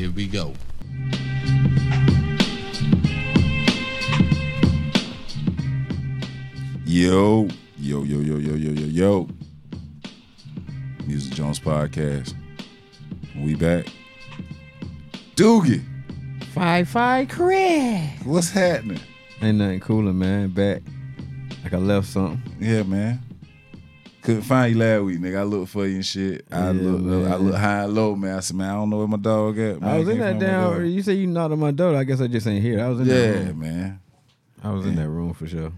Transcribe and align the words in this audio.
Here 0.00 0.10
we 0.12 0.28
go. 0.28 0.54
Yo, 6.86 7.46
yo, 7.76 8.02
yo, 8.04 8.20
yo, 8.20 8.36
yo, 8.38 8.54
yo, 8.54 8.70
yo, 8.70 8.86
yo. 8.86 9.28
Music 11.06 11.34
Jones 11.34 11.60
podcast. 11.60 12.32
We 13.36 13.54
back. 13.54 13.88
Doogie, 15.36 15.84
Fi 16.54 16.84
Fi 16.84 17.26
Chris. 17.26 18.00
what's 18.24 18.48
happening? 18.48 19.00
Ain't 19.42 19.58
nothing 19.58 19.80
cooler, 19.80 20.14
man. 20.14 20.48
Back. 20.48 20.80
Like 21.62 21.74
I 21.74 21.76
left 21.76 22.06
something. 22.06 22.40
Yeah, 22.58 22.84
man. 22.84 23.20
Couldn't 24.22 24.42
find 24.42 24.72
you 24.74 24.78
last 24.78 25.02
week, 25.04 25.18
nigga. 25.18 25.38
I 25.38 25.42
looked 25.44 25.70
for 25.70 25.86
you 25.86 25.96
and 25.96 26.04
shit. 26.06 26.44
I 26.52 26.66
Yeah, 26.66 26.72
look, 26.72 27.00
man. 27.00 27.32
I 27.32 27.36
look 27.36 27.54
high 27.54 27.84
and 27.84 27.94
low, 27.94 28.14
man. 28.14 28.36
I 28.36 28.40
said, 28.40 28.56
man, 28.56 28.70
I 28.70 28.74
don't 28.74 28.90
know 28.90 28.98
where 28.98 29.08
my 29.08 29.16
dog 29.16 29.58
at. 29.58 29.80
Man. 29.80 29.90
I 29.90 29.98
was 29.98 30.08
in 30.08 30.18
that 30.18 30.24
find 30.32 30.40
my 30.40 30.46
damn. 30.78 30.84
You 30.86 31.02
say 31.02 31.14
you 31.14 31.26
knocked 31.26 31.52
on 31.52 31.58
my 31.58 31.70
door. 31.70 31.96
I 31.96 32.04
guess 32.04 32.20
I 32.20 32.26
just 32.26 32.46
ain't 32.46 32.62
here. 32.62 32.80
I 32.84 32.88
was 32.88 33.00
in 33.00 33.08
that 33.08 33.14
Yeah, 33.14 33.46
room. 33.48 33.58
man. 33.60 34.00
I 34.62 34.70
was 34.72 34.84
in 34.84 34.96
that 34.96 35.08
room 35.08 35.32
for 35.32 35.46
sure. 35.46 35.72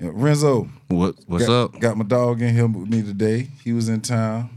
Yeah, 0.00 0.10
Renzo, 0.12 0.68
What 0.88 1.14
what's 1.26 1.46
got, 1.46 1.52
up? 1.74 1.78
Got 1.80 1.96
my 1.96 2.04
dog 2.04 2.42
in 2.42 2.52
here 2.54 2.66
with 2.66 2.88
me 2.88 3.02
today. 3.02 3.48
He 3.62 3.72
was 3.72 3.88
in 3.88 4.00
town. 4.00 4.50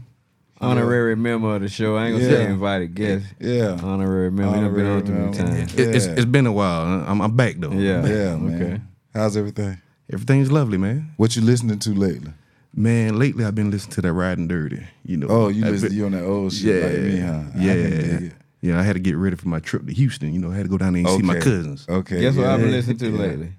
Honorary 0.60 1.14
member 1.14 1.54
of 1.54 1.62
the 1.62 1.68
show. 1.68 1.96
I 1.96 2.08
ain't 2.08 2.16
gonna 2.18 2.26
say 2.28 2.44
invited 2.50 2.94
guest. 2.94 3.24
Yeah, 3.38 3.78
Honorary 3.82 4.30
member. 4.32 4.56
Honorary 4.56 4.82
been 4.82 4.86
on 4.86 5.04
too 5.04 5.12
many 5.12 5.24
Honorary 5.28 5.36
member. 5.46 5.56
times. 5.68 5.74
It, 5.78 5.94
it's, 5.96 6.06
it's 6.06 6.24
been 6.24 6.46
a 6.46 6.52
while. 6.52 7.04
I'm 7.06 7.22
I'm 7.22 7.36
back 7.36 7.54
though. 7.58 7.70
Yeah. 7.70 8.04
yeah, 8.04 8.36
man. 8.36 8.62
Okay. 8.62 8.80
How's 9.14 9.36
everything? 9.36 9.80
Everything's 10.12 10.50
lovely, 10.50 10.78
man. 10.78 11.12
What 11.16 11.36
you 11.36 11.42
listening 11.42 11.78
to 11.80 11.90
lately? 11.90 12.32
Man, 12.74 13.18
lately 13.18 13.44
I've 13.44 13.54
been 13.54 13.70
listening 13.70 13.94
to 13.94 14.02
that 14.02 14.12
Riding 14.12 14.48
Dirty. 14.48 14.86
You 15.04 15.16
know. 15.18 15.26
Oh, 15.28 15.48
you 15.48 15.64
I've 15.66 15.72
listen 15.72 15.88
been- 15.88 15.98
you 15.98 16.06
on 16.06 16.12
that 16.12 16.24
old 16.24 16.52
shit 16.52 16.82
like 16.82 17.00
me, 17.02 17.20
huh? 17.20 17.42
Yeah. 17.56 17.72
can 17.74 17.90
dig 17.90 18.22
it. 18.24 18.32
Yeah, 18.60 18.78
I 18.80 18.82
had 18.82 18.94
to 18.94 19.00
get 19.00 19.16
ready 19.16 19.36
for 19.36 19.48
my 19.48 19.60
trip 19.60 19.86
to 19.86 19.92
Houston. 19.92 20.32
You 20.34 20.40
know, 20.40 20.50
I 20.50 20.56
had 20.56 20.64
to 20.64 20.68
go 20.68 20.78
down 20.78 20.94
there 20.94 21.06
and 21.06 21.10
see 21.16 21.22
my 21.22 21.34
cousins. 21.38 21.86
Okay. 21.88 22.20
Guess 22.20 22.36
what. 22.36 22.46
I've 22.46 22.60
been 22.60 22.72
listening 22.72 22.96
to 22.98 23.06
Yeah. 23.10 23.18
lately? 23.18 23.52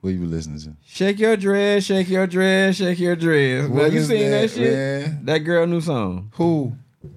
What 0.00 0.10
you 0.10 0.20
been 0.20 0.30
listening 0.30 0.60
to? 0.60 0.72
Shake 0.86 1.18
your 1.18 1.36
dress, 1.36 1.84
shake 1.84 2.08
your 2.08 2.26
dress, 2.26 2.76
shake 2.76 2.98
your 2.98 3.16
dress. 3.16 3.68
Now, 3.68 3.84
you 3.86 4.02
seen 4.04 4.30
that, 4.30 4.40
that, 4.42 4.50
shit? 4.50 4.72
man? 4.72 5.24
That 5.24 5.38
girl 5.38 5.66
new 5.66 5.80
song, 5.80 6.30
Who? 6.36 6.74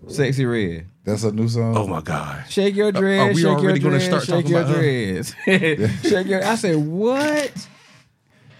Sexyy 0.07 0.49
Red. 0.51 0.87
That's 1.03 1.23
a 1.23 1.31
new 1.31 1.47
song. 1.47 1.75
Oh 1.77 1.87
my 1.87 2.01
God. 2.01 2.43
Shake 2.49 2.75
your 2.75 2.91
dress, 2.91 3.19
are 3.21 3.27
we 3.29 3.35
shake 3.35 3.43
your 3.43 3.59
already 3.59 3.79
gonna 3.79 3.97
dress, 3.99 4.05
start 4.05 4.23
shake 4.23 4.45
talking 4.45 4.51
your 4.51 4.61
about 4.61 4.75
her? 4.75 5.81
dress. 5.83 6.01
shake 6.09 6.27
your. 6.27 6.43
I 6.45 6.55
said 6.55 6.75
what? 6.77 7.67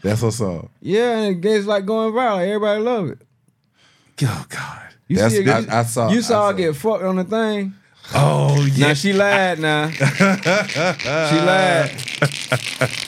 That's 0.03 0.21
what's 0.21 0.41
up. 0.41 0.69
Yeah, 0.81 1.17
and 1.19 1.43
it's 1.45 1.67
like 1.67 1.85
going 1.85 2.13
viral. 2.13 2.41
Everybody 2.45 2.81
love 2.81 3.09
it. 3.09 3.19
Oh 4.23 4.45
God. 4.49 4.81
You 5.07 5.15
That's- 5.17 5.33
see, 5.33 5.41
it- 5.43 5.69
I- 5.69 5.79
I 5.79 5.83
saw- 5.83 6.09
You 6.09 6.19
I 6.19 6.21
saw 6.21 6.27
saw 6.27 6.47
her 6.47 6.53
get 6.53 6.75
fucked 6.75 7.03
on 7.03 7.15
the 7.17 7.23
thing. 7.23 7.73
Oh 8.13 8.65
yeah. 8.73 8.87
Now 8.87 8.93
she 8.93 9.13
lied. 9.13 9.59
Now 9.59 9.89
she 9.89 10.03
lied. 10.05 11.91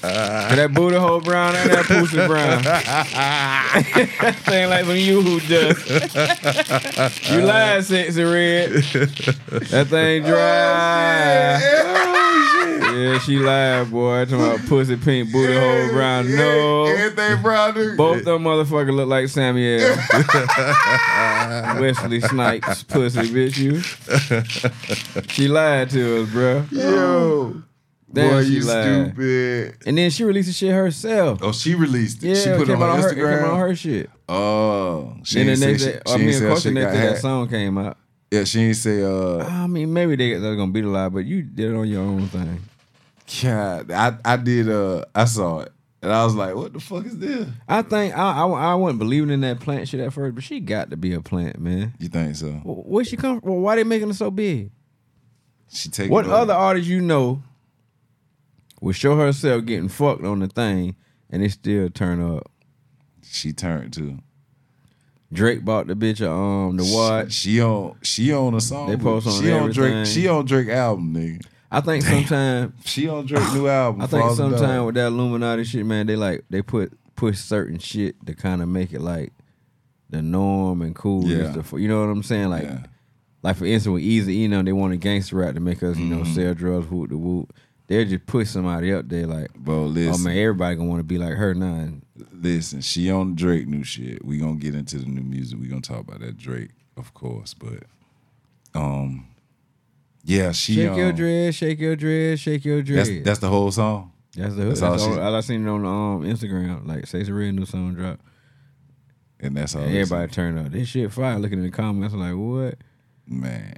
that 0.01 0.71
booty 0.73 0.95
hole 0.97 1.19
brown 1.19 1.55
and 1.55 1.69
that 1.71 1.85
pussy 1.85 2.25
brown. 2.25 2.63
Thing 4.43 4.69
like 4.69 4.85
some 4.85 4.95
you 4.95 5.21
who 5.21 5.39
does. 5.41 5.89
you 7.29 7.41
lied, 7.41 7.81
Sexyy 7.83 8.23
Red. 8.31 8.71
That 9.71 9.87
thing 9.87 10.23
oh, 10.23 10.27
dry. 10.27 11.59
Yeah, 13.03 13.19
she 13.19 13.37
lied, 13.37 13.91
boy. 13.91 14.25
Talking 14.25 14.45
about 14.45 14.59
pussy 14.67 14.95
pink, 14.95 15.31
booty 15.31 15.53
hole 15.53 15.89
brown. 15.91 16.33
No. 16.35 16.85
Everything 16.85 17.41
brown. 17.41 17.73
nigga. 17.73 17.97
Both 17.97 18.23
them 18.23 18.43
motherfuckers 18.43 18.95
look 18.95 19.09
like 19.09 19.27
Samuel. 19.29 19.79
Wesley 21.81 22.21
Snipes, 22.21 22.83
pussy 22.83 23.19
bitch, 23.21 23.57
you. 23.57 23.81
She 25.29 25.47
lied 25.47 25.89
to 25.91 26.23
us, 26.23 26.29
bro. 26.29 26.65
Yo. 26.71 27.61
Damn, 28.11 28.29
Boy, 28.29 28.43
she 28.43 28.49
you 28.51 28.61
lied. 28.63 29.05
stupid. 29.07 29.77
And 29.87 29.97
then 29.97 30.11
she 30.11 30.23
released 30.23 30.47
the 30.47 30.53
shit 30.53 30.71
herself. 30.71 31.39
Oh, 31.41 31.51
she 31.51 31.73
released 31.73 32.23
it. 32.23 32.27
Yeah, 32.29 32.35
she 32.35 32.49
put 32.51 32.61
it 32.69 32.73
came 32.73 32.83
on 32.83 32.83
out 32.83 32.89
her 32.89 32.97
on 32.97 33.01
her, 33.01 33.09
it 33.09 33.15
came 33.15 33.25
Instagram. 33.25 33.49
on 33.53 33.59
her 33.59 33.75
shit. 33.75 34.09
Oh, 34.29 35.15
she 35.23 35.39
then 35.39 35.49
ain't 35.49 35.59
the 35.59 35.65
say 35.65 35.71
next 35.71 35.83
she, 35.83 35.89
day, 35.89 35.99
she 36.05 36.11
I 36.11 36.15
ain't 36.15 36.23
mean, 36.25 36.33
say 36.33 36.45
of 36.45 36.49
course, 36.51 36.63
the 36.63 36.71
next 36.71 36.93
day 36.93 36.99
that 37.01 37.17
song 37.17 37.49
came 37.49 37.77
out. 37.79 37.97
Yeah, 38.31 38.43
she 38.43 38.61
ain't 38.61 38.75
say. 38.77 39.03
Uh, 39.03 39.43
I 39.43 39.67
mean, 39.67 39.91
maybe 39.93 40.15
they, 40.15 40.37
they're 40.37 40.55
gonna 40.55 40.71
beat 40.71 40.85
a 40.85 40.89
lie, 40.89 41.09
but 41.09 41.25
you 41.25 41.41
did 41.41 41.71
it 41.71 41.75
on 41.75 41.87
your 41.87 42.01
own 42.01 42.27
thing. 42.27 42.61
God, 43.41 43.91
I 43.91 44.17
I 44.25 44.37
did. 44.37 44.69
Uh, 44.69 45.05
I 45.15 45.25
saw 45.25 45.59
it, 45.61 45.71
and 46.01 46.11
I 46.11 46.23
was 46.25 46.35
like, 46.35 46.55
"What 46.55 46.73
the 46.73 46.79
fuck 46.79 47.05
is 47.05 47.17
this?" 47.17 47.47
I 47.67 47.81
think 47.81 48.15
I, 48.17 48.43
I 48.43 48.45
I 48.45 48.75
wasn't 48.75 48.99
believing 48.99 49.29
in 49.29 49.41
that 49.41 49.59
plant 49.59 49.87
shit 49.87 49.99
at 49.99 50.13
first, 50.13 50.35
but 50.35 50.43
she 50.43 50.59
got 50.59 50.89
to 50.91 50.97
be 50.97 51.13
a 51.13 51.21
plant, 51.21 51.59
man. 51.59 51.93
You 51.99 52.09
think 52.09 52.35
so? 52.35 52.51
Where 52.63 53.03
she 53.03 53.17
come 53.17 53.41
from? 53.41 53.61
Why 53.61 53.75
they 53.75 53.83
making 53.83 54.09
her 54.09 54.13
so 54.13 54.29
big? 54.29 54.71
She 55.71 55.89
take 55.89 56.11
What 56.11 56.27
other 56.27 56.53
artist 56.53 56.87
you 56.87 57.01
know 57.01 57.41
would 58.81 58.95
show 58.95 59.15
herself 59.17 59.65
getting 59.65 59.89
fucked 59.89 60.23
on 60.23 60.39
the 60.39 60.47
thing 60.47 60.95
and 61.29 61.43
it 61.43 61.51
still 61.51 61.89
turn 61.89 62.21
up? 62.21 62.51
She 63.23 63.53
turned 63.53 63.93
to 63.93 64.19
Drake 65.31 65.65
bought 65.65 65.87
the 65.87 65.95
bitch 65.95 66.21
a, 66.21 66.29
um 66.29 66.77
the 66.77 66.83
watch. 66.83 67.31
She, 67.33 67.53
she 67.53 67.61
on 67.61 67.97
she 68.03 68.33
on 68.33 68.53
a 68.53 68.61
song. 68.61 68.89
They 68.91 68.97
post 68.97 69.25
on 69.25 69.41
she 69.41 69.51
on 69.51 69.71
Drake. 69.71 70.05
She 70.05 70.27
on 70.27 70.45
Drake 70.45 70.69
album, 70.69 71.15
nigga. 71.15 71.43
I 71.73 71.81
think 71.81 72.03
sometimes 72.03 72.73
She 72.85 73.07
on 73.09 73.25
Drake 73.25 73.51
new 73.53 73.67
album. 73.67 74.01
I 74.01 74.07
think 74.07 74.31
sometimes 74.35 74.85
with 74.85 74.95
that 74.95 75.07
Illuminati 75.07 75.63
shit, 75.63 75.85
man, 75.85 76.07
they 76.07 76.15
like 76.15 76.45
they 76.49 76.61
put 76.61 76.93
push 77.15 77.37
certain 77.39 77.79
shit 77.79 78.23
to 78.25 78.33
kind 78.33 78.61
of 78.61 78.67
make 78.69 78.93
it 78.93 79.01
like 79.01 79.33
the 80.09 80.21
norm 80.21 80.81
and 80.81 80.95
cool. 80.95 81.27
Yeah. 81.27 81.47
the- 81.51 81.77
you 81.77 81.87
know 81.87 82.01
what 82.01 82.09
I'm 82.11 82.23
saying? 82.23 82.49
Like, 82.49 82.63
Yeah. 82.63 82.85
like 83.41 83.55
for 83.57 83.65
instance, 83.65 83.93
with 83.93 84.03
Easy, 84.03 84.35
you 84.35 84.47
know, 84.47 84.61
they 84.61 84.73
want 84.73 84.93
a 84.93 84.97
gangster 84.97 85.37
rap 85.37 85.55
to 85.55 85.59
make 85.59 85.81
us, 85.83 85.97
you 85.97 86.05
know, 86.05 86.21
Mm-hmm. 86.23 86.33
sell 86.33 86.53
drugs, 86.53 86.89
whoop 86.89 87.09
the 87.09 87.17
whoop. 87.17 87.53
They'll 87.87 88.05
just 88.07 88.25
push 88.27 88.49
somebody 88.49 88.93
up 88.93 89.09
there 89.09 89.27
like, 89.27 89.53
Bro, 89.55 89.75
oh 89.75 89.85
listen, 89.87 90.23
man, 90.23 90.37
everybody 90.37 90.75
gonna 90.75 90.89
want 90.89 90.99
to 90.99 91.03
be 91.03 91.17
like 91.17 91.33
her 91.33 91.53
now. 91.53 91.89
Listen. 92.31 92.81
She 92.81 93.09
on 93.11 93.35
Drake 93.35 93.67
new 93.67 93.83
shit. 93.83 94.23
We 94.23 94.37
gonna 94.37 94.55
get 94.55 94.75
into 94.75 94.97
the 94.99 95.05
new 95.07 95.21
music. 95.23 95.59
We 95.59 95.67
gonna 95.67 95.81
talk 95.81 95.99
about 96.01 96.19
that 96.21 96.37
Drake, 96.37 96.69
of 96.97 97.13
course. 97.13 97.53
But, 97.53 97.83
um, 98.75 99.25
yeah, 100.23 100.51
she. 100.51 100.75
shake 100.75 100.95
your 100.95 101.09
um, 101.09 101.15
dress, 101.15 101.55
shake 101.55 101.79
your 101.79 101.95
dress, 101.95 102.39
shake 102.39 102.65
your 102.65 102.81
dress. 102.81 103.09
That's 103.09 103.23
that's 103.23 103.39
the 103.39 103.49
whole 103.49 103.71
song. 103.71 104.11
That's 104.35 104.55
the 104.55 104.65
That's 104.65 104.79
that's, 104.79 105.03
all 105.03 105.13
all, 105.13 105.19
all 105.19 105.35
I 105.35 105.41
seen 105.41 105.67
it 105.67 105.69
on 105.69 105.85
um, 105.85 106.23
Instagram. 106.23 106.87
Like, 106.87 107.05
say 107.05 107.19
it's 107.19 107.29
a 107.29 107.33
real 107.33 107.51
new 107.51 107.65
song 107.65 107.93
drop. 107.93 108.19
And 109.39 109.55
that's 109.55 109.75
all. 109.75 109.83
And 109.83 109.95
everybody 109.95 110.31
turned 110.31 110.57
up. 110.57 110.71
This 110.71 110.87
shit 110.87 111.11
fire. 111.11 111.37
Looking 111.37 111.59
in 111.59 111.65
the 111.65 111.71
comments, 111.71 112.13
I'm 112.13 112.19
like, 112.19 112.35
what? 112.35 112.79
man. 113.27 113.75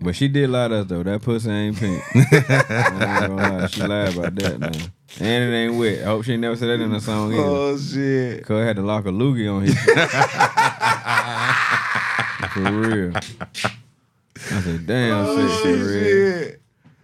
But 0.00 0.14
she 0.14 0.28
did 0.28 0.50
lie 0.50 0.68
to 0.68 0.76
us 0.76 0.86
though. 0.86 1.02
That 1.02 1.22
pussy 1.22 1.50
ain't 1.50 1.76
pink. 1.76 2.00
Ain't. 2.14 3.70
She 3.70 3.82
lied 3.82 4.16
about 4.16 4.34
that 4.36 4.60
man. 4.60 4.92
And 5.18 5.52
it 5.52 5.56
ain't 5.56 5.74
wet. 5.74 6.02
I 6.02 6.04
hope 6.04 6.24
she 6.24 6.36
never 6.36 6.54
said 6.54 6.68
that 6.68 6.80
in 6.80 6.92
a 6.92 7.00
song 7.00 7.32
either. 7.32 7.42
Oh 7.42 7.76
shit. 7.76 8.46
Cause 8.46 8.62
I 8.62 8.64
had 8.64 8.76
to 8.76 8.82
lock 8.82 9.06
a 9.06 9.08
loogie 9.08 9.52
on 9.52 9.62
his. 9.62 9.74
For 12.52 12.72
real. 12.72 13.12
I 14.58 14.62
said, 14.62 14.86
damn, 14.86 15.24
Oh, 15.26 15.60
shit. 15.62 16.60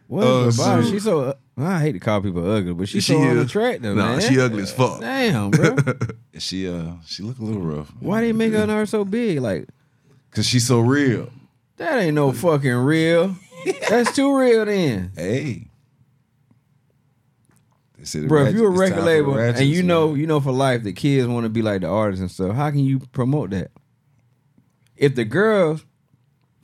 What 0.07 0.25
Oh, 0.25 0.49
about 0.49 0.83
her? 0.83 0.85
She 0.85 0.99
so. 1.01 1.37
I 1.57 1.81
hate 1.81 1.93
to 1.93 2.01
call 2.01 2.21
people 2.21 2.49
ugly, 2.51 2.75
but 2.75 2.89
she's 2.89 3.05
She 3.05 3.13
so 3.13 3.23
is. 3.23 3.31
unattractive, 3.31 3.97
Nah, 3.97 4.17
man. 4.17 4.21
she 4.21 4.41
ugly 4.41 4.65
as 4.65 4.73
fuck. 4.73 5.01
Damn, 5.01 5.51
bro. 5.51 5.77
She 6.39 6.67
uh 6.69 6.95
she 7.07 7.23
look 7.23 7.39
a 7.39 7.45
little 7.45 7.63
rough. 7.63 7.93
Why 8.01 8.21
they 8.23 8.33
make 8.33 8.53
her 8.53 8.69
and 8.69 8.89
so 8.89 9.05
big? 9.05 9.41
Like 9.41 9.69
Cause 10.33 10.47
she's 10.49 10.67
so 10.67 10.81
real. 10.81 11.31
that 11.77 11.97
ain't 12.01 12.17
no 12.17 12.33
fucking 12.33 12.73
real. 12.75 13.37
That's 13.89 14.15
too 14.17 14.37
real 14.37 14.65
then. 14.65 15.13
Hey. 15.15 15.69
They 17.99 18.05
said 18.05 18.23
the 18.25 18.29
Bro, 18.29 18.47
if 18.47 18.55
you're 18.57 18.67
a 18.67 18.77
record 18.77 19.05
label 19.05 19.35
ratchets, 19.35 19.61
and 19.61 19.69
you 19.69 19.83
know 19.85 20.09
man. 20.09 20.21
you 20.21 20.27
know 20.27 20.41
for 20.41 20.51
life 20.53 20.83
that 20.83 20.97
kids 20.97 21.29
want 21.29 21.45
to 21.45 21.51
be 21.51 21.63
like 21.63 21.83
the 21.83 21.87
artists 21.87 22.21
and 22.21 22.31
stuff, 22.31 22.57
how 22.57 22.69
can 22.71 22.81
you 22.81 22.99
promote 23.13 23.51
that? 23.51 23.71
If 24.97 25.15
the 25.15 25.25
girls, 25.25 25.85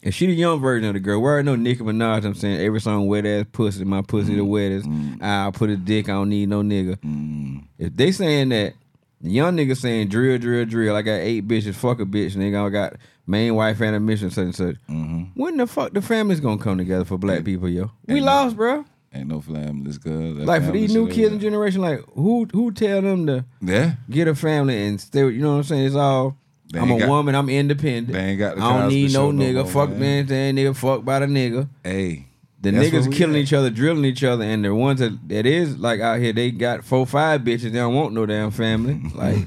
if 0.02 0.14
she 0.14 0.26
the 0.26 0.32
young 0.32 0.60
version 0.60 0.88
of 0.88 0.94
the 0.94 1.00
girl, 1.00 1.20
where 1.20 1.38
I 1.38 1.42
know 1.42 1.56
Nicki 1.56 1.82
Minaj, 1.82 2.24
I'm 2.24 2.34
saying 2.34 2.60
every 2.60 2.80
song 2.80 3.06
wet 3.06 3.26
ass 3.26 3.46
pussy, 3.52 3.84
my 3.84 4.02
pussy 4.02 4.34
the 4.34 4.44
wettest. 4.44 4.88
I'll 5.22 5.52
put 5.52 5.70
a 5.70 5.76
dick, 5.76 6.08
I 6.08 6.12
don't 6.12 6.28
need 6.30 6.48
no 6.48 6.62
nigga. 6.62 6.96
Mm, 6.96 7.64
If 7.78 7.96
they 7.96 8.12
saying 8.12 8.48
that, 8.50 8.74
the 9.20 9.30
young 9.30 9.56
nigga 9.56 9.76
saying 9.76 10.08
drill, 10.08 10.38
drill, 10.38 10.64
drill, 10.64 10.96
I 10.96 11.02
got 11.02 11.12
eight 11.20 11.46
bitches, 11.46 11.74
fuck 11.74 12.00
a 12.00 12.04
bitch, 12.06 12.34
nigga, 12.36 12.66
I 12.66 12.68
got 12.70 12.94
main 13.26 13.54
wife 13.54 13.80
and 13.82 13.94
a 13.94 14.00
mission, 14.00 14.30
such 14.30 14.44
and 14.44 14.54
such. 14.54 14.76
mm-hmm. 14.88 15.24
When 15.34 15.56
the 15.58 15.66
fuck 15.66 15.92
the 15.92 16.00
family's 16.02 16.40
gonna 16.40 16.58
come 16.62 16.78
together 16.78 17.04
for 17.04 17.18
black 17.18 17.44
people, 17.44 17.68
yo? 17.68 17.90
We 18.06 18.14
Ain't 18.16 18.24
no- 18.24 18.32
lost, 18.32 18.56
bro. 18.56 18.84
Ain't 19.12 19.26
no 19.28 19.40
good. 19.40 20.36
That 20.36 20.46
Like 20.46 20.60
for 20.60 20.66
family 20.66 20.80
these 20.82 20.94
new 20.94 21.06
shit 21.06 21.14
kids 21.16 21.32
and 21.32 21.40
generation, 21.40 21.80
like 21.80 22.00
who 22.14 22.46
who 22.52 22.70
tell 22.70 23.02
them 23.02 23.26
to. 23.26 23.44
Yeah. 23.60 23.94
get 24.08 24.28
a 24.28 24.36
family 24.36 24.86
and 24.86 25.00
stay? 25.00 25.24
with- 25.24 25.34
You 25.34 25.40
know 25.42 25.50
what 25.50 25.56
I'm 25.56 25.62
saying? 25.64 25.86
It's 25.86 25.96
all. 25.96 26.36
They 26.72 26.78
I'm 26.78 26.90
a 26.92 26.98
got- 26.98 27.08
woman. 27.08 27.34
I'm 27.34 27.48
independent. 27.48 28.12
they 28.12 28.18
ain't 28.20 28.38
got 28.38 28.56
the 28.56 28.62
I 28.62 28.78
don't 28.80 28.88
need 28.88 29.12
no 29.12 29.30
no 29.30 29.44
nigga. 29.44 29.54
more, 29.54 29.66
fuck 29.66 29.90
man. 29.90 29.98
man, 30.00 30.28
saying 30.28 30.56
nigga. 30.56 30.76
Fuck 30.76 31.04
by 31.04 31.18
the 31.20 31.26
nigga. 31.26 31.68
Hey. 31.84 32.26
The 32.62 32.70
niggas 32.72 33.10
killing 33.10 33.36
at. 33.36 33.40
each 33.42 33.52
other, 33.54 33.70
drilling 33.70 34.04
each 34.04 34.22
other, 34.22 34.44
and 34.44 34.62
the 34.62 34.74
ones 34.74 35.00
that, 35.00 35.18
that 35.30 35.46
is 35.46 35.78
like 35.78 36.00
out 36.00 36.20
here, 36.20 36.34
they 36.34 36.50
got 36.50 36.84
four, 36.84 37.06
five 37.06 37.40
bitches. 37.40 37.62
They 37.62 37.70
don't 37.78 37.94
want 37.94 38.12
no 38.12 38.26
damn 38.26 38.50
family. 38.50 39.00
Like, 39.14 39.38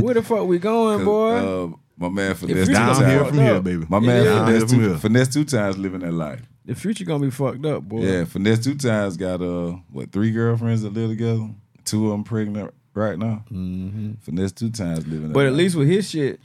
where 0.00 0.14
the 0.14 0.22
fuck 0.22 0.46
we 0.46 0.58
going, 0.60 1.04
boy? 1.04 1.34
Uh, 1.34 1.68
my 1.98 2.08
man 2.08 2.34
finesse 2.36 2.68
two 2.68 2.72
down 2.72 3.04
here 3.04 3.24
from 3.24 3.36
here, 3.38 3.60
baby. 3.60 3.84
My 3.88 3.98
man 3.98 4.24
Yeah. 4.24 4.44
finesse 4.46 4.62
Down 4.70 4.80
here 4.80 4.96
from 4.96 5.10
two, 5.10 5.10
here. 5.10 5.24
Finesse2Tymes 5.24 5.78
living 5.78 6.00
that 6.00 6.12
life. 6.14 6.40
The 6.64 6.74
future 6.76 7.04
gonna 7.04 7.24
be 7.24 7.30
fucked 7.30 7.66
up, 7.66 7.82
boy. 7.82 8.02
Yeah, 8.02 8.22
Finesse2Tymes 8.24 9.18
got 9.18 9.42
uh 9.42 9.76
what 9.90 10.12
three 10.12 10.30
girlfriends 10.30 10.82
that 10.82 10.92
live 10.94 11.10
together. 11.10 11.48
Two 11.84 12.06
of 12.06 12.12
them 12.12 12.22
pregnant 12.24 12.72
right 13.00 13.18
now. 13.18 13.44
Mm-hmm. 13.50 14.12
Finesse2Tymes 14.26 15.10
living. 15.10 15.32
But 15.32 15.46
at 15.46 15.52
life. 15.52 15.58
least 15.58 15.76
with 15.76 15.88
his 15.88 16.08
shit, 16.08 16.40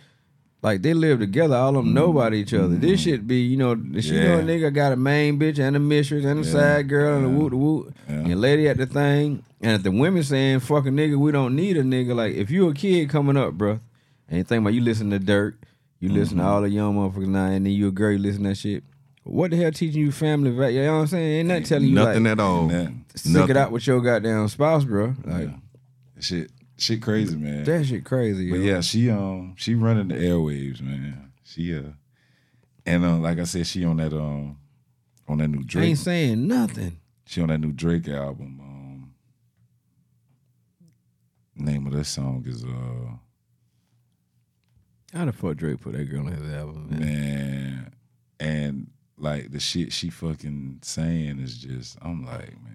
like 0.62 0.82
they 0.82 0.94
live 0.96 1.20
together, 1.20 1.56
all 1.56 1.70
of 1.78 1.84
them 1.86 1.94
know 1.94 2.10
about 2.10 2.34
each 2.34 2.54
other. 2.54 2.76
This 2.76 3.02
shit 3.02 3.28
be, 3.28 3.42
you 3.42 3.58
know, 3.58 3.76
she 4.00 4.12
know 4.12 4.38
a 4.40 4.40
Mm-hmm. 4.40 4.48
Nigga 4.50 4.74
got 4.74 4.92
a 4.94 4.96
main 4.96 5.40
bitch 5.40 5.60
and 5.60 5.76
a 5.76 5.80
mistress 5.80 6.26
and 6.26 6.40
a 6.40 6.44
Yeah. 6.48 6.52
side 6.52 6.90
girl 6.90 7.18
and 7.18 7.26
a 7.26 7.30
Yeah. 7.30 7.36
woot 7.36 7.54
woot. 7.54 7.94
Yeah. 8.10 8.16
And 8.16 8.42
lady 8.42 8.68
at 8.68 8.78
the 8.78 8.86
thing. 8.88 9.44
And 9.62 9.74
if 9.74 9.84
the 9.84 9.92
women 9.92 10.24
saying, 10.24 10.62
fuck 10.62 10.86
a 10.86 10.90
nigga, 10.90 11.18
we 11.18 11.32
don't 11.32 11.56
need 11.56 11.78
a 11.78 11.84
nigga. 11.84 12.16
Like 12.16 12.34
if 12.36 12.50
you 12.50 12.68
a 12.70 12.74
kid 12.74 13.10
coming 13.10 13.38
up, 13.38 13.54
bro, 13.54 13.80
and 14.28 14.38
you 14.40 14.44
think 14.44 14.62
about 14.62 14.74
you 14.74 14.82
listen 14.82 15.12
to 15.12 15.20
Dirt, 15.20 15.56
you 16.00 16.10
listen 16.10 16.38
Mm-hmm. 16.38 16.46
to 16.48 16.52
all 16.52 16.62
the 16.62 16.70
young 16.70 16.96
motherfuckers 16.96 17.28
now, 17.28 17.46
and 17.46 17.66
then 17.66 17.74
you 17.74 17.88
a 17.90 17.92
girl, 17.92 18.12
you 18.12 18.18
listen 18.18 18.44
to 18.44 18.50
that 18.50 18.56
shit. 18.56 18.84
What 19.24 19.52
the 19.52 19.58
hell 19.58 19.72
teaching 19.72 20.02
you 20.02 20.12
family 20.12 20.52
value? 20.52 20.80
You 20.82 20.86
know 20.86 20.94
what 20.96 21.02
I'm 21.02 21.08
saying? 21.08 21.40
Ain't 21.40 21.48
that 21.50 21.66
telling 21.66 21.88
you 21.90 21.96
Nothing 21.96 22.24
like, 22.26 22.32
at 22.34 22.40
all. 22.40 22.68
Nothing. 22.68 23.06
stick 23.16 23.32
Nothing. 23.34 23.50
it 23.52 23.58
out 23.58 23.72
with 23.72 23.88
your 23.88 24.00
goddamn 24.02 24.48
spouse, 24.50 24.84
bro. 24.84 25.16
Like 25.26 25.48
yeah. 25.48 25.56
Shit, 26.26 26.52
shit 26.78 27.02
crazy, 27.02 27.36
man. 27.36 27.64
that 27.64 27.86
shit 27.86 28.04
crazy. 28.04 28.50
But 28.50 28.60
yo. 28.60 28.74
yeah, 28.74 28.82
she 28.82 29.10
um 29.10 29.56
she 29.58 29.76
running 29.76 30.10
the 30.10 30.16
airwaves, 30.16 30.82
man. 30.82 31.32
She 31.44 31.76
uh 31.76 31.92
and 32.86 33.06
uh, 33.06 33.18
like 33.18 33.40
I 33.40 33.44
said, 33.44 33.68
she 33.68 33.86
on 33.86 33.98
that 33.98 34.14
um 34.14 34.58
on 35.28 35.38
that 35.40 35.48
new 35.48 35.64
Drake. 35.64 35.90
ain't 35.90 35.98
saying 35.98 36.48
nothing. 36.48 37.00
She 37.26 37.42
on 37.42 37.48
that 37.48 37.60
new 37.60 37.72
Drake 37.72 38.08
album. 38.08 38.60
Um 38.62 39.14
name 41.56 41.88
of 41.88 41.94
that 41.94 42.06
song 42.06 42.44
is 42.48 42.64
uh 42.64 43.18
How 45.18 45.26
the 45.26 45.32
fuck 45.32 45.56
Drake 45.56 45.80
put 45.80 45.94
that 45.94 46.10
girl 46.10 46.28
on 46.28 46.34
his 46.34 46.54
album, 46.54 46.88
man? 46.90 47.00
man 47.00 47.92
and 48.40 48.88
like 49.18 49.52
the 49.52 49.60
shit 49.60 49.94
she 49.94 50.10
fucking 50.10 50.80
saying 50.82 51.40
is 51.40 51.58
just 51.58 51.98
I'm 52.02 52.26
like, 52.26 52.52
man, 52.64 52.64
come 52.64 52.64
on, 52.64 52.75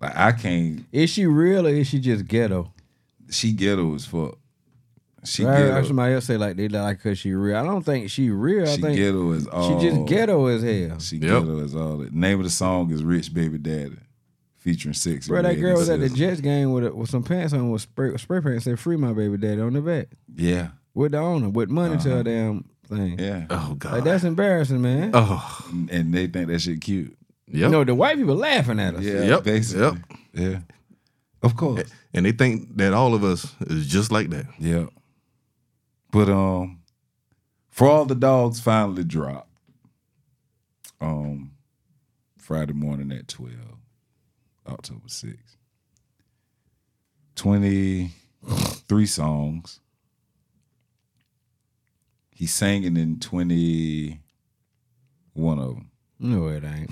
Like 0.00 0.16
I 0.16 0.32
can't 0.32 0.84
Is 0.92 1.10
she 1.10 1.26
real 1.26 1.66
or 1.66 1.70
is 1.70 1.86
she 1.88 1.98
just 2.00 2.26
ghetto? 2.26 2.72
she 3.30 3.52
ghetto 3.52 3.94
as 3.94 4.04
fuck. 4.06 4.38
She 5.24 5.44
I 5.44 5.56
heard 5.56 5.74
ghetto. 5.74 5.86
somebody 5.88 6.14
else 6.14 6.24
say 6.26 6.36
like 6.36 6.56
they 6.56 6.68
like 6.68 7.02
cause 7.02 7.18
she 7.18 7.32
real. 7.32 7.56
I 7.56 7.64
don't 7.64 7.82
think 7.82 8.10
she 8.10 8.30
real. 8.30 8.68
I 8.68 8.76
She 8.76 8.82
think 8.82 8.96
ghetto 8.96 9.32
as 9.32 9.46
all 9.48 9.80
she 9.80 9.88
just 9.88 10.06
ghetto 10.06 10.46
as 10.46 10.62
hell. 10.62 10.98
She 11.00 11.16
Yep. 11.16 11.22
ghetto 11.22 11.64
as 11.64 11.74
all 11.74 11.96
The 11.98 12.10
Name 12.10 12.38
of 12.38 12.44
the 12.44 12.50
song 12.50 12.92
is 12.92 13.02
Rich 13.02 13.34
Baby 13.34 13.58
Daddy, 13.58 13.96
featuring 14.56 14.92
SZA. 14.94 15.26
Bro, 15.26 15.42
that 15.42 15.54
girl 15.54 15.76
was 15.78 15.88
at 15.90 15.98
the 16.00 16.08
Jets 16.08 16.40
game 16.40 16.70
with 16.72 16.86
a, 16.86 16.94
with 16.94 17.10
some 17.10 17.24
pants 17.24 17.52
on 17.52 17.70
with 17.70 17.82
spray 17.82 18.16
spray 18.18 18.40
paint 18.40 18.62
said 18.62 18.78
free 18.78 18.96
my 18.96 19.12
baby 19.12 19.36
daddy 19.36 19.60
on 19.60 19.72
the 19.72 19.80
back 19.80 20.08
Yeah, 20.36 20.68
with 20.94 21.12
the 21.12 21.18
owner 21.18 21.48
with 21.48 21.70
money 21.70 21.96
to 21.98 22.08
Uh-huh. 22.08 22.16
her 22.18 22.22
damn 22.22 22.64
thing. 22.88 23.18
yeah. 23.18 23.46
Oh 23.50 23.74
God. 23.76 23.92
Like 23.94 24.04
that's 24.04 24.22
embarrassing, 24.22 24.80
man. 24.82 25.10
oh. 25.14 25.66
And- 25.72 25.90
And 25.90 26.14
they 26.14 26.28
think 26.28 26.46
that 26.48 26.60
shit 26.60 26.80
cute. 26.82 27.16
Yep. 27.48 27.70
No, 27.70 27.84
the 27.84 27.94
white 27.94 28.16
people 28.16 28.34
laughing 28.34 28.80
at 28.80 28.94
us. 28.96 29.02
Yeah, 29.02 29.22
Yep, 29.22 29.44
basically. 29.44 30.02
Yeah, 30.32 30.58
of 31.42 31.56
course. 31.56 31.90
And 32.12 32.26
they 32.26 32.32
think 32.32 32.76
that 32.76 32.92
all 32.92 33.14
of 33.14 33.22
us 33.24 33.54
is 33.60 33.86
just 33.86 34.10
like 34.10 34.30
that. 34.30 34.46
Yeah. 34.58 34.86
But 36.10 36.28
um, 36.28 36.80
for 37.70 37.88
all 37.88 38.04
the 38.04 38.14
dogs 38.14 38.58
finally 38.60 39.04
dropped. 39.04 39.50
Um, 41.00 41.52
Friday 42.38 42.72
morning 42.72 43.12
at 43.12 43.28
twelve, 43.28 43.52
October 44.66 45.08
sixth. 45.08 45.56
Twenty 47.34 48.12
three 48.88 49.06
songs. 49.06 49.80
He's 52.30 52.52
singing 52.54 52.96
in 52.96 53.20
twenty 53.20 54.20
one 55.34 55.58
of 55.58 55.74
them. 55.74 55.90
No, 56.18 56.48
it 56.48 56.64
ain't. 56.64 56.90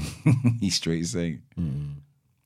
he 0.61 0.71
straight 0.71 1.07
singing. 1.07 1.43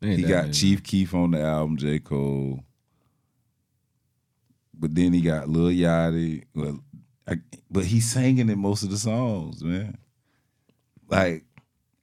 Ain't 0.03 0.19
He 0.21 0.23
got. 0.23 0.53
Chief 0.53 0.83
Keef 0.83 1.15
on 1.15 1.33
the 1.33 1.41
album, 1.41 1.77
J. 1.77 1.99
Cole. 1.99 2.61
But 4.79 4.95
then 4.95 5.13
he 5.13 5.21
got 5.21 5.49
Lil 5.49 5.73
Yachty. 5.73 6.45
Well, 6.55 6.81
I, 7.27 7.37
but 7.71 7.85
he's 7.85 8.11
singing 8.11 8.49
in 8.49 8.59
most 8.59 8.85
of 8.85 8.91
the 8.91 8.97
songs, 8.97 9.63
man. 9.63 9.99
Like, 11.09 11.45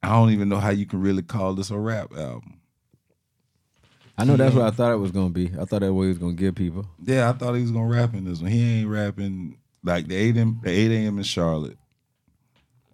I 0.04 0.10
don't 0.10 0.32
even 0.32 0.50
know 0.50 0.58
how 0.58 0.72
you 0.72 0.86
can 0.86 1.02
really 1.02 1.22
call 1.22 1.54
this 1.54 1.72
a 1.72 1.78
rap 1.78 2.12
album. 2.16 2.60
I 4.18 4.24
know 4.24 4.38
that's 4.38 4.56
what 4.56 4.66
I 4.66 4.72
thought 4.72 4.94
it 4.94 4.98
was 4.98 5.12
gonna 5.12 5.30
be. 5.30 5.52
I 5.60 5.66
thought 5.66 5.82
that 5.82 5.94
way 5.94 6.06
he 6.06 6.10
was 6.10 6.18
gonna 6.18 6.34
get 6.34 6.56
people. 6.56 6.86
Yeah, 7.04 7.30
I 7.30 7.34
thought 7.34 7.54
he 7.54 7.62
was 7.62 7.72
gonna 7.72 7.88
rap 7.88 8.14
in 8.14 8.26
this 8.26 8.42
one. 8.42 8.52
He 8.52 8.80
ain't 8.80 8.90
rapping 8.90 9.58
like 9.84 10.08
the 10.08 10.16
eight 10.16 10.38
m 10.38 10.60
the 10.64 10.70
eight 10.70 10.92
a.m. 10.92 11.18
in 11.18 11.24
Charlotte. 11.24 11.78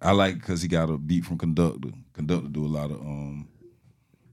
I 0.02 0.12
like 0.12 0.34
because 0.34 0.62
he 0.62 0.68
got 0.68 0.90
a 0.90 0.98
beat 0.98 1.24
from 1.24 1.38
Conductor. 1.38 1.90
Conductor 2.12 2.48
do 2.48 2.64
a 2.64 2.68
lot 2.68 2.90
of 2.90 3.00
um 3.00 3.48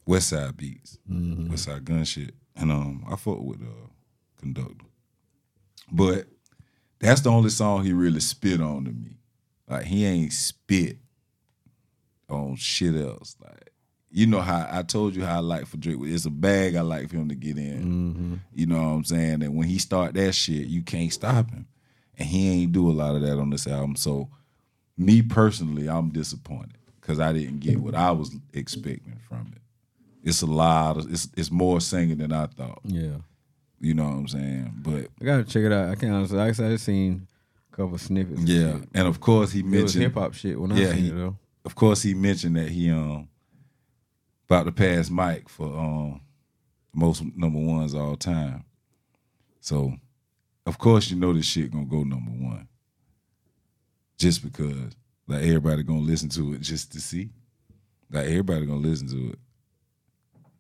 West 0.06 0.30
Side 0.30 0.58
beats, 0.58 0.98
Westside 1.10 1.84
Gunn 1.84 2.04
shit, 2.04 2.34
and 2.56 2.72
um 2.72 3.06
I 3.10 3.16
fuck 3.16 3.40
with 3.40 3.62
uh 3.62 3.88
Conductor. 4.40 4.86
But 5.92 6.28
that's 7.00 7.22
the 7.22 7.30
only 7.30 7.50
song 7.50 7.84
he 7.84 7.94
really 7.94 8.20
spit 8.20 8.62
on 8.62 8.86
to 8.86 8.92
me. 8.92 9.18
Like 9.68 9.86
he 9.86 10.06
ain't 10.06 10.34
spit 10.34 10.98
on 12.30 12.56
shit 12.56 12.96
else. 12.96 13.36
Like 13.40 13.72
you 14.12 14.26
know 14.26 14.42
how 14.42 14.68
I 14.72 14.82
told 14.82 15.16
you 15.16 15.24
how 15.24 15.38
I 15.38 15.42
like 15.42 15.68
for 15.68 15.78
Drake. 15.78 15.98
It's 16.02 16.26
a 16.26 16.32
bag 16.32 16.76
I 16.76 16.82
like 16.82 17.10
for 17.10 17.18
him 17.18 17.30
to 17.30 17.36
get 17.36 17.58
in. 17.58 18.42
You 18.54 18.66
know 18.66 18.78
what 18.78 18.90
I'm 18.96 19.04
saying? 19.04 19.44
And 19.44 19.56
when 19.56 19.68
he 19.68 19.78
start 19.78 20.16
that 20.16 20.34
shit, 20.34 20.68
you 20.68 20.82
can't 20.82 21.14
stop 21.14 21.52
him. 21.52 21.68
And 22.18 22.28
he 22.28 22.50
ain't 22.50 22.72
do 22.72 22.90
a 22.90 22.92
lot 22.92 23.16
of 23.16 23.22
that 23.22 23.38
on 23.38 23.52
this 23.52 23.68
album. 23.68 23.96
So 23.96 24.30
me 25.00 25.22
personally, 25.24 25.90
I'm 25.90 26.10
disappointed 26.10 26.78
because 27.02 27.20
I 27.20 27.34
didn't 27.34 27.60
get 27.62 27.80
what 27.80 27.96
I 27.96 28.12
was 28.12 28.36
expecting 28.54 29.18
from 29.28 29.52
it. 29.56 29.62
It's 30.24 30.42
a 30.44 30.46
lot. 30.46 30.98
Of, 30.98 31.12
it's 31.12 31.30
it's 31.36 31.50
more 31.50 31.80
singing 31.82 32.18
than 32.18 32.32
I 32.34 32.46
thought. 32.48 32.82
Yeah, 32.84 33.16
You 33.80 33.94
know 33.96 34.04
what 34.04 34.14
I'm 34.14 34.28
saying? 34.28 34.74
But 34.84 35.08
I 35.22 35.24
gotta 35.26 35.44
check 35.46 35.64
it 35.64 35.72
out. 35.72 35.90
I 35.90 35.96
can't 35.96 36.14
honestly. 36.14 36.38
Like 36.38 36.50
I 36.50 36.52
said, 36.52 36.72
I 36.74 36.76
seen 36.76 37.26
a 37.72 37.76
couple 37.76 37.98
snippets. 37.98 38.42
yeah, 38.44 38.74
shit. 38.80 38.90
and 38.94 39.08
of 39.08 39.20
course 39.22 39.52
he 39.54 39.64
mentioned 39.64 40.04
hip 40.04 40.14
hop 40.16 40.34
shit 40.34 40.60
when 40.60 40.72
I 40.74 40.78
Yeah, 40.80 40.90
seen 40.92 40.98
he- 41.06 41.10
it 41.10 41.16
though. 41.16 41.38
of 41.66 41.74
course 41.76 42.02
he 42.04 42.14
mentioned 42.14 42.58
that 42.58 42.70
he 42.70 42.92
um 42.92 43.30
about 44.50 44.66
to 44.66 44.72
pass 44.74 45.10
Mike 45.10 45.48
for 45.48 45.68
um 45.68 46.22
most 46.94 47.24
number 47.38 47.60
ones 47.60 47.96
all 47.96 48.18
time. 48.18 48.66
So 49.62 49.94
of 50.66 50.78
course 50.78 51.10
you 51.10 51.16
know 51.16 51.32
this 51.32 51.46
shit 51.46 51.72
gonna 51.72 51.86
go 51.86 52.04
number 52.04 52.32
one. 52.32 52.68
Just 54.20 54.44
because 54.44 54.92
like 55.28 55.42
everybody 55.44 55.82
gonna 55.82 56.00
listen 56.02 56.30
to 56.30 56.54
it 56.54 56.62
just 56.62 56.92
to 56.94 57.02
see. 57.02 57.30
Like 58.12 58.26
everybody 58.28 58.66
gonna 58.66 58.80
listen 58.80 59.08
to 59.10 59.30
it. 59.32 59.40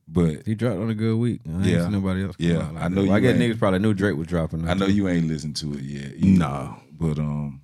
But 0.07 0.45
He 0.47 0.55
dropped 0.55 0.77
on 0.79 0.89
a 0.89 0.95
good 0.95 1.17
week. 1.17 1.41
I 1.47 1.51
ain't 1.51 1.65
Yeah. 1.65 1.83
seen 1.83 1.91
nobody 1.91 2.23
else. 2.23 2.35
Yeah, 2.39 2.69
like 2.71 2.83
I 2.83 2.87
know 2.87 3.01
that. 3.01 3.07
Well, 3.09 3.13
I 3.13 3.19
guess 3.19 3.37
niggas 3.37 3.59
probably 3.59 3.79
knew 3.79 3.93
Drake 3.93 4.15
was 4.17 4.25
dropping. 4.27 4.67
I 4.67 4.73
know 4.73 4.87
you 4.87 5.07
ain't 5.07 5.27
listened 5.27 5.55
to 5.57 5.73
it 5.73 5.81
yet. 5.83 6.13
either. 6.15 6.39
No. 6.39 6.75
But 6.97 7.19
um 7.19 7.61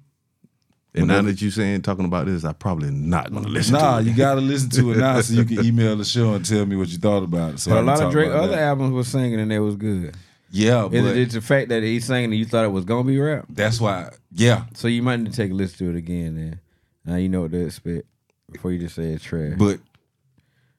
And 0.94 1.08
now 1.08 1.22
that 1.24 1.42
you 1.42 1.50
saying 1.52 1.82
talking 1.82 2.06
about 2.06 2.26
this, 2.28 2.46
I 2.46 2.54
probably 2.54 2.92
not 2.92 3.32
gonna 3.34 3.48
listen 3.48 3.74
Nah, 3.74 3.96
to 4.00 4.02
it. 4.02 4.10
you 4.10 4.16
gotta 4.16 4.42
listen 4.42 4.70
to 4.72 4.92
it 4.92 4.98
now 5.00 5.20
so 5.22 5.34
you 5.34 5.44
can 5.46 5.66
email 5.66 5.96
the 5.96 6.06
show 6.06 6.34
and 6.36 6.46
tell 6.46 6.66
me 6.66 6.76
what 6.76 6.90
you 6.90 6.98
thought 6.98 7.24
about 7.24 7.56
it. 7.56 7.60
So 7.60 7.72
But 7.72 7.80
a 7.80 7.82
lot 7.82 8.02
of 8.02 8.12
Drake 8.12 8.30
other 8.32 8.50
that. 8.50 8.60
albums 8.60 8.92
was 8.92 9.08
singing 9.08 9.40
and 9.40 9.50
they 9.50 9.60
was 9.60 9.76
good. 9.76 10.16
Yeah, 10.56 10.86
Is 10.86 10.92
but 11.04 11.18
it 11.18 11.24
just 11.26 11.36
the 11.36 11.42
fact 11.42 11.70
that 11.70 11.84
he's 11.84 12.06
singing 12.06 12.26
and 12.26 12.36
you 12.36 12.46
thought 12.46 12.64
it 12.66 12.70
was 12.72 12.86
gonna 12.86 13.04
be 13.08 13.20
rap? 13.20 13.46
that's 13.50 13.82
why. 13.82 14.10
Yeah, 14.32 14.66
So 14.74 14.88
you 14.88 15.04
might 15.04 15.18
need 15.20 15.32
to 15.32 15.36
take 15.36 15.52
a 15.52 15.54
listen 15.54 15.78
to 15.80 15.90
it 15.94 15.98
again. 15.98 16.36
Then 16.36 16.60
now 17.06 17.16
you 17.18 17.28
know 17.30 17.42
what 17.42 17.52
to 17.52 17.66
expect 17.66 18.08
before 18.52 18.72
you 18.72 18.80
just 18.80 18.96
say 18.96 19.06
it's 19.12 19.24
trash. 19.24 19.56
but 19.58 19.80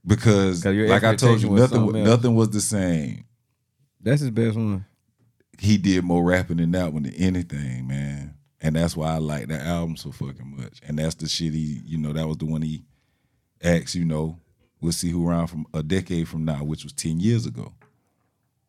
because 0.06 0.62
'Cause 0.62 0.75
your 0.75 0.88
like 0.88 1.02
I 1.04 1.14
told 1.16 1.35
expectation 1.35 1.49
you, 1.49 1.52
was 1.52 1.61
nothing 1.62 1.78
something 1.78 2.00
else. 2.00 2.09
nothing 2.09 2.35
was 2.35 2.50
the 2.50 2.61
same. 2.61 3.25
That's 4.00 4.21
his 4.21 4.30
best 4.30 4.56
one. 4.56 4.85
He 5.59 5.76
did 5.78 6.04
more 6.04 6.23
rapping 6.25 6.59
in 6.61 6.71
that 6.73 6.92
one 6.92 7.02
than 7.04 7.14
anything, 7.14 7.87
man. 7.88 8.35
And 8.61 8.76
that's 8.76 8.97
why 8.97 9.09
I 9.14 9.18
like 9.18 9.49
that 9.49 9.62
album 9.66 9.97
so 9.97 10.11
fucking 10.12 10.54
much. 10.56 10.80
And 10.87 10.99
that's 10.99 11.14
the 11.16 11.28
shit 11.28 11.52
he, 11.54 11.83
you 11.85 11.99
know, 11.99 12.12
that 12.12 12.26
was 12.26 12.37
the 12.38 12.45
one 12.47 12.62
he 12.62 12.85
asked, 13.62 13.95
you 13.95 14.04
know, 14.04 14.38
we'll 14.80 14.92
see 14.92 15.11
who 15.11 15.26
around 15.28 15.49
from 15.49 15.66
a 15.75 15.83
decade 15.83 16.28
from 16.28 16.45
now, 16.45 16.62
which 16.64 16.85
was 16.85 16.92
ten 16.92 17.21
years 17.21 17.45
ago. 17.47 17.73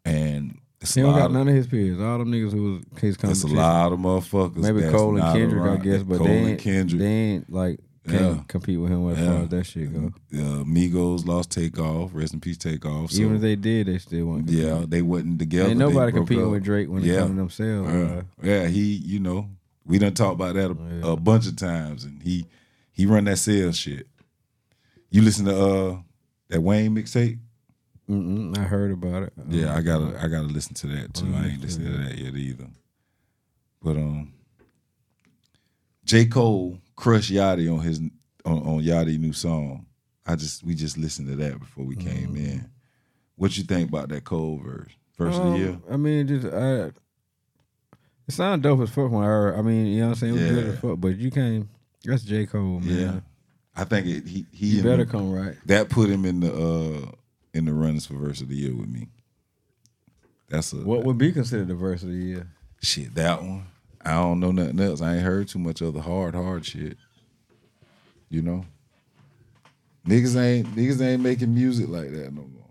And 0.06 0.60
it's 0.82 0.94
He 0.96 1.02
don't 1.02 1.14
got 1.16 1.28
of, 1.28 1.32
none 1.32 1.48
of 1.48 1.56
his 1.56 1.68
peers. 1.68 2.00
All 2.00 2.20
them 2.20 2.32
niggas 2.32 2.52
who 2.52 2.74
was 2.74 3.02
his 3.02 3.16
It's 3.16 3.18
a 3.24 3.28
competition. 3.28 3.56
lot 3.58 3.92
of 3.94 4.00
motherfuckers. 4.00 4.58
Maybe 4.58 4.82
Cole 4.92 5.18
and 5.18 5.34
Kendrick, 5.38 5.62
around. 5.62 5.82
I 5.82 5.84
guess, 5.84 6.04
but 6.04 6.18
Cole 6.20 6.28
they 6.28 6.38
and 6.38 6.48
ain't, 6.50 6.60
Kendrick. 6.60 7.00
they 7.00 7.08
ain't 7.08 7.52
like 7.52 7.80
can't 8.08 8.38
Yeah. 8.38 8.44
compete 8.48 8.80
with 8.80 8.90
him 8.90 9.10
as 9.10 9.18
Yeah. 9.20 9.26
far 9.34 9.44
as 9.44 9.50
that 9.50 9.64
shit 9.66 9.94
go. 9.94 10.06
uh, 10.08 10.64
Migos 10.64 11.26
lost 11.26 11.52
Takeoff. 11.52 12.12
Rest 12.14 12.34
in 12.34 12.40
peace, 12.40 12.58
Takeoff. 12.58 13.12
So, 13.12 13.22
Even 13.22 13.36
if 13.36 13.42
they 13.42 13.58
did, 13.58 13.88
they 13.88 13.98
still 13.98 14.28
won't. 14.28 14.50
yeah, 14.50 14.86
they 14.88 15.02
wasn't 15.02 15.40
together. 15.40 15.70
ain't 15.72 15.80
nobody 15.80 16.14
competing 16.14 16.50
with 16.50 16.64
Drake 16.64 16.90
when 16.90 17.04
it 17.04 17.08
Yeah. 17.08 17.18
comes 17.20 17.32
to 17.32 17.36
themselves. 17.36 17.94
Yeah. 17.94 18.00
uh, 18.04 18.22
yeah, 18.44 18.68
he, 18.68 18.94
you 18.96 19.20
know, 19.20 19.50
we 19.86 20.00
done 20.00 20.14
talked 20.14 20.36
about 20.36 20.56
that 20.56 20.72
a, 20.72 20.78
Yeah. 21.02 21.12
a 21.14 21.18
bunch 21.18 21.48
of 21.48 21.56
times, 21.58 22.06
and 22.06 22.22
he 22.24 22.46
he 22.94 23.06
run 23.06 23.26
that 23.26 23.40
sales 23.40 23.76
shit. 23.78 24.08
You 25.10 25.22
listen 25.22 25.46
to 25.46 25.56
uh 25.58 25.98
that 26.50 26.62
Wayne 26.62 26.96
mixtape? 26.96 27.40
Mm-mm, 28.10 28.58
I 28.58 28.62
heard 28.64 28.92
about 28.92 29.24
it. 29.24 29.34
Yeah, 29.50 29.72
Um, 29.72 29.78
I 29.78 29.82
gotta 29.82 30.20
I 30.24 30.28
gotta 30.28 30.48
listen 30.48 30.74
to 30.76 30.88
that 30.88 31.14
too. 31.14 31.28
Oh, 31.34 31.38
I 31.38 31.48
ain't 31.48 31.62
listened 31.62 31.86
to 31.88 31.98
that 32.04 32.18
yet 32.18 32.34
either. 32.36 32.68
But 33.84 33.98
um, 33.98 34.34
J 36.06 36.26
Cole 36.26 36.80
crushed 36.96 37.32
Yachty 37.32 37.72
on 37.74 37.82
his 37.82 38.00
on, 38.46 38.60
on 38.64 38.82
Yachty 38.82 39.20
new 39.20 39.34
song. 39.34 39.86
I 40.26 40.36
just 40.36 40.64
we 40.64 40.74
just 40.76 40.98
listened 40.98 41.28
to 41.30 41.36
that 41.38 41.60
before 41.60 41.86
we 41.86 41.96
came 41.96 42.34
Mm. 42.34 42.38
in. 42.38 42.70
What 43.36 43.58
you 43.58 43.64
think 43.64 43.90
about 43.90 44.10
that 44.10 44.24
Cole 44.24 44.60
verse? 44.64 44.92
First 45.14 45.38
of 45.40 45.44
the 45.46 45.50
Um, 45.52 45.56
year? 45.60 45.80
I 45.92 45.98
mean, 45.98 46.28
just 46.28 46.46
I. 46.48 46.92
It 48.28 48.34
sounded 48.34 48.64
dope 48.64 48.82
as 48.82 48.90
fuck 48.90 49.10
when 49.12 49.24
I 49.24 49.28
heard. 49.28 49.56
I 49.58 49.62
mean, 49.62 49.86
you 49.88 50.00
know 50.02 50.08
what 50.10 50.10
I'm 50.10 50.16
saying? 50.20 50.38
It 50.38 50.42
was 50.42 50.52
good 50.52 50.66
Yeah. 50.66 50.72
as 50.74 50.80
fuck, 50.80 51.00
but 51.00 51.18
you 51.18 51.32
can't. 51.32 51.68
That's 52.04 52.24
J 52.24 52.46
Cole, 52.46 52.80
man. 52.82 53.00
Yeah. 53.00 53.20
I 53.76 53.84
think 53.84 54.08
it, 54.08 54.28
he 54.28 54.46
he 54.52 54.68
You 54.78 54.84
better 54.84 55.06
come 55.06 55.32
right. 55.32 55.56
that 55.66 55.90
put 55.90 56.10
him 56.10 56.26
in 56.26 56.40
the 56.40 56.54
uh 56.54 57.12
in 57.58 57.66
the 57.66 57.74
runnings 57.74 58.06
for 58.06 58.14
verse 58.16 58.42
of 58.42 58.48
the 58.50 58.56
year 58.56 58.76
with 58.76 58.88
me. 58.88 59.08
That's 60.50 60.72
a 60.74 60.78
What 60.78 61.04
would 61.04 61.18
be 61.18 61.32
considered 61.32 61.68
the 61.68 61.76
verse 61.76 62.04
of 62.04 62.10
the 62.10 62.16
year? 62.16 62.48
shit 62.82 63.16
that 63.16 63.42
one. 63.42 63.66
I 64.06 64.12
don't 64.12 64.40
know 64.40 64.52
nothing 64.52 64.80
else. 64.80 65.02
I 65.02 65.16
ain't 65.16 65.24
heard 65.26 65.48
too 65.48 65.60
much 65.60 65.82
of 65.82 65.94
the 65.94 66.02
hard 66.02 66.36
hard 66.36 66.66
shit. 66.66 66.98
You 68.30 68.42
know, 68.42 68.66
niggas 70.08 70.40
ain't 70.42 70.68
niggas 70.76 71.02
ain't 71.02 71.22
making 71.24 71.54
music 71.54 71.90
like 71.90 72.12
that 72.12 72.34
no 72.34 72.44
more. 72.44 72.70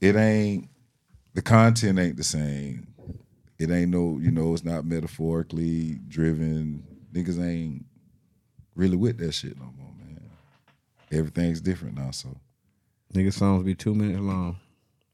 It 0.00 0.16
ain't 0.16 0.68
the 1.34 1.42
content 1.42 1.98
ain't 1.98 2.16
the 2.16 2.24
same. 2.24 2.88
It 3.58 3.70
ain't 3.70 3.90
no 3.90 4.18
you 4.20 4.30
know 4.30 4.52
it's 4.52 4.64
not 4.64 4.84
metaphorically 4.84 6.00
driven. 6.08 6.82
Niggas 7.12 7.42
ain't 7.42 7.86
really 8.74 8.96
with 8.96 9.16
that 9.18 9.32
shit 9.32 9.56
no 9.58 9.72
more, 9.78 9.92
man. 9.98 10.20
Everything's 11.12 11.60
different 11.62 11.96
now, 11.96 12.10
so. 12.10 12.36
Nigga 13.14 13.32
songs 13.32 13.64
be 13.64 13.74
two 13.74 13.94
minutes 13.94 14.20
long 14.20 14.56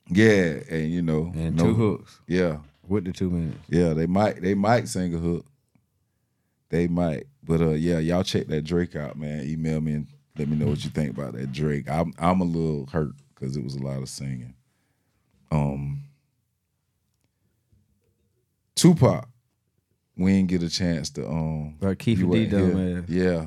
Yeah, 0.09 0.61
and 0.71 0.91
you 0.91 1.03
know, 1.03 1.33
and 1.35 1.57
no- 1.57 1.65
two 1.67 1.75
hooks 1.75 2.21
Yeah, 2.27 2.59
with 2.87 3.05
the 3.05 3.13
two 3.13 3.31
minutes. 3.31 3.59
yeah, 3.69 3.93
they 3.95 4.07
might 4.07 4.41
they 4.43 4.55
might 4.55 4.89
sing 4.89 5.15
a 5.15 5.19
hook. 5.19 5.47
They 6.71 6.89
might, 6.89 7.27
but 7.45 7.61
uh, 7.61 7.71
yeah, 7.73 7.99
y'all 7.99 8.23
check 8.25 8.47
that 8.47 8.63
Drake 8.63 8.97
out, 8.97 9.19
man. 9.19 9.45
Email 9.47 9.81
me 9.83 9.93
and 9.93 10.07
let 10.39 10.49
me 10.49 10.57
know 10.57 10.67
what 10.67 10.83
you 10.85 10.91
think 10.91 11.11
about 11.11 11.35
that 11.35 11.53
Drake. 11.53 11.89
I'm 11.91 12.13
I'm 12.19 12.41
a 12.41 12.45
little 12.45 12.87
hurt 12.87 13.13
because 13.35 13.57
it 13.57 13.63
was 13.63 13.75
a 13.77 13.83
lot 13.83 13.99
of 14.03 14.09
singing. 14.09 14.55
Um, 15.51 16.05
Tupac, 18.75 19.29
we 20.17 20.33
didn't 20.33 20.49
get 20.49 20.63
a 20.63 20.71
chance 20.71 21.11
to 21.11 21.29
um. 21.29 21.77
Like 21.81 21.99
Keffe 21.99 22.31
D 22.33 22.47
dumb 22.47 22.77
here. 22.79 22.99
ass. 23.03 23.09
Yeah, 23.09 23.47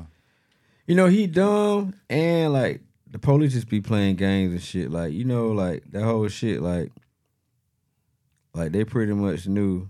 You 0.86 0.94
know 0.94 1.06
he 1.08 1.26
dumb 1.26 1.94
and 2.08 2.52
like 2.52 2.80
the 3.16 3.20
police 3.26 3.52
just 3.54 3.68
be 3.68 3.80
playing 3.80 4.16
games 4.16 4.52
and 4.52 4.62
shit. 4.62 4.90
Like 4.90 5.12
you 5.12 5.24
know, 5.24 5.48
like 5.52 5.84
that 5.92 6.02
whole 6.02 6.28
shit. 6.28 6.60
Like, 6.60 6.92
like 8.54 8.72
they 8.72 8.84
pretty 8.84 9.12
much 9.12 9.46
knew. 9.46 9.88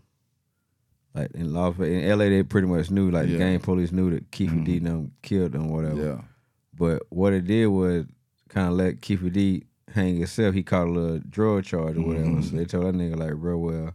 Like 1.15 1.31
in 1.33 1.53
Las 1.53 1.79
in 1.79 2.09
LA, 2.09 2.27
they 2.29 2.43
pretty 2.43 2.67
much 2.69 2.91
knew. 2.91 3.11
Like 3.11 3.27
Yeah. 3.27 3.33
the 3.33 3.39
game 3.39 3.61
police 3.61 3.91
knew 3.91 4.11
that 4.11 4.31
Keffe 4.31 4.65
D 4.65 4.79
them 4.79 5.13
killed 5.23 5.53
them, 5.53 5.71
whatever. 5.71 5.97
yeah, 6.05 6.21
But 6.77 7.03
what 7.11 7.33
it 7.33 7.47
did 7.47 7.67
was 7.69 8.07
kind 8.49 8.69
of 8.69 8.75
let 8.75 9.01
Keffe 9.01 9.33
D 9.33 9.65
hang 9.93 10.17
himself. 10.19 10.55
He 10.55 10.63
caught 10.63 10.89
a 10.89 10.91
little 10.91 11.19
drug 11.29 11.65
charge 11.65 11.97
or 11.97 12.03
whatever. 12.03 12.27
Mm-hmm. 12.27 12.43
So 12.43 12.57
they 12.57 12.65
told 12.67 12.85
that 12.87 12.95
nigga 12.95 13.17
like, 13.17 13.35
bro, 13.35 13.57
well, 13.57 13.95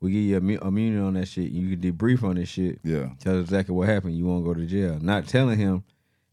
we 0.00 0.10
give 0.10 0.20
you 0.22 0.40
immu- 0.40 0.66
immunity 0.66 1.00
on 1.00 1.14
that 1.14 1.28
shit. 1.28 1.50
You 1.52 1.76
can 1.76 1.92
debrief 1.92 2.24
on 2.24 2.34
this 2.34 2.48
shit. 2.48 2.80
yeah. 2.82 3.10
Tell 3.20 3.36
us 3.38 3.44
exactly 3.44 3.74
what 3.74 3.88
happened. 3.88 4.16
You 4.16 4.26
won't 4.26 4.44
go 4.44 4.52
to 4.52 4.66
jail. 4.66 4.98
Not 5.00 5.28
telling 5.28 5.56
him 5.58 5.84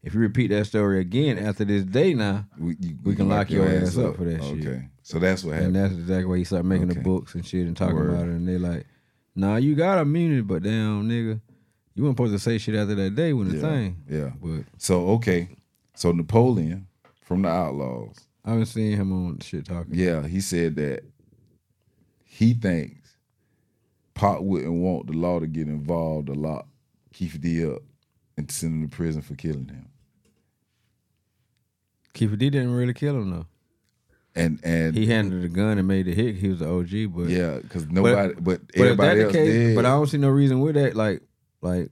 if 0.02 0.14
you 0.14 0.20
repeat 0.20 0.48
that 0.48 0.66
story 0.66 1.00
again 1.00 1.38
after 1.38 1.64
this 1.64 1.82
day 1.84 2.14
now, 2.14 2.46
We, 2.58 2.76
you, 2.80 2.96
We 3.04 3.14
can 3.14 3.28
lock 3.28 3.50
your 3.50 3.68
ass 3.68 3.96
up 3.98 4.16
for 4.16 4.24
that 4.24 4.42
shit. 4.42 4.66
Okay, 4.66 4.88
so 5.02 5.18
that's 5.18 5.42
what 5.44 5.54
happened. 5.54 5.76
and 5.76 5.84
that's 5.84 5.94
exactly 5.94 6.24
why 6.26 6.38
he 6.38 6.44
started 6.44 6.64
making 6.68 6.90
Okay. 6.90 6.98
the 6.98 7.04
books 7.04 7.34
and 7.34 7.44
shit 7.44 7.66
and 7.66 7.76
talking 7.76 7.96
Word. 7.96 8.10
about 8.10 8.28
it. 8.28 8.32
And 8.32 8.48
they 8.48 8.58
like, 8.58 8.86
nah, 9.34 9.56
you 9.56 9.74
got 9.74 9.98
immunity, 9.98 10.42
but 10.42 10.62
damn 10.62 11.08
nigga, 11.08 11.40
you 11.94 12.04
weren't 12.04 12.16
supposed 12.16 12.32
to 12.32 12.38
say 12.38 12.58
shit 12.58 12.74
after 12.76 12.94
that 12.94 13.14
day 13.16 13.32
when 13.32 13.48
the 13.48 13.56
yeah, 13.56 13.60
thing. 13.62 13.96
yeah. 14.08 14.30
But 14.40 14.64
So 14.78 15.08
okay, 15.10 15.48
so 15.94 16.12
Napoleon 16.12 16.86
from 17.22 17.42
the 17.42 17.48
Outlawz. 17.48 18.18
I've 18.44 18.56
been 18.56 18.66
seeing 18.66 18.96
him 18.96 19.12
on 19.12 19.40
shit 19.40 19.66
talking. 19.66 19.94
Yeah, 19.94 20.26
he 20.26 20.40
said 20.40 20.76
that 20.76 21.02
he 22.24 22.54
thinks 22.54 23.16
Pop 24.14 24.40
wouldn't 24.42 24.72
want 24.80 25.06
the 25.08 25.12
law 25.12 25.38
to 25.40 25.46
get 25.46 25.66
involved 25.66 26.28
a 26.28 26.34
lot, 26.34 26.66
Keffe 27.12 27.40
D 27.40 27.64
up 27.66 27.82
and 28.38 28.50
send 28.50 28.72
him 28.82 28.88
to 28.88 28.96
prison 28.96 29.20
for 29.20 29.34
killing 29.34 29.68
him. 29.68 29.88
Keffe 32.14 32.38
D 32.38 32.50
didn't 32.50 32.72
really 32.72 32.94
kill 32.94 33.16
him 33.16 33.30
though. 33.30 33.46
And 34.34 34.60
and 34.62 34.96
He 34.96 35.06
handled 35.06 35.42
the 35.42 35.48
gun 35.48 35.78
and 35.78 35.88
made 35.88 36.06
the 36.06 36.14
hit. 36.14 36.36
He 36.36 36.48
was 36.48 36.60
the 36.60 36.68
OG, 36.68 37.14
but 37.14 37.28
yeah, 37.28 37.58
because 37.58 37.88
nobody, 37.88 38.34
but, 38.34 38.44
But 38.44 38.60
if 38.72 38.80
everybody 38.80 39.18
that 39.18 39.24
else 39.24 39.32
case, 39.32 39.52
did. 39.52 39.74
but 39.74 39.84
I 39.84 39.90
don't 39.90 40.06
see 40.06 40.18
no 40.18 40.28
reason 40.28 40.60
with 40.60 40.76
that. 40.76 40.94
Like, 40.94 41.22
like, 41.60 41.90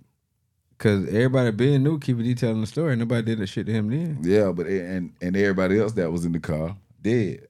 cause 0.79 1.07
everybody 1.09 1.51
been 1.51 1.83
new, 1.83 1.99
Keffe 1.99 2.23
D 2.23 2.35
telling 2.35 2.61
the 2.61 2.67
story. 2.67 2.95
Nobody 2.95 3.23
did 3.23 3.39
that 3.41 3.49
shit 3.49 3.67
to 3.67 3.73
him 3.73 3.91
then. 3.91 4.19
yeah, 4.23 4.53
but 4.53 4.67
and 4.69 5.13
and 5.21 5.37
everybody 5.37 5.81
else 5.81 5.93
that 5.95 6.13
was 6.13 6.25
in 6.25 6.33
the 6.33 6.41
car 6.41 6.77
dead. 7.03 7.49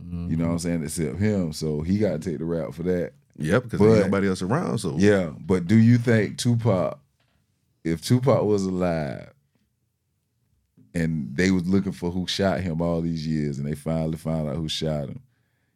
You 0.00 0.36
know 0.36 0.44
what 0.44 0.50
I'm 0.50 0.56
mm-hmm. 0.56 0.56
saying? 0.58 0.82
Except 0.82 1.18
him, 1.18 1.52
so 1.52 1.80
he 1.80 1.98
got 1.98 2.20
to 2.20 2.30
take 2.30 2.38
the 2.38 2.44
rap 2.44 2.74
for 2.74 2.82
that. 2.82 3.12
Yep, 3.36 3.70
because 3.70 3.80
nobody 3.80 4.28
else 4.28 4.42
around. 4.42 4.78
So 4.78 4.96
Yeah, 4.98 5.30
but 5.38 5.66
do 5.66 5.76
you 5.76 5.98
think 5.98 6.38
Tupac, 6.38 6.98
if 7.84 8.02
Tupac 8.02 8.42
was 8.42 8.64
alive, 8.64 9.30
and 10.94 11.36
they 11.36 11.50
was 11.50 11.66
looking 11.66 11.92
for 11.92 12.10
who 12.10 12.26
shot 12.26 12.60
him 12.60 12.80
all 12.80 13.00
these 13.00 13.26
years, 13.26 13.58
and 13.58 13.68
they 13.68 13.74
finally 13.74 14.16
found 14.16 14.48
out 14.48 14.56
who 14.56 14.68
shot 14.68 15.08
him, 15.08 15.20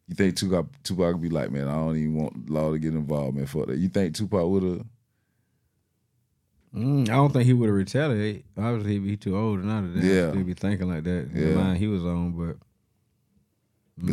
you 0.09 0.15
think 0.15 0.37
Tupac 0.37 0.67
Tupac 0.83 1.13
would 1.13 1.23
be 1.23 1.29
like, 1.29 1.51
man, 1.51 1.69
I 1.69 1.75
don't 1.75 1.97
even 1.97 2.15
want 2.15 2.49
law 2.49 2.73
to 2.73 2.79
get 2.79 2.95
involved, 2.95 3.37
man. 3.37 3.47
Fuck 3.47 3.67
that. 3.67 3.79
You 3.79 3.89
think 3.89 4.15
Tupac 4.15 4.47
would 4.49 4.63
have? 4.63 4.85
Mm, 6.75 7.09
I 7.09 7.15
don't 7.15 7.33
think 7.33 7.45
he 7.45 7.53
would 7.53 7.67
have 7.69 7.77
retaliated. 7.77 8.45
Obviously, 8.57 8.93
he'd 8.93 9.05
be 9.05 9.17
too 9.17 9.37
old 9.37 9.65
now 9.65 9.81
to 9.81 9.89
that. 9.89 10.05
Yeah. 10.05 10.35
He'd 10.35 10.47
be 10.47 10.55
thinking 10.55 10.89
like 10.89 11.05
that. 11.05 11.29
Yeah. 11.35 11.49
The 11.49 11.55
line 11.55 11.77
he 11.77 11.87
was 11.87 12.05
on, 12.05 12.33
but 12.33 12.57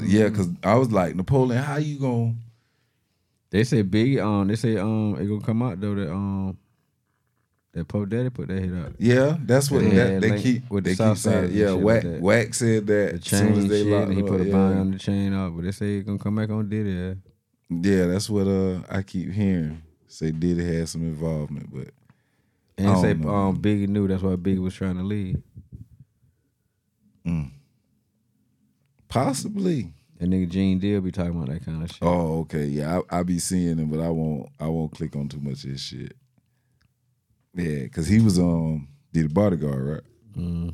Yeah, 0.03 0.29
because 0.29 0.49
I 0.63 0.75
was 0.75 0.91
like, 0.91 1.15
Napoleon, 1.15 1.63
how 1.63 1.77
you 1.77 1.99
gonna? 1.99 2.35
they 3.51 3.63
say 3.63 3.83
Biggie. 3.83 4.21
Um, 4.23 4.47
they 4.47 4.55
say 4.55 4.77
um, 4.77 5.15
it 5.19 5.27
gonna 5.27 5.41
come 5.41 5.61
out 5.61 5.79
though 5.79 5.95
that 5.95 6.11
um, 6.11 6.57
that 7.75 7.87
Puff 7.87 8.09
Daddy 8.09 8.29
put 8.29 8.47
that 8.47 8.59
hit 8.59 8.73
out. 8.73 8.93
Yeah, 8.97 9.37
that's 9.41 9.69
what 9.69 9.83
Yeah, 9.83 10.05
that, 10.19 10.21
they 10.21 10.41
keep. 10.41 10.67
the 10.69 10.81
they 10.81 10.95
keep 10.95 11.17
saying. 11.17 11.51
Yeah, 11.53 11.73
Wack. 11.73 12.03
Wack 12.05 12.53
said 12.53 12.87
that 12.87 13.09
The 13.11 13.15
as 13.15 13.25
soon 13.25 13.53
as 13.53 13.67
they 13.67 13.83
shit, 13.83 13.91
locked 13.91 14.07
and 14.07 14.17
he 14.17 14.23
put 14.23 14.41
up, 14.41 14.47
a 14.47 14.49
yeah. 14.49 14.55
on 14.55 14.91
the 14.91 14.97
chain 14.99 15.33
off. 15.33 15.53
But 15.55 15.65
they 15.65 15.71
say 15.71 15.97
it 15.97 16.05
gonna 16.05 16.17
come 16.17 16.35
back 16.35 16.49
on 16.49 16.67
Diddy. 16.69 16.89
Yeah. 16.91 17.13
Yeah, 17.69 18.05
that's 18.07 18.29
what 18.29 18.47
uh 18.47 18.79
I 18.89 19.01
keep 19.03 19.31
hearing. 19.31 19.81
Say 20.07 20.31
Diddy 20.31 20.63
had 20.77 20.87
some 20.89 21.01
involvement, 21.01 21.69
but 21.73 21.89
And 22.77 22.97
say 22.99 23.13
know. 23.13 23.29
um, 23.29 23.57
Biggie 23.61 23.87
knew 23.89 24.07
that's 24.07 24.23
why 24.23 24.35
Biggie 24.35 24.61
was 24.61 24.73
trying 24.73 24.95
to 24.97 25.03
leave. 25.03 25.41
possibly. 29.09 29.91
And 30.19 30.31
nigga 30.31 30.47
Gene 30.47 30.79
Deal 30.79 31.01
be 31.01 31.11
talking 31.11 31.31
about 31.35 31.49
that 31.49 31.65
kind 31.65 31.83
of 31.83 31.89
shit. 31.89 31.97
Oh, 32.01 32.39
okay. 32.41 32.65
Yeah, 32.65 33.01
I, 33.11 33.19
I 33.19 33.23
be 33.23 33.37
seeing 33.39 33.77
him, 33.77 33.89
but 33.89 33.99
I 33.99 34.09
won't. 34.09 34.47
I 34.59 34.67
won't 34.67 34.93
click 34.93 35.13
on 35.15 35.27
too 35.27 35.41
much 35.41 35.63
of 35.65 35.71
his 35.71 35.81
shit. 35.81 36.15
Yeah, 37.55 37.83
because 37.83 38.07
he 38.07 38.19
was 38.21 38.37
um 38.39 38.87
did 39.13 39.25
the 39.29 39.33
bodyguard, 39.33 39.85
right? 39.87 40.01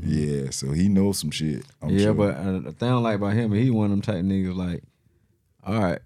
Yeah, 0.04 0.50
so 0.50 0.72
he 0.72 0.88
knows 0.90 1.20
some 1.20 1.30
shit. 1.32 1.64
I'm 1.82 1.90
Mm-hmm. 1.90 1.98
yeah, 1.98 2.04
sure. 2.06 2.14
but 2.16 2.36
uh, 2.36 2.52
the 2.60 2.72
thing 2.72 2.90
I 2.90 2.92
don't 2.94 3.04
like 3.04 3.16
about 3.18 3.34
him, 3.34 3.52
he 3.54 3.70
one 3.70 3.86
of 3.86 3.92
them 3.92 4.02
type 4.02 4.24
niggas 4.24 4.56
like, 4.56 4.84
all 5.64 5.80
right, 5.80 6.00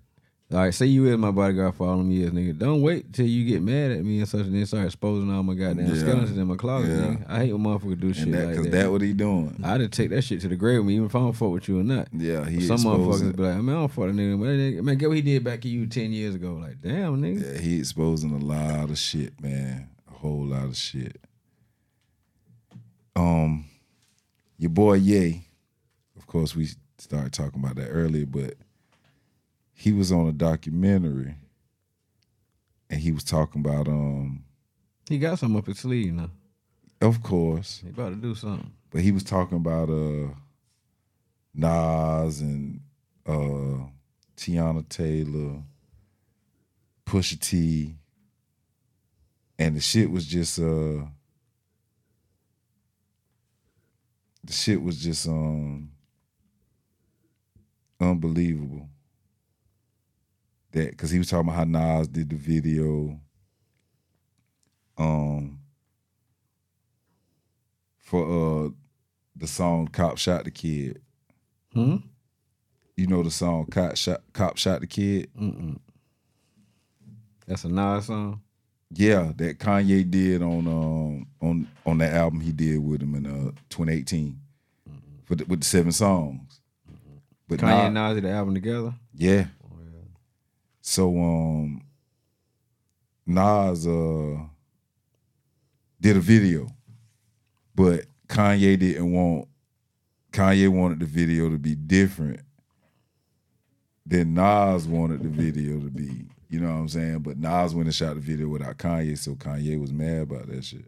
all 0.52 0.60
right, 0.60 0.74
say 0.74 0.86
you 0.88 1.08
is 1.08 1.18
my 1.18 1.32
bodyguard 1.32 1.74
for 1.76 1.88
all 1.88 1.98
them 1.98 2.12
years, 2.12 2.32
nigga. 2.32 2.58
Don't 2.60 2.82
wait 2.82 3.14
till 3.14 3.26
you 3.26 3.46
get 3.46 3.62
mad 3.62 3.92
at 3.92 4.04
me 4.04 4.20
and 4.20 4.28
such 4.28 4.42
and 4.42 4.54
then 4.54 4.66
start 4.66 4.86
exposing 4.86 5.32
all 5.34 5.42
my 5.42 5.54
goddamn 5.54 5.88
Yeah. 5.88 5.96
skeletons 6.02 6.38
in 6.38 6.46
my 6.48 6.58
closet. 6.58 6.90
Yeah. 6.90 6.96
Nigga. 7.16 7.26
I 7.30 7.40
hate 7.46 7.54
when 7.54 7.64
motherfuckers 7.64 8.00
do 8.02 8.14
shit 8.14 8.24
and 8.26 8.34
that 8.34 8.48
like 8.48 8.56
that. 8.64 8.72
that 8.72 8.92
what 8.92 9.02
he 9.02 9.14
doing. 9.14 9.58
I 9.64 9.78
just 9.78 9.94
take 9.94 10.10
that 10.10 10.22
shit 10.24 10.42
to 10.42 10.50
the 10.50 10.58
grave 10.58 10.80
with 10.80 10.88
me, 10.88 10.96
even 10.96 11.06
if 11.06 11.16
I 11.16 11.20
don't 11.20 11.32
fuck 11.34 11.52
with 11.52 11.70
you 11.70 11.80
or 11.80 11.84
not. 11.84 12.10
Yeah, 12.12 12.46
he 12.48 12.60
Some 12.60 12.80
motherfuckers 12.80 13.36
be 13.38 13.42
like, 13.44 13.56
I 13.56 13.62
man, 13.62 13.76
I 13.76 13.80
don't 13.80 13.88
fuck 13.92 14.08
that 14.08 14.16
nigga. 14.16 14.38
Man, 14.38 14.58
nigga, 14.74 14.84
man, 14.84 14.98
get 14.98 15.08
what 15.08 15.16
he 15.16 15.22
did 15.24 15.44
back 15.46 15.62
to 15.62 15.70
you 15.70 15.88
10 15.88 16.12
years 16.12 16.36
ago. 16.36 16.56
Like, 16.62 16.82
damn, 16.82 17.22
nigga. 17.22 17.54
Yeah, 17.56 17.60
he 17.62 17.80
exposing 17.80 18.32
a 18.32 18.38
lot 18.38 18.90
of 18.90 18.98
shit, 18.98 19.42
man. 19.42 19.88
Whole 20.22 20.46
lot 20.46 20.66
of 20.66 20.76
shit. 20.78 21.18
Um, 23.16 23.66
your 24.58 24.70
boy 24.72 24.94
Ye, 24.96 25.48
of 26.18 26.26
course, 26.28 26.56
we 26.56 26.68
started 26.98 27.32
talking 27.34 27.64
about 27.64 27.76
that 27.76 27.90
earlier, 27.90 28.26
but 28.26 28.56
he 29.74 29.92
was 29.92 30.12
on 30.12 30.28
a 30.28 30.32
documentary, 30.32 31.36
and 32.90 33.00
he 33.00 33.12
was 33.12 33.24
talking 33.24 33.62
about 33.64 33.88
um, 33.88 34.44
He 35.10 35.18
got 35.20 35.40
something 35.40 35.58
up 35.58 35.68
his 35.68 35.80
sleeve 35.80 36.14
now. 36.14 36.30
of 37.02 37.22
course, 37.22 37.82
He 37.84 37.90
about 37.90 38.10
to 38.10 38.16
do 38.16 38.36
something. 38.36 38.72
but 38.92 39.02
he 39.02 39.12
was 39.12 39.24
talking 39.24 39.58
about 39.58 39.90
uh, 39.90 40.30
Nas 41.54 42.42
and 42.42 42.82
uh, 43.26 43.86
Teyana 44.38 44.88
Taylor, 44.90 45.62
Pusha 47.06 47.40
T, 47.40 47.96
and 49.58 49.76
the 49.76 49.82
shit 49.82 50.10
was 50.10 50.26
just 50.26 50.60
uh, 50.60 51.06
the 54.44 54.54
shit 54.54 54.82
was 54.82 55.02
just 55.02 55.28
um 55.28 55.92
unbelievable. 58.00 58.90
That 60.72 60.92
because 60.92 61.12
he 61.12 61.18
was 61.18 61.30
talking 61.30 61.50
about 61.50 61.58
how 61.58 61.64
Nas 61.98 62.08
did 62.08 62.30
the 62.30 62.36
video. 62.36 63.20
Um, 64.98 65.60
for 67.98 68.66
uh 68.66 68.70
the 69.36 69.48
song 69.48 69.88
"Cop 69.88 70.18
Shot 70.18 70.46
the 70.46 70.52
Kid." 70.52 71.02
Hmm? 71.74 71.98
You 72.96 73.08
know 73.08 73.24
the 73.24 73.32
song 73.32 73.66
"Cop 73.68 73.98
Shot 73.98 74.22
Cop 74.34 74.58
Shot 74.58 74.82
the 74.82 74.88
Kid." 74.88 75.30
Mm-mm. 75.40 75.80
That's 77.48 77.64
a 77.64 77.70
Nas 77.70 78.06
song. 78.06 78.42
Yeah, 78.92 79.32
that 79.38 79.58
Kanye 79.60 80.10
did 80.10 80.42
on 80.42 80.68
um 80.68 81.28
on 81.42 81.68
on 81.86 81.98
that 81.98 82.14
album 82.14 82.40
he 82.40 82.52
did 82.52 82.78
with 82.80 83.02
him 83.02 83.16
in 83.16 83.26
uh 83.26 83.52
2018 83.70 84.40
for 85.26 85.36
the, 85.36 85.46
with 85.46 85.62
the 85.62 85.66
seven 85.66 85.92
songs. 85.92 86.62
But 87.48 87.60
Kanye 87.60 87.68
Nas- 87.70 87.86
and 87.86 87.94
Nas 87.96 88.16
did 88.16 88.24
the 88.26 88.32
album 88.32 88.54
together. 88.54 88.94
Yeah. 89.16 89.46
So 90.82 91.10
um 91.18 91.82
Nas 93.26 93.88
uh 93.88 94.38
did 96.00 96.18
a 96.18 96.20
video, 96.20 96.68
but 97.74 98.06
Kanye 98.28 98.78
didn't 98.78 99.12
want 99.12 99.48
Kanye 100.32 100.70
wanted 100.70 101.00
the 101.00 101.06
video 101.06 101.50
to 101.50 101.58
be 101.58 101.74
different 101.76 102.42
than 104.06 104.36
Nas 104.36 104.88
wanted 104.88 105.24
the 105.24 105.30
video 105.30 105.80
to 105.80 105.90
be. 105.90 106.28
You 106.50 106.60
know 106.60 106.68
what 106.68 106.80
I'm 106.80 106.88
saying? 106.88 107.20
But 107.20 107.38
Nas 107.38 107.74
went 107.74 107.88
and 107.88 107.96
shot 107.96 108.16
the 108.16 108.22
video 108.22 108.48
without 108.48 108.78
Kanye, 108.78 109.18
so 109.18 109.34
Kanye 109.36 109.80
was 109.80 109.92
mad 109.92 110.24
about 110.24 110.48
that 110.48 110.64
shit. 110.64 110.86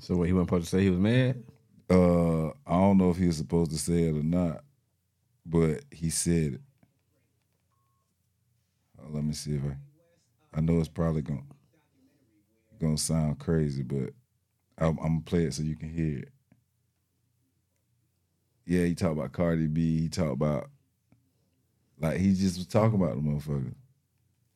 So 0.00 0.16
what 0.16 0.26
he 0.26 0.32
wasn't 0.32 0.48
supposed 0.48 0.70
to 0.70 0.76
say 0.76 0.82
he 0.82 0.90
was 0.90 0.98
mad? 0.98 1.42
Uh 1.88 2.48
I 2.48 2.72
don't 2.80 2.98
know 2.98 3.10
if 3.10 3.16
he 3.16 3.26
was 3.26 3.36
supposed 3.36 3.70
to 3.70 3.78
say 3.78 4.04
it 4.04 4.16
or 4.16 4.22
not, 4.22 4.64
but 5.44 5.82
he 5.90 6.10
said 6.10 6.54
it. 6.54 6.60
Uh, 8.98 9.08
let 9.10 9.24
me 9.24 9.32
see 9.32 9.54
if 9.54 9.62
I 9.64 9.76
I 10.58 10.60
know 10.60 10.78
it's 10.78 10.88
probably 10.88 11.22
gonna 11.22 11.42
gonna 12.80 12.98
sound 12.98 13.38
crazy, 13.38 13.82
but 13.82 14.10
I'm, 14.78 14.98
I'm 14.98 15.08
gonna 15.08 15.20
play 15.24 15.44
it 15.44 15.54
so 15.54 15.62
you 15.62 15.76
can 15.76 15.90
hear 15.92 16.18
it. 16.18 16.28
Yeah, 18.66 18.84
he 18.84 18.94
talked 18.94 19.12
about 19.18 19.32
Cardi 19.32 19.66
B. 19.68 20.00
He 20.00 20.08
talked 20.08 20.32
about 20.32 20.70
like 22.00 22.18
he 22.18 22.34
just 22.34 22.56
was 22.58 22.66
talking 22.66 23.00
about 23.00 23.16
the 23.16 23.22
motherfucker. 23.22 23.74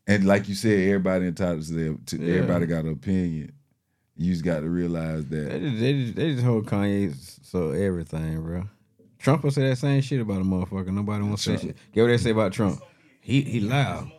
And 0.06 0.25
like 0.26 0.49
you 0.49 0.54
said, 0.54 0.78
everybody 0.78 1.26
entitled 1.26 1.62
to 1.66 1.73
their 1.73 1.94
to 2.06 2.18
Yeah. 2.18 2.35
everybody 2.37 2.66
got 2.66 2.85
an 2.85 2.92
opinion. 2.92 3.52
You 4.16 4.32
just 4.32 4.44
got 4.44 4.61
to 4.61 4.68
realize 4.68 5.25
They 5.26 5.44
that 5.44 5.61
just, 5.61 5.80
they 5.80 5.92
just, 6.02 6.14
they 6.16 6.32
just 6.32 6.44
hold 6.44 6.66
Kanye 6.66 7.14
so 7.44 7.70
everything, 7.70 8.42
bro. 8.42 8.64
Trump 9.18 9.44
will 9.44 9.50
say 9.50 9.68
that 9.68 9.76
same 9.76 10.00
shit 10.02 10.20
about 10.20 10.40
a 10.40 10.44
motherfucker. 10.44 10.88
Nobody 10.88 11.23
wants 11.25 11.44
to 11.44 11.56
say 11.59 11.66
shit. 11.68 11.76
Get 11.92 12.02
what 12.02 12.09
they 12.09 12.16
say 12.18 12.30
about 12.30 12.52
Trump. 12.52 12.80
He 13.20 13.42
he 13.42 13.61
loud. 13.61 14.11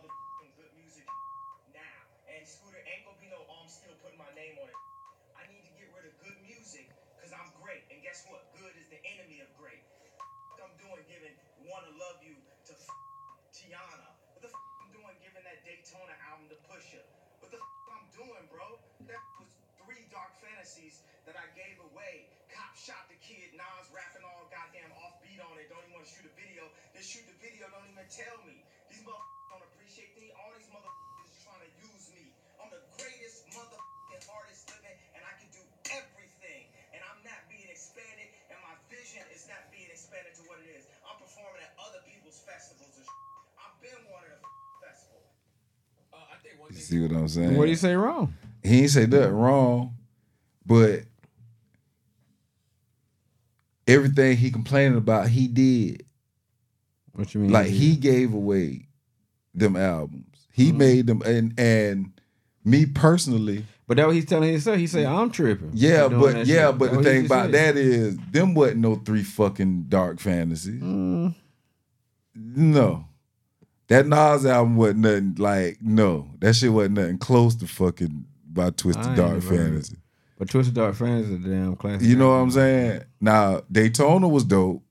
You 46.72 46.78
see 46.80 47.00
what 47.00 47.12
I'm 47.12 47.28
saying. 47.28 47.56
What 47.56 47.64
do 47.66 47.70
you 47.70 47.76
say 47.76 47.94
wrong? 47.94 48.34
he 48.62 48.80
ain't 48.82 48.90
say 48.90 49.06
nothing 49.06 49.32
wrong, 49.34 49.94
but 50.64 51.00
everything 53.86 54.36
he 54.36 54.50
complaining 54.50 54.98
about, 54.98 55.28
he 55.28 55.48
did. 55.48 56.04
What 57.12 57.34
you 57.34 57.40
mean? 57.40 57.50
Like 57.52 57.66
he 57.66 57.96
gave 57.96 58.32
away 58.34 58.86
them 59.54 59.76
albums. 59.76 60.46
He 60.52 60.68
Mm-hmm. 60.68 60.78
made 60.78 61.06
them, 61.06 61.22
and 61.22 61.58
and 61.58 62.12
me 62.64 62.86
personally, 62.86 63.64
But 63.88 63.96
that 63.96 64.06
what 64.06 64.14
he's 64.14 64.24
telling 64.26 64.50
himself. 64.52 64.78
He 64.78 64.86
say 64.86 65.04
I'm 65.04 65.30
tripping. 65.30 65.70
yeah, 65.74 66.08
but 66.08 66.46
yeah, 66.46 66.68
shit. 66.70 66.78
but 66.78 66.90
That 66.92 66.96
the 66.98 67.02
thing 67.02 67.26
about 67.26 67.46
said. 67.46 67.54
that 67.54 67.76
is, 67.76 68.16
them 68.30 68.54
wasn't 68.54 68.80
no 68.80 68.94
three 68.96 69.22
fucking 69.24 69.86
dark 69.88 70.20
fantasies. 70.20 70.80
Mm, 70.80 71.34
No. 72.34 73.06
That 73.92 74.06
Nas 74.06 74.46
album 74.46 74.76
wasn't 74.76 75.00
nothing 75.00 75.34
like 75.36 75.76
no. 75.82 76.30
That 76.38 76.54
shit 76.54 76.72
wasn't 76.72 76.94
nothing 76.94 77.18
close 77.18 77.54
to 77.56 77.66
fucking 77.66 78.24
by 78.50 78.70
Twisted 78.70 79.16
Dark. 79.16 79.42
Fantasy. 79.42 79.96
but 80.38 80.48
Twisted 80.48 80.74
Dark 80.74 80.94
Fans 80.94 81.28
is 81.28 81.44
a 81.44 81.48
damn 81.48 81.76
classic. 81.76 82.08
You 82.08 82.16
know 82.16 82.28
what 82.28 82.36
I'm 82.36 82.50
saying? 82.50 83.02
Now 83.20 83.60
Daytona 83.70 84.28
was 84.28 84.44
dope, 84.44 84.82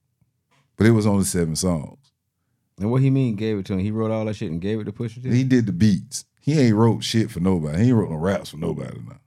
but 0.77 0.85
it 0.85 0.91
was 0.91 1.07
only 1.07 1.23
seven 1.23 1.55
songs. 1.55 1.97
And 2.79 2.91
what 2.91 3.01
he 3.01 3.09
mean 3.09 3.35
gave 3.35 3.57
it 3.57 3.65
to 3.65 3.73
him? 3.73 3.79
He 3.79 3.89
wrote 3.89 4.11
all 4.11 4.25
that 4.25 4.35
shit 4.35 4.51
and 4.51 4.61
gave 4.61 4.79
it 4.79 4.83
to 4.83 4.91
Pusha 4.91 5.23
T. 5.23 5.31
He 5.31 5.43
did 5.45 5.65
the 5.65 5.71
beats. 5.71 6.25
He 6.39 6.59
ain't 6.59 6.75
wrote 6.75 7.03
shit 7.03 7.31
for 7.31 7.39
nobody. 7.39 7.79
He 7.79 7.89
ain't 7.89 7.97
wrote 7.97 8.11
no 8.11 8.17
raps 8.17 8.51
for 8.51 8.57
nobody 8.57 8.99
now. 8.99 9.19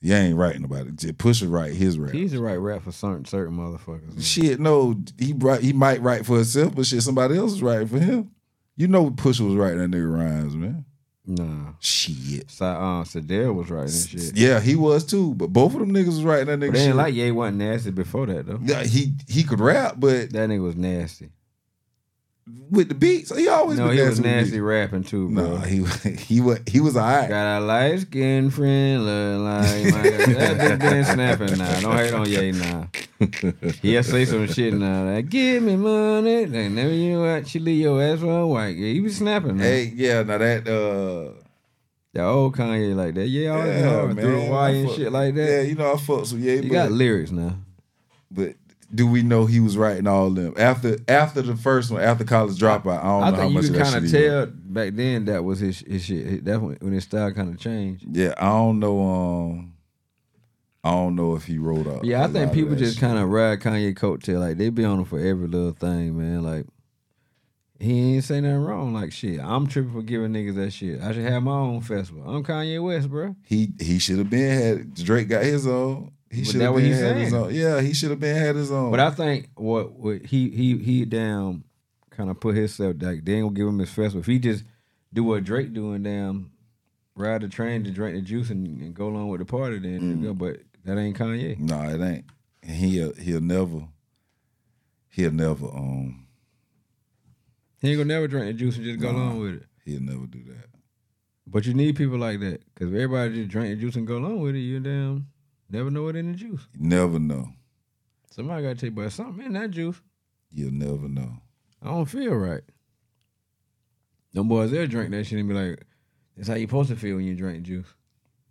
He 0.00 0.12
ain't 0.12 0.36
writing 0.36 0.62
about 0.62 0.86
it. 0.86 0.94
Just 0.94 1.18
Pusha 1.18 1.50
write 1.50 1.72
his 1.72 1.98
rap. 1.98 2.12
He's 2.12 2.30
the 2.30 2.40
right 2.40 2.54
rap 2.54 2.84
for 2.84 2.92
certain 2.92 3.24
certain 3.24 3.56
motherfuckers. 3.56 4.12
man. 4.12 4.20
Shit, 4.20 4.60
no, 4.60 4.94
he 5.18 5.32
write, 5.32 5.62
he 5.62 5.72
might 5.72 6.00
write 6.02 6.24
for 6.24 6.36
himself, 6.36 6.76
but 6.76 6.86
shit, 6.86 7.02
somebody 7.02 7.36
else 7.36 7.50
is 7.54 7.62
writing 7.62 7.88
for 7.88 7.98
him. 7.98 8.30
You 8.78 8.88
know, 8.88 9.10
Pusha 9.10 9.40
was 9.40 9.54
writing 9.56 9.78
that 9.80 9.90
nigga 9.90 10.10
rhymes, 10.10 10.54
man. 10.56 10.84
Nah. 11.26 11.72
Shit. 11.80 12.50
Si- 12.50 12.64
uh, 12.64 13.04
Sadell 13.04 13.54
was 13.54 13.68
writing 13.70 13.86
this 13.92 14.06
shit. 14.08 14.36
Yeah, 14.36 14.60
he 14.60 14.76
was 14.76 15.04
too, 15.04 15.34
but 15.34 15.48
both 15.52 15.74
of 15.74 15.80
them 15.80 15.92
niggas 15.92 16.06
was 16.06 16.24
writing 16.24 16.46
that 16.46 16.58
nigga 16.58 16.68
But 16.68 16.72
they 16.74 16.78
shit. 16.78 16.88
ain't 16.88 16.96
like 16.96 17.14
Ye 17.14 17.30
wasn't 17.32 17.58
nasty 17.58 17.90
before 17.90 18.24
that 18.26 18.46
though. 18.46 18.58
yeah, 18.62 18.84
he 18.84 19.12
he 19.28 19.42
could 19.42 19.60
rap, 19.60 19.96
but 19.98 20.32
That 20.32 20.48
nigga 20.48 20.62
was 20.62 20.76
nasty. 20.76 21.28
With 22.70 22.88
the 22.90 22.94
beats, 22.94 23.34
he 23.34 23.48
always 23.48 23.78
No, 23.78 23.88
been 23.88 23.96
he 23.96 24.02
was 24.02 24.20
nasty 24.20 24.22
with 24.22 24.32
nasty 24.36 24.50
beats. 24.52 24.60
rapping 24.62 25.04
too, 25.04 25.30
bro. 25.30 25.44
No, 25.48 25.56
he 25.58 25.84
he 26.28 26.40
was 26.40 26.60
he 26.66 26.80
was 26.80 26.96
alright. 26.96 27.28
Got 27.28 27.58
a 27.58 27.60
light 27.60 28.00
skin 28.00 28.50
friend, 28.50 29.04
look 29.06 29.42
like 29.42 29.94
that 30.58 30.78
been 30.80 31.04
snapping 31.04 31.56
now. 31.58 31.80
Don't 31.80 31.96
hate 31.96 32.12
on 32.12 32.28
Ye 32.28 32.52
now. 32.52 32.88
He'll 33.82 34.02
say 34.02 34.24
some 34.26 34.46
shit 34.48 34.74
now. 34.74 35.04
Like, 35.04 35.28
give 35.28 35.62
me 35.62 35.76
money. 35.76 36.46
Like, 36.46 36.70
never 36.70 36.92
you 36.92 37.14
know 37.14 37.22
what? 37.34 37.48
She 37.48 37.58
leave 37.58 37.80
your 37.80 38.02
ass 38.02 38.20
for 38.20 38.40
a 38.40 38.46
white. 38.46 38.76
Yeah, 38.76 38.92
he 38.92 39.00
be 39.00 39.08
snapping. 39.08 39.56
Man. 39.56 39.64
Hey, 39.64 39.92
yeah, 39.94 40.22
now 40.22 40.38
that 40.38 40.68
uh 40.68 41.40
The 42.12 42.22
old 42.24 42.54
Kanye 42.54 42.94
like 42.94 43.14
that. 43.14 43.26
Yeah, 43.28 43.50
all 43.50 43.62
that 43.62 43.80
yeah, 43.80 43.90
hard 43.90 44.14
man, 44.16 44.24
through 44.24 44.40
the 44.44 44.50
wire 44.50 44.74
and 44.74 44.88
fuck- 44.88 44.96
shit 44.96 45.12
like 45.12 45.34
that. 45.34 45.48
Yeah, 45.48 45.60
you 45.62 45.74
know 45.74 45.92
I 45.92 45.96
fucks 45.96 46.32
with 46.32 46.42
yeah, 46.42 46.52
You 46.54 46.70
got 46.70 46.92
lyrics 46.92 47.30
now. 47.30 47.56
but 48.30 48.54
do 48.94 49.06
we 49.06 49.22
know 49.22 49.46
he 49.46 49.60
was 49.60 49.76
writing 49.76 50.06
all 50.06 50.30
them 50.30 50.54
after 50.56 50.98
after 51.08 51.42
the 51.42 51.56
first 51.56 51.90
one 51.90 52.02
after 52.02 52.24
college 52.24 52.58
dropout? 52.58 53.00
I 53.00 53.02
don't 53.02 53.22
I 53.22 53.30
know 53.30 53.36
how 53.36 53.42
think 53.42 53.50
you 53.50 53.54
much 53.54 53.66
that 53.66 53.92
kind 53.92 54.04
of 54.04 54.10
tell 54.10 54.46
back 54.46 54.94
then 54.94 55.26
that 55.26 55.44
was 55.44 55.60
his 55.60 55.80
his 55.80 56.04
shit. 56.04 56.44
When, 56.44 56.76
when 56.80 56.92
his 56.92 57.04
style 57.04 57.32
kind 57.32 57.52
of 57.52 57.60
changed. 57.60 58.06
Yeah, 58.10 58.34
I 58.38 58.46
don't 58.46 58.80
know. 58.80 59.00
Um, 59.00 59.74
I 60.84 60.92
don't 60.92 61.16
know 61.16 61.34
if 61.34 61.44
he 61.44 61.58
wrote 61.58 61.86
up. 61.86 62.04
Yeah, 62.04 62.24
I 62.24 62.28
think 62.28 62.52
people 62.52 62.74
just 62.76 62.98
kind 63.00 63.18
of 63.18 63.28
ride 63.28 63.60
Kanye 63.60 63.94
coattail. 63.94 64.40
Like 64.40 64.56
they 64.56 64.70
be 64.70 64.84
on 64.84 65.00
him 65.00 65.04
for 65.04 65.18
every 65.18 65.48
little 65.48 65.72
thing, 65.72 66.16
man. 66.18 66.42
Like 66.42 66.66
he 67.78 68.14
ain't 68.14 68.24
say 68.24 68.40
nothing 68.40 68.62
wrong. 68.62 68.94
Like 68.94 69.12
shit, 69.12 69.38
I'm 69.40 69.66
tripping 69.66 69.92
for 69.92 70.02
giving 70.02 70.32
niggas 70.32 70.54
that 70.54 70.72
shit. 70.72 71.00
I 71.02 71.12
should 71.12 71.24
have 71.24 71.42
my 71.42 71.52
own 71.52 71.82
festival. 71.82 72.22
I'm 72.26 72.42
Kanye 72.42 72.82
West, 72.82 73.10
bro. 73.10 73.36
he 73.44 73.72
he 73.78 73.98
should 73.98 74.18
have 74.18 74.30
been 74.30 74.58
had 74.58 74.94
Drake 74.94 75.28
got 75.28 75.44
his 75.44 75.66
own. 75.66 76.12
He 76.30 76.44
should 76.44 76.60
have 76.60 76.74
been 76.74 76.92
had 76.92 77.16
his 77.16 77.32
own. 77.32 77.54
Yeah, 77.54 77.80
he 77.80 77.94
should 77.94 78.10
have 78.10 78.20
been 78.20 78.36
had 78.36 78.54
his 78.56 78.70
own. 78.70 78.90
But 78.90 79.00
I 79.00 79.10
think 79.10 79.48
what 79.54 79.92
what 79.92 80.26
he 80.26 80.50
he 80.50 80.76
he 80.78 81.04
down 81.04 81.64
kind 82.10 82.28
of 82.30 82.38
put 82.40 82.54
himself 82.56 82.96
like 83.00 83.24
they 83.24 83.34
ain't 83.34 83.44
gonna 83.46 83.54
give 83.54 83.68
him 83.68 83.78
his 83.78 83.90
festival. 83.90 84.20
If 84.20 84.26
he 84.26 84.38
just 84.38 84.64
do 85.12 85.24
what 85.24 85.44
Drake 85.44 85.72
doing, 85.72 86.02
damn, 86.02 86.50
ride 87.16 87.40
the 87.42 87.48
train 87.48 87.82
to 87.84 87.90
drink 87.90 88.14
the 88.16 88.20
juice 88.22 88.50
and, 88.50 88.66
and 88.82 88.94
go 88.94 89.08
along 89.08 89.28
with 89.28 89.40
the 89.40 89.46
party, 89.46 89.78
then 89.78 90.00
Mm. 90.00 90.20
you 90.20 90.26
go. 90.28 90.34
But 90.34 90.60
that 90.84 90.98
ain't 90.98 91.16
Kanye. 91.16 91.58
no, 91.58 91.80
it 91.88 92.00
ain't. 92.00 92.24
And 92.62 92.76
he'll 92.76 93.14
he'll 93.14 93.40
never 93.40 93.88
he'll 95.08 95.32
never 95.32 95.66
um 95.66 96.26
He 97.80 97.88
ain't 97.90 97.98
gonna 97.98 98.12
never 98.12 98.28
drink 98.28 98.46
the 98.48 98.52
juice 98.52 98.76
and 98.76 98.84
just 98.84 99.00
go 99.00 99.12
Nah. 99.12 99.18
along 99.18 99.38
with 99.40 99.54
it. 99.54 99.62
he'll 99.84 100.02
never 100.02 100.26
do 100.26 100.42
that. 100.44 100.66
But 101.46 101.64
you 101.64 101.72
need 101.72 101.96
people 101.96 102.18
like 102.18 102.40
that 102.40 102.62
because 102.74 102.88
if 102.92 102.94
everybody 102.94 103.34
just 103.36 103.48
drink 103.48 103.74
the 103.74 103.80
juice 103.80 103.96
and 103.96 104.06
go 104.06 104.18
along 104.18 104.40
with 104.40 104.54
it, 104.54 104.58
you 104.60 104.80
damn 104.80 105.26
never 105.68 105.90
know 105.90 106.04
what 106.04 106.16
in 106.16 106.32
the 106.32 106.38
juice. 106.38 106.66
You 106.74 106.88
never 106.88 107.18
know. 107.18 107.48
Somebody 108.30 108.62
got 108.62 108.68
to 108.70 108.74
tell 108.76 108.90
you 108.90 109.00
about 109.00 109.12
something 109.12 109.44
in 109.44 109.52
that 109.54 109.70
juice. 109.70 110.00
You'll 110.52 110.72
never 110.72 111.08
know. 111.08 111.38
I 111.82 111.86
don't 111.86 112.06
feel 112.06 112.34
right. 112.34 112.62
Them 114.32 114.48
boys, 114.48 114.70
they'll 114.70 114.86
drink 114.86 115.10
that 115.10 115.24
shit 115.24 115.38
and 115.38 115.48
be 115.48 115.54
like, 115.54 115.84
"That's 116.36 116.48
how 116.48 116.54
you 116.54 116.66
supposed 116.66 116.90
to 116.90 116.96
feel 116.96 117.16
when 117.16 117.24
you 117.24 117.34
drink 117.34 117.62
juice." 117.64 117.86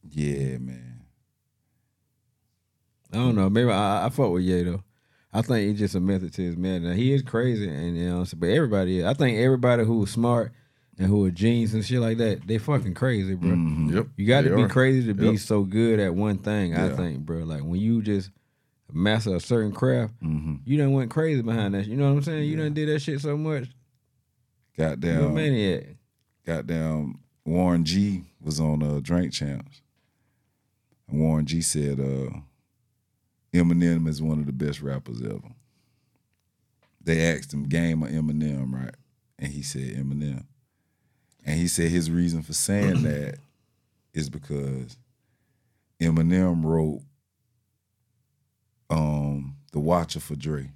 Yeah, 0.09 0.57
man. 0.57 1.05
I 3.11 3.17
don't 3.17 3.35
know. 3.35 3.49
Maybe 3.49 3.71
I, 3.71 4.05
I 4.05 4.09
fuck 4.09 4.31
with 4.31 4.43
Ye 4.43 4.63
though. 4.63 4.83
I 5.33 5.41
think 5.41 5.69
it's 5.69 5.79
just 5.79 5.95
a 5.95 5.99
method 5.99 6.33
to 6.33 6.41
his 6.41 6.57
madness. 6.57 6.97
He 6.97 7.13
is 7.13 7.21
crazy, 7.21 7.69
and 7.69 7.97
you 7.97 8.05
know, 8.05 8.13
what 8.15 8.19
I'm 8.19 8.25
saying? 8.25 8.39
but 8.39 8.49
everybody 8.49 8.99
is. 8.99 9.05
I 9.05 9.13
think 9.13 9.37
everybody 9.37 9.83
who 9.83 10.03
is 10.03 10.11
smart 10.11 10.53
and 10.97 11.07
who 11.07 11.25
are 11.25 11.31
genius 11.31 11.73
and 11.73 11.85
shit 11.85 11.99
like 11.99 12.17
that, 12.17 12.45
they 12.47 12.57
fucking 12.57 12.93
crazy, 12.95 13.35
bro. 13.35 13.51
Yep. 13.51 14.07
You 14.17 14.25
got 14.27 14.41
to 14.45 14.55
be 14.55 14.63
are. 14.63 14.67
crazy 14.69 15.07
to 15.07 15.13
be 15.13 15.27
Yep. 15.31 15.39
so 15.39 15.63
good 15.63 15.99
at 15.99 16.15
one 16.15 16.37
thing. 16.39 16.75
I 16.75 16.89
think, 16.95 17.19
bro. 17.19 17.39
Like 17.39 17.61
when 17.63 17.79
you 17.79 18.01
just 18.01 18.31
master 18.91 19.35
a 19.35 19.39
certain 19.39 19.71
craft, 19.71 20.13
Mm-hmm. 20.23 20.55
you 20.65 20.77
done 20.77 20.93
went 20.93 21.11
crazy 21.11 21.41
behind 21.41 21.73
that. 21.75 21.85
You 21.87 21.97
know 21.97 22.05
what 22.09 22.17
I'm 22.17 22.23
saying? 22.23 22.49
You 22.49 22.55
done 22.57 22.73
did 22.73 22.89
that 22.89 22.99
shit 23.01 23.19
so 23.21 23.37
much. 23.37 23.67
You 24.77 24.83
a 24.85 24.89
Goddamn, 24.89 25.33
maniac. 25.33 25.83
goddamn. 26.45 27.19
Warren 27.45 27.83
G 27.85 28.23
was 28.41 28.59
on 28.59 28.83
uh, 28.83 28.99
Drink 29.01 29.31
Champs, 29.33 29.81
and 31.07 31.19
Warren 31.21 31.45
G 31.45 31.61
said, 31.61 31.99
uh, 31.99 32.29
"Eminem 33.53 34.07
is 34.07 34.21
one 34.21 34.39
of 34.39 34.45
the 34.45 34.51
best 34.51 34.81
rappers 34.81 35.21
ever." 35.23 35.39
They 37.01 37.21
asked 37.33 37.53
him, 37.53 37.63
"Game 37.63 38.03
or 38.03 38.07
Eminem?" 38.09 38.73
Right, 38.73 38.93
and 39.39 39.51
he 39.51 39.61
said 39.63 39.95
Eminem, 39.95 40.43
and 41.47 41.57
he 41.57 41.69
said 41.69 41.89
his 41.89 42.11
reason 42.11 42.43
for 42.43 42.53
saying 42.53 43.01
that 43.03 43.39
is 44.13 44.29
because 44.29 44.97
Eminem 45.99 46.63
wrote 46.63 47.01
um, 48.89 49.55
"The 49.71 49.79
Watcher" 49.79 50.19
for 50.19 50.35
Dre. 50.35 50.71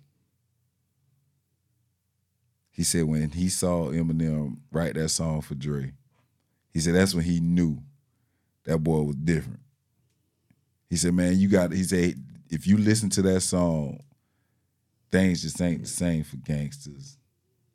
He 2.72 2.84
said 2.84 3.04
when 3.04 3.32
he 3.32 3.50
saw 3.50 3.90
Eminem 3.90 4.58
write 4.72 4.96
that 4.96 5.10
song 5.10 5.42
for 5.42 5.56
Dre, 5.56 5.92
he 6.74 6.80
said 6.80 6.96
that's 6.96 7.14
when 7.14 7.26
he 7.26 7.42
knew 7.42 7.78
that 8.64 8.80
boy 8.80 9.02
was 9.02 9.18
different. 9.18 9.60
He 10.90 10.96
said, 10.96 11.14
"Man, 11.14 11.38
you 11.38 11.50
got." 11.50 11.74
He 11.74 11.84
said, 11.84 12.16
"If 12.50 12.66
you 12.66 12.78
listen 12.78 13.10
to 13.12 13.22
that 13.24 13.42
song, 13.42 14.00
things 15.12 15.42
just 15.42 15.62
ain't 15.62 15.82
the 15.82 15.88
same 15.88 16.24
for 16.24 16.38
gangsters." 16.38 17.18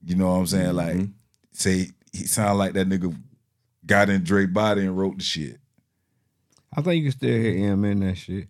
You 0.02 0.14
know 0.14 0.28
what 0.28 0.36
I'm 0.36 0.46
saying? 0.46 0.72
Like, 0.74 1.08
say 1.52 1.90
he 2.16 2.26
sound 2.26 2.58
like 2.58 2.72
that 2.74 2.88
nigga 2.88 3.14
got 3.84 4.10
in 4.10 4.24
Dre 4.24 4.46
body 4.46 4.82
and 4.82 4.96
wrote 4.98 5.18
the 5.18 5.24
shit. 5.24 5.58
I 6.76 6.82
think 6.82 7.02
you 7.02 7.10
can 7.10 7.18
still 7.18 7.38
hear 7.40 7.54
him 7.54 7.84
in 7.84 8.00
that 8.00 8.16
shit. 8.16 8.48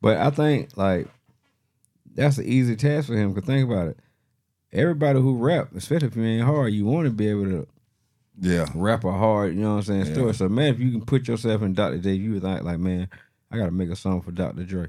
But 0.00 0.16
I 0.18 0.30
think 0.30 0.76
like 0.76 1.08
that's 2.14 2.38
an 2.38 2.44
easy 2.46 2.76
task 2.76 3.08
for 3.08 3.14
him. 3.16 3.34
Cause 3.34 3.44
think 3.44 3.68
about 3.70 3.88
it. 3.88 3.98
Everybody 4.72 5.20
who 5.20 5.36
rap, 5.38 5.70
especially 5.76 6.08
if 6.08 6.16
you 6.16 6.24
ain't 6.24 6.44
hard, 6.46 6.72
you 6.72 6.84
want 6.84 7.06
to 7.06 7.12
be 7.12 7.28
able 7.28 7.44
to 7.44 7.66
Yeah, 8.40 8.66
rap 8.74 9.04
a 9.04 9.12
hard, 9.12 9.54
you 9.54 9.60
know 9.62 9.70
what 9.72 9.76
I'm 9.76 9.82
saying, 9.82 10.06
Yeah. 10.06 10.12
story. 10.12 10.34
So 10.34 10.48
man, 10.48 10.74
if 10.74 10.80
you 10.80 10.90
can 10.90 11.02
put 11.04 11.26
yourself 11.28 11.62
in 11.62 11.74
Dr. 11.74 11.98
Dre, 11.98 12.12
you 12.12 12.32
would 12.34 12.42
think 12.42 12.62
like, 12.62 12.78
man, 12.78 13.08
I 13.50 13.56
gotta 13.56 13.70
make 13.70 13.90
a 13.90 13.96
song 13.96 14.20
for 14.22 14.30
Dr. 14.32 14.64
Dre. 14.64 14.88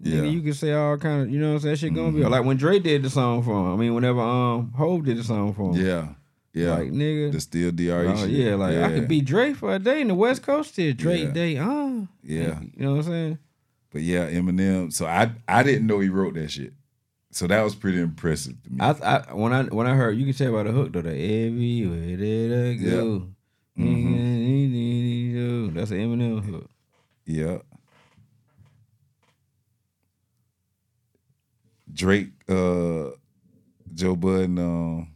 yeah, 0.00 0.20
Nigga, 0.20 0.32
you 0.32 0.40
can 0.42 0.54
say 0.54 0.72
all 0.72 0.96
kind 0.96 1.22
of, 1.22 1.30
you 1.30 1.38
know 1.38 1.48
what 1.50 1.54
I'm 1.56 1.60
saying, 1.60 1.76
shit 1.76 1.94
gonna 1.94 2.12
be 2.12 2.24
like 2.24 2.44
when 2.44 2.56
Dre 2.56 2.78
did 2.78 3.02
the 3.02 3.10
song 3.10 3.42
for 3.42 3.50
him. 3.52 3.72
I 3.72 3.76
mean, 3.76 3.94
whenever 3.94 4.20
um 4.20 4.72
Hove 4.76 5.04
did 5.04 5.18
the 5.18 5.24
song 5.24 5.52
for 5.54 5.74
him. 5.74 5.84
yeah, 5.84 6.08
yeah. 6.54 6.70
Like 6.72 6.90
nigga. 6.90 7.32
the 7.32 7.40
still 7.40 7.70
Dre 7.72 8.06
Oh, 8.08 8.16
shit. 8.16 8.30
yeah, 8.30 8.54
like 8.56 8.76
I 8.76 8.92
could 8.92 9.08
be 9.08 9.20
Dre 9.20 9.52
for 9.54 9.74
a 9.74 9.78
day 9.78 10.00
in 10.00 10.08
the 10.08 10.14
West 10.14 10.42
Coast 10.42 10.74
till 10.76 10.92
Drake 10.94 11.24
Yeah. 11.28 11.32
day. 11.32 11.56
Uh, 11.58 12.06
Yeah. 12.22 12.60
you 12.60 12.70
know 12.84 12.90
what 12.96 12.98
I'm 13.06 13.10
saying? 13.12 13.38
But 13.90 14.02
yeah, 14.02 14.30
Eminem. 14.30 14.92
So 14.92 15.06
I 15.06 15.32
I 15.48 15.62
didn't 15.62 15.86
know 15.86 16.00
he 16.00 16.08
wrote 16.08 16.34
that 16.34 16.50
shit. 16.50 16.72
So 17.30 17.46
that 17.46 17.62
was 17.62 17.74
pretty 17.74 17.98
impressive 18.00 18.62
to 18.62 18.70
me. 18.70 18.76
I, 18.80 18.90
I 18.90 19.32
when 19.34 19.52
I 19.52 19.62
when 19.64 19.86
I 19.86 19.94
heard 19.94 20.16
you 20.18 20.24
can 20.26 20.34
tell 20.34 20.52
by 20.52 20.62
the 20.64 20.72
hook 20.72 20.92
though 20.92 21.00
that 21.02 21.14
everywhere 21.16 22.16
that 22.16 22.68
I 22.70 22.74
go, 22.84 23.28
Mm-hmm. 23.78 25.74
that's 25.74 25.90
an 25.92 25.96
Eminem 25.98 26.44
hook. 26.44 26.68
yeah. 27.24 27.58
Drake, 31.92 32.30
uh, 32.48 33.10
Joe 33.94 34.16
Budden, 34.16 34.58
um, 34.58 35.11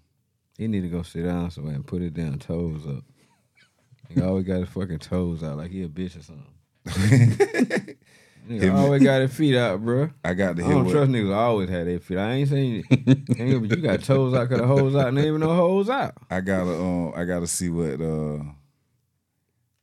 He 0.58 0.68
need 0.68 0.82
to 0.82 0.88
go 0.88 1.02
sit 1.02 1.24
down 1.24 1.50
somewhere 1.50 1.74
and 1.74 1.86
put 1.86 2.02
his 2.02 2.12
damn 2.12 2.38
toes 2.38 2.86
up. 2.86 3.04
He 4.08 4.20
always 4.22 4.44
got 4.44 4.60
his 4.60 4.68
fucking 4.70 5.00
toes 5.00 5.42
out 5.42 5.56
like 5.58 5.70
he 5.70 5.82
a 5.82 5.88
bitch 5.88 6.18
or 6.18 6.22
something. 6.22 6.46
Nigga 8.48 8.60
Him- 8.62 8.76
always 8.76 9.02
got 9.02 9.22
his 9.22 9.34
feet 9.34 9.56
out, 9.56 9.84
bro. 9.84 10.08
I 10.24 10.32
got 10.34 10.54
the. 10.54 10.64
I 10.64 10.68
don't 10.68 10.88
trust 10.88 11.10
niggas. 11.10 11.34
always 11.34 11.68
had 11.68 11.88
their 11.88 11.98
feet. 11.98 12.16
I 12.18 12.32
ain't 12.34 12.48
saying 12.48 12.84
nigga, 12.90 13.68
but 13.68 13.76
you 13.76 13.82
got 13.82 14.04
toes 14.04 14.34
out 14.34 14.48
because 14.48 14.60
the 14.60 14.66
hoes 14.68 14.94
out 14.94 15.08
and 15.08 15.18
ain't 15.18 15.26
even 15.26 15.40
no 15.40 15.52
holes 15.54 15.90
out. 15.90 16.14
I 16.30 16.40
gotta 16.42 16.70
um 16.80 17.12
I 17.16 17.24
gotta 17.24 17.48
see 17.48 17.68
what 17.70 18.00
uh 18.00 18.38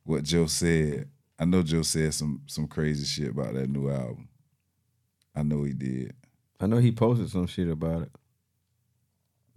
what 0.04 0.22
Joe 0.24 0.46
said. 0.46 1.10
I 1.38 1.44
know 1.44 1.62
Joe 1.62 1.82
said 1.82 2.14
some 2.14 2.40
some 2.46 2.66
crazy 2.66 3.04
shit 3.04 3.32
about 3.32 3.52
that 3.52 3.68
new 3.68 3.90
album. 3.90 4.28
I 5.36 5.42
know 5.42 5.62
he 5.64 5.74
did. 5.74 6.14
I 6.58 6.66
know 6.66 6.78
he 6.78 6.90
posted 6.90 7.28
some 7.28 7.46
shit 7.46 7.68
about 7.68 8.02
it. 8.02 8.12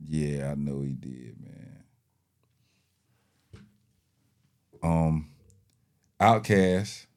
Yeah, 0.04 0.52
I 0.52 0.56
know 0.56 0.82
he 0.82 0.94
did, 0.94 1.36
man. 1.42 1.84
Um, 4.84 5.30
Outkast 6.20 7.08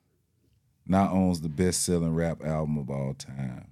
now 0.87 1.11
owns 1.12 1.40
the 1.40 1.49
best-selling 1.49 2.14
rap 2.14 2.45
album 2.45 2.79
of 2.79 2.90
all 2.90 3.14
time, 3.14 3.69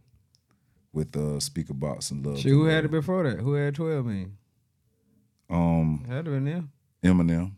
with 0.93 1.17
uh 1.17 1.41
Speaker 1.41 1.75
Box 1.75 2.11
and 2.11 2.25
Love. 2.25 2.39
Shit, 2.39 2.53
who 2.53 2.65
had 2.65 2.85
it 2.85 2.91
before 2.91 3.29
that? 3.29 3.41
Who 3.41 3.55
had 3.55 3.75
12 3.75 4.07
man? 4.07 4.37
Um, 5.51 6.05
Had 6.09 6.27
been 6.27 6.45
them. 6.45 6.71
Eminem. 7.03 7.53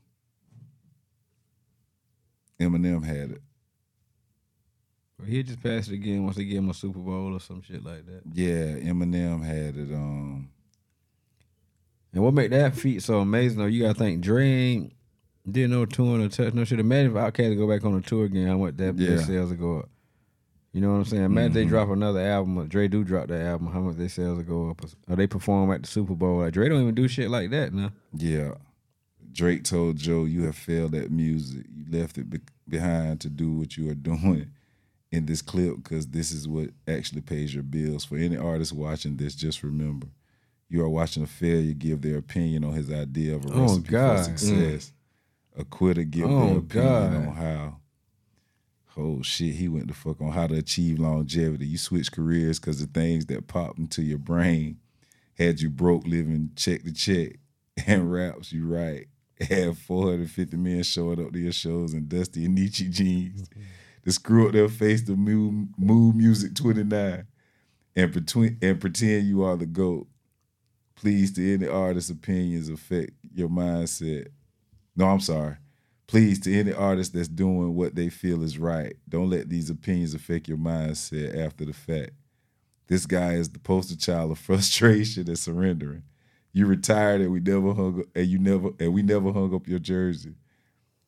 Eminem 2.60 3.04
had 3.04 3.32
it. 3.32 3.42
He'll 5.26 5.42
just 5.42 5.62
passed 5.62 5.90
it 5.90 5.94
again 5.94 6.24
once 6.24 6.36
they 6.36 6.44
give 6.44 6.58
him 6.58 6.70
a 6.70 6.74
Super 6.74 6.98
Bowl 6.98 7.34
or 7.34 7.40
some 7.40 7.60
shit 7.62 7.84
like 7.84 8.06
that. 8.06 8.22
Yeah, 8.32 8.90
Eminem 8.90 9.44
had 9.44 9.76
it. 9.76 9.92
Um, 9.92 10.50
And 12.12 12.24
what 12.24 12.34
make 12.34 12.50
that 12.50 12.74
feat 12.74 13.02
so 13.02 13.20
amazing 13.20 13.58
though, 13.58 13.66
you 13.66 13.82
gotta 13.82 13.98
think 13.98 14.20
Dre 14.20 14.46
ain't 14.46 14.92
did 15.50 15.70
no 15.70 15.86
touring 15.86 16.22
or 16.24 16.28
touch 16.28 16.54
no 16.54 16.64
shit. 16.64 16.80
Imagine 16.80 17.16
if 17.16 17.16
Outkast 17.16 17.56
go 17.56 17.68
back 17.68 17.84
on 17.84 17.94
the 17.94 18.00
tour 18.00 18.24
again, 18.24 18.46
how 18.46 18.58
much 18.58 18.76
that 18.76 18.96
Yeah. 18.96 19.08
their 19.08 19.22
sales 19.22 19.50
will 19.50 19.56
go 19.56 19.78
up. 19.80 19.88
You 20.72 20.80
know 20.80 20.92
what 20.92 20.98
I'm 20.98 21.04
saying? 21.04 21.24
Imagine 21.24 21.52
they 21.52 21.60
mm-hmm. 21.62 21.70
drop 21.70 21.88
another 21.88 22.20
album, 22.20 22.58
or 22.58 22.66
Dre 22.66 22.86
do 22.86 23.02
drop 23.02 23.28
that 23.28 23.40
album, 23.40 23.68
how 23.68 23.80
much 23.80 23.96
their 23.96 24.08
sales 24.08 24.36
will 24.36 24.44
go 24.44 24.70
up. 24.70 24.84
Or 25.08 25.16
they 25.16 25.26
perform 25.26 25.72
at 25.72 25.82
the 25.82 25.88
Super 25.88 26.14
Bowl. 26.14 26.38
Like 26.38 26.52
Dre 26.52 26.68
don't 26.68 26.82
even 26.82 26.94
do 26.94 27.08
shit 27.08 27.30
like 27.30 27.50
that 27.50 27.72
now. 27.72 27.92
Yeah. 28.14 28.54
Drake 29.32 29.64
told 29.64 29.96
Joe, 29.96 30.24
"You 30.24 30.44
have 30.44 30.56
failed 30.56 30.94
at 30.94 31.10
music. 31.10 31.66
You 31.72 31.84
left 31.88 32.18
it 32.18 32.28
be- 32.28 32.40
behind 32.68 33.20
to 33.20 33.28
do 33.28 33.52
what 33.52 33.76
you 33.76 33.88
are 33.88 33.94
doing 33.94 34.50
in 35.12 35.26
this 35.26 35.42
clip 35.42 35.76
because 35.76 36.08
this 36.08 36.30
is 36.32 36.46
what 36.48 36.70
actually 36.86 37.20
pays 37.20 37.54
your 37.54 37.62
bills." 37.62 38.04
For 38.04 38.16
any 38.16 38.36
artist 38.36 38.72
watching 38.72 39.16
this, 39.16 39.34
just 39.34 39.62
remember, 39.62 40.08
you 40.70 40.82
are 40.82 40.88
watching 40.88 41.22
a 41.22 41.26
failure 41.26 41.74
give 41.74 42.00
their 42.00 42.16
opinion 42.18 42.64
on 42.64 42.72
his 42.72 42.90
idea 42.90 43.34
of 43.34 43.44
a 43.44 43.52
Oh, 43.52 43.62
recipe 43.62 43.88
God. 43.90 44.16
for 44.18 44.24
success. 44.38 44.92
A 45.56 45.64
quitter 45.64 46.04
give 46.04 46.26
Oh, 46.30 46.46
their 46.46 46.58
opinion 46.58 46.68
God. 46.68 47.14
on 47.14 47.34
how. 47.34 47.76
Oh 48.96 49.22
shit, 49.22 49.54
he 49.54 49.68
went 49.68 49.88
to 49.88 49.94
fuck 49.94 50.20
on 50.20 50.32
how 50.32 50.46
to 50.46 50.54
achieve 50.56 50.98
longevity. 50.98 51.66
You 51.66 51.78
switch 51.78 52.10
careers 52.12 52.58
because 52.58 52.80
the 52.80 52.86
things 52.86 53.26
that 53.26 53.46
popped 53.46 53.78
into 53.78 54.02
your 54.02 54.18
brain 54.18 54.78
had 55.38 55.60
you 55.60 55.70
broke 55.70 56.06
living 56.06 56.50
check 56.56 56.82
to 56.84 56.92
check 56.92 57.36
and 57.86 58.10
raps 58.12 58.52
you 58.52 58.66
right. 58.66 59.06
Had 59.40 59.78
450 59.78 60.56
men 60.58 60.82
showing 60.82 61.24
up 61.24 61.32
to 61.32 61.38
your 61.38 61.52
shows 61.52 61.94
in 61.94 62.08
Dusty 62.08 62.44
and 62.44 62.54
Nietzsche 62.54 62.88
jeans 62.88 63.48
to 64.04 64.12
screw 64.12 64.46
up 64.46 64.52
their 64.52 64.68
face 64.68 65.02
to 65.04 65.16
move, 65.16 65.68
mood 65.78 66.14
Music 66.16 66.54
29 66.54 67.24
and, 67.96 68.12
between, 68.12 68.58
and 68.60 68.78
pretend 68.80 69.26
you 69.26 69.42
are 69.42 69.56
the 69.56 69.64
GOAT. 69.66 70.06
Please, 71.00 71.32
to 71.32 71.54
any 71.54 71.66
artist's 71.66 72.10
opinions 72.10 72.68
affect 72.68 73.12
your 73.32 73.48
mindset. 73.48 74.26
No, 74.94 75.06
I'm 75.06 75.20
sorry. 75.20 75.56
Please, 76.06 76.38
to 76.40 76.54
any 76.54 76.74
artist 76.74 77.14
that's 77.14 77.26
doing 77.26 77.74
what 77.74 77.94
they 77.94 78.10
feel 78.10 78.42
is 78.42 78.58
right, 78.58 78.92
don't 79.08 79.30
let 79.30 79.48
these 79.48 79.70
opinions 79.70 80.12
affect 80.12 80.46
your 80.46 80.58
mindset 80.58 81.42
after 81.42 81.64
the 81.64 81.72
fact. 81.72 82.10
This 82.86 83.06
guy 83.06 83.32
is 83.32 83.48
the 83.48 83.58
poster 83.58 83.96
child 83.96 84.30
of 84.30 84.38
frustration 84.40 85.26
and 85.26 85.38
surrendering. 85.38 86.02
You 86.52 86.66
retired 86.66 87.22
and 87.22 87.32
we 87.32 87.40
never 87.40 87.72
hung 87.72 88.00
up, 88.00 88.06
and 88.14 88.26
you 88.26 88.38
never 88.38 88.68
and 88.78 88.92
we 88.92 89.00
never 89.00 89.32
hung 89.32 89.54
up 89.54 89.66
your 89.66 89.78
jersey. 89.78 90.34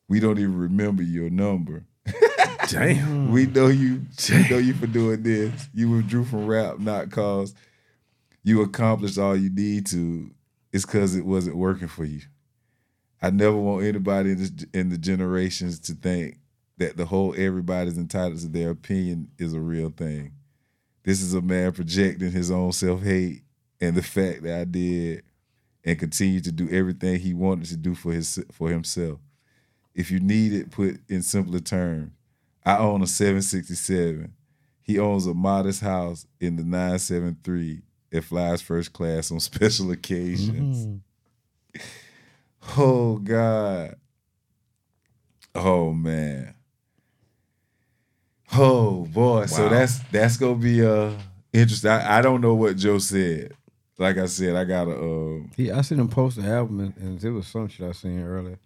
We 0.09 0.21
don't 0.21 0.39
even 0.39 0.57
remember 0.57 1.03
your 1.03 1.29
number. 1.29 1.85
Damn. 2.71 3.31
We 3.31 3.45
know 3.45 3.67
you. 3.67 4.07
We 4.31 4.49
know 4.49 4.57
you 4.57 4.73
for 4.73 4.87
doing 4.87 5.23
this. 5.23 5.69
You 5.75 5.91
withdrew 5.91 6.25
from 6.25 6.47
rap 6.47 6.79
not 6.79 7.11
cause 7.11 7.55
you 8.43 8.63
accomplished 8.63 9.19
all 9.19 9.37
you 9.37 9.51
need 9.51 9.87
to. 9.87 10.31
It's 10.73 10.87
because 10.87 11.15
it 11.15 11.25
wasn't 11.25 11.57
working 11.57 11.89
for 11.89 12.05
you. 12.05 12.23
I 13.21 13.31
never 13.31 13.57
want 13.57 13.85
anybody 13.85 14.33
in, 14.33 14.39
this, 14.39 14.53
in 14.73 14.89
the 14.89 14.99
generations 14.99 15.79
to 15.81 15.93
think 15.95 16.39
that 16.79 16.97
the 16.97 17.05
whole 17.05 17.35
everybody's 17.37 17.99
entitled 17.99 18.41
to 18.41 18.49
their 18.49 18.71
opinion 18.71 19.29
is 19.39 19.55
a 19.55 19.61
real 19.61 19.91
thing. 19.91 20.33
This 21.05 21.21
is 21.21 21.35
a 21.35 21.43
man 21.43 21.73
projecting 21.73 22.31
his 22.31 22.51
own 22.51 22.73
self 22.73 23.03
hate 23.03 23.43
and 23.81 23.95
the 23.95 24.03
fact 24.03 24.43
that 24.43 24.61
I 24.61 24.65
did 24.65 25.25
and 25.85 25.99
continue 25.99 26.41
to 26.41 26.53
do 26.53 26.69
everything 26.71 27.19
he 27.19 27.35
wanted 27.35 27.67
to 27.67 27.77
do 27.77 27.95
for 27.95 28.13
his 28.13 28.43
for 28.53 28.69
himself. 28.69 29.19
If 29.95 30.11
you 30.11 30.21
need 30.21 30.53
it 30.53 30.71
put 30.71 31.01
in 31.09 31.23
simpler 31.23 31.59
terms, 31.59 32.13
I 32.65 32.79
own 32.79 33.03
a 33.03 33.07
767. 33.07 34.33
He 34.81 34.99
owns 34.99 35.27
a 35.27 35.35
modest 35.35 35.81
house 35.81 36.27
in 36.41 36.57
the 36.57 36.65
973 36.65 37.83
and 38.13 38.25
flies 38.25 38.63
first 38.63 38.93
class 38.93 39.31
on 39.33 39.41
special 39.51 39.91
occasions. 39.91 41.01
Oh 42.77 43.17
God. 43.19 43.97
Oh 45.55 45.93
man. 45.93 46.55
Oh 48.55 49.07
boy. 49.07 49.47
So 49.47 49.69
that's 49.69 49.99
that's 50.11 50.37
gonna 50.37 50.57
be 50.57 50.85
uh 50.85 51.13
interesting. 51.53 51.91
I, 51.91 52.19
I 52.19 52.23
don't 52.23 52.41
know 52.41 52.55
what 52.55 52.77
Joe 52.77 52.99
said. 52.99 53.53
Like 53.99 54.19
I 54.19 54.27
said, 54.27 54.57
I 54.57 54.65
gotta 54.65 54.93
um 54.93 55.51
He, 55.57 55.71
I 55.71 55.81
seen 55.83 55.99
him 56.01 56.09
post 56.09 56.37
the 56.41 56.47
album 56.49 56.81
and, 56.81 56.97
and 56.97 57.25
it 57.25 57.31
was 57.31 57.47
some 57.47 57.69
shit 57.69 57.89
I 57.89 57.93
seen 57.93 58.23
earlier. 58.23 58.59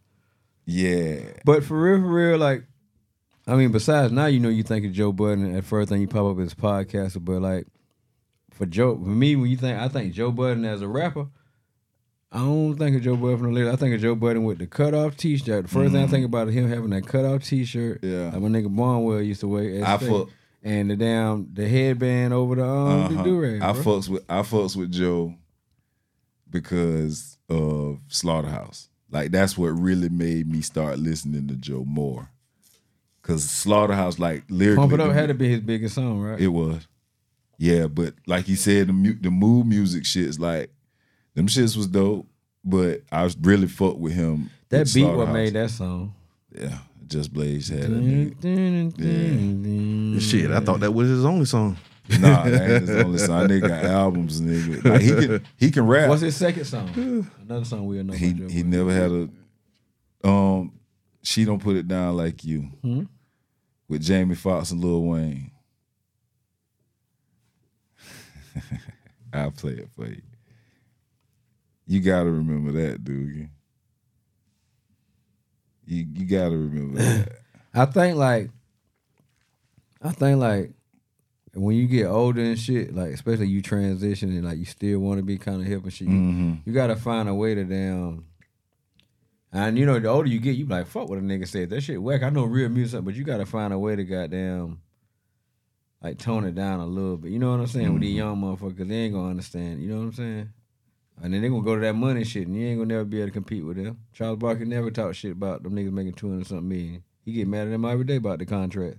yeah. 0.65 1.21
But 1.45 1.65
for 1.65 1.81
real, 1.81 2.01
for 2.01 2.09
real, 2.13 2.39
like, 2.39 2.65
I 3.47 3.55
mean, 3.55 3.71
besides 3.71 4.13
now, 4.13 4.27
you 4.27 4.41
know, 4.41 4.49
you 4.49 4.63
think 4.65 4.85
of 4.87 4.93
Joe 4.93 5.13
Budden, 5.13 5.45
and 5.45 5.57
at 5.57 5.65
first 5.65 5.89
thing 5.89 6.01
you 6.01 6.09
pop 6.09 6.27
up 6.27 6.41
is 6.41 6.55
podcast, 6.55 7.25
but 7.25 7.41
like, 7.41 7.67
for 8.57 8.67
Joe, 8.67 8.95
for 8.97 9.09
me, 9.09 9.37
when 9.37 9.51
you 9.51 9.57
think, 9.57 9.79
I 9.79 9.89
think 9.89 10.13
Joe 10.15 10.31
Budden 10.33 10.65
as 10.65 10.83
a 10.83 10.89
rapper, 10.89 11.27
I 12.33 12.39
don't 12.39 12.77
think 12.77 12.97
of 12.97 13.03
Joe 13.03 13.17
Budden 13.17 13.39
from 13.39 13.47
the 13.49 13.53
lyrics. 13.61 13.75
I 13.75 13.77
think 13.77 13.95
of 13.95 14.01
Joe 14.01 14.15
Budden 14.15 14.45
with 14.45 14.59
the 14.59 14.67
cutoff 14.67 15.17
t-shirt. 15.17 15.69
The 15.69 15.79
1st 15.79 15.93
thing 15.93 16.03
I 16.03 16.07
think 16.09 16.27
about 16.27 16.49
is 16.49 16.55
him 16.55 16.69
having 16.69 16.91
that 16.91 17.07
cutoff 17.07 17.45
t-shirt. 17.45 18.03
Mm-hmm. 18.03 18.13
Yeah. 18.15 18.31
Like 18.31 18.43
my 18.43 18.49
nigga 18.61 18.75
Barnwell 18.77 19.23
used 19.23 19.41
to 19.41 19.49
wear. 19.49 19.85
I 19.85 19.97
fuck- 19.99 20.29
And 20.63 20.91
the 20.91 20.97
damn, 20.97 21.49
the 21.55 21.69
headband 21.69 22.35
over 22.35 22.57
the, 22.57 22.67
um, 22.67 23.15
the 23.15 23.21
Uh-huh. 23.21 23.23
do-rag, 23.23 23.63
I 23.63 23.73
bro. 23.73 23.83
fucks 23.83 24.09
with 24.09 24.25
I 24.29 24.41
fucks 24.43 24.75
with 24.77 24.91
Joe 24.91 25.35
because 26.51 27.39
of 27.49 28.01
Slaughterhouse. 28.09 28.89
Like 29.11 29.31
that's 29.31 29.57
what 29.57 29.69
really 29.69 30.09
made 30.09 30.49
me 30.51 30.61
start 30.63 30.99
listening 30.99 31.47
to 31.49 31.55
Joe 31.55 31.85
more. 31.87 32.31
Cause 33.23 33.45
Slaughterhouse, 33.49 34.19
like 34.19 34.45
lyrically, 34.49 34.83
Pump 34.83 34.93
It 34.93 35.01
Up 35.01 35.09
the- 35.09 35.15
had 35.15 35.29
to 35.29 35.35
be 35.35 35.49
his 35.49 35.61
biggest 35.61 35.95
song, 35.95 36.21
right? 36.21 36.41
It 36.41 36.49
was. 36.49 36.87
Yeah, 37.59 37.87
but 37.87 38.15
like 38.27 38.45
he 38.45 38.55
said, 38.57 38.89
the 38.89 38.93
mu- 38.93 39.19
the 39.21 39.31
mood 39.31 39.67
music 39.67 40.05
shits 40.05 40.39
like 40.39 40.71
them 41.35 41.47
shits 41.47 41.77
was 41.77 41.87
dope. 41.87 42.27
But 42.65 43.03
I 43.13 43.23
was 43.25 43.37
really 43.41 43.69
fucked 43.69 43.99
with 43.99 44.13
him. 44.13 44.51
that 44.71 44.81
with 44.81 44.95
beat 44.95 45.05
what 45.07 45.29
made 45.31 45.53
that 45.55 45.71
song. 45.71 46.15
Yeah, 46.53 46.79
Just 47.07 47.33
Blaze 47.33 47.69
had 47.69 47.85
it. 47.85 47.91
nigga. 48.97 50.21
Shit, 50.21 50.51
I 50.51 50.61
thought 50.61 50.81
that 50.81 50.93
was 50.93 51.09
his 51.09 51.25
only 51.25 51.45
song. 51.47 51.77
Nah, 52.21 52.45
that 52.45 52.71
ain't 52.71 52.89
his 52.89 53.05
only 53.05 53.19
song. 53.19 53.49
Nigga 53.49 53.69
got 53.69 53.85
albums, 54.03 54.41
nigga. 54.41 54.85
Like 54.85 55.01
he 55.01 55.11
can 55.11 55.43
he 55.57 55.71
can 55.71 55.87
rap. 55.87 56.09
What's 56.09 56.23
his 56.23 56.37
second 56.37 56.65
song? 56.65 57.29
Another 57.43 57.65
song 57.65 57.87
we'll 57.87 58.05
know. 58.05 58.13
he 58.13 58.29
he 58.29 58.33
Budden. 58.63 58.71
never 58.71 58.93
had 58.93 59.11
a 59.11 59.29
um 60.29 60.73
she 61.23 61.45
don't 61.45 61.61
put 61.63 61.77
it 61.77 61.89
down 61.89 62.17
like 62.17 62.45
you 62.45 62.61
Hmm? 62.83 63.03
with 63.89 64.03
Jamie 64.03 64.35
Foxx 64.37 64.71
and 64.71 64.83
Lil 64.83 65.03
Wayne. 65.03 65.51
I'll 69.33 69.51
play 69.51 69.73
it 69.73 69.89
for 69.95 70.07
you. 70.07 70.23
You 71.87 72.01
gotta 72.01 72.31
remember 72.31 72.73
that, 72.73 73.05
dude. 73.05 73.49
You 75.87 76.07
you 76.15 76.25
gotta 76.27 76.57
remember 76.57 76.99
that. 76.99 77.33
I 77.75 77.85
think 77.87 78.17
like, 78.17 78.51
I 80.03 80.11
think 80.13 80.39
like, 80.41 80.73
when 81.55 81.77
you 81.77 81.87
get 81.87 82.07
older 82.07 82.41
and 82.43 82.59
shit, 82.59 82.95
like 82.95 83.13
especially 83.13 83.49
you 83.49 83.63
transition 83.63 84.31
and 84.31 84.45
like 84.45 84.59
you 84.59 84.65
still 84.65 84.99
want 84.99 85.19
to 85.19 85.23
be 85.23 85.39
kind 85.39 85.61
of 85.61 85.67
hip 85.67 85.83
and 85.85 85.93
shit, 85.93 86.09
you, 86.09 86.15
Mhm. 86.15 86.61
you 86.65 86.73
gotta 86.73 86.97
find 86.97 87.29
a 87.29 87.35
way 87.35 87.55
to 87.55 87.65
damn. 87.65 88.25
And 89.53 89.79
you 89.79 89.87
know, 89.87 89.99
the 90.01 90.09
older 90.09 90.29
you 90.29 90.41
get, 90.41 90.57
you 90.57 90.67
be 90.67 90.75
like, 90.75 90.87
fuck 90.87 91.09
what 91.09 91.19
a 91.19 91.23
nigga 91.23 91.47
said. 91.47 91.71
That 91.71 91.81
shit 91.83 92.03
whack. 92.03 92.23
I 92.23 92.31
know 92.31 92.45
real 92.45 92.69
music, 92.69 93.05
but 93.05 93.15
you 93.15 93.25
gotta 93.25 93.47
find 93.47 93.73
a 93.73 93.79
way 93.79 93.95
to 93.97 94.05
goddamn, 94.05 94.81
like 96.03 96.19
tone 96.19 96.45
it 96.45 96.55
down 96.55 96.81
a 96.81 96.87
little 96.87 97.17
bit. 97.17 97.33
You 97.33 97.39
know 97.39 97.51
what 97.51 97.61
I'm 97.61 97.67
saying? 97.67 97.93
With 97.93 98.03
these 98.03 98.17
mm-hmm. 98.17 98.43
young 98.43 98.59
motherfuckers, 98.59 98.89
they 98.89 98.95
ain't 98.95 99.15
gonna 99.15 99.31
understand. 99.31 99.83
You 99.83 99.89
know 99.89 99.97
what 99.97 100.03
I'm 100.03 100.13
saying? 100.13 100.53
And 101.23 101.33
then 101.33 101.43
they 101.43 101.49
gonna 101.49 101.63
go 101.63 101.75
to 101.75 101.81
that 101.81 101.95
money 101.95 102.25
shit, 102.25 102.47
and 102.47 102.57
you 102.57 102.67
ain't 102.67 102.79
gonna 102.79 102.95
never 102.95 103.05
be 103.05 103.19
able 103.19 103.29
to 103.29 103.33
compete 103.33 103.65
with 103.65 103.77
them. 103.77 103.99
Charles 104.13 104.39
Barkley 104.39 104.67
never 104.67 104.91
talk 104.91 105.15
shit 105.15 105.33
about 105.33 105.63
them 105.63 105.75
niggas 105.75 105.93
making 105.93 106.15
two 106.15 106.29
hundred 106.29 106.47
something 106.47 106.69
million. 106.69 107.03
He 107.25 107.33
get 107.33 107.49
mad 107.49 107.67
at 107.67 107.71
them 107.71 107.85
every 107.85 108.05
day 108.05 108.17
about 108.17 108.39
the 108.39 108.47
contract. 108.47 108.99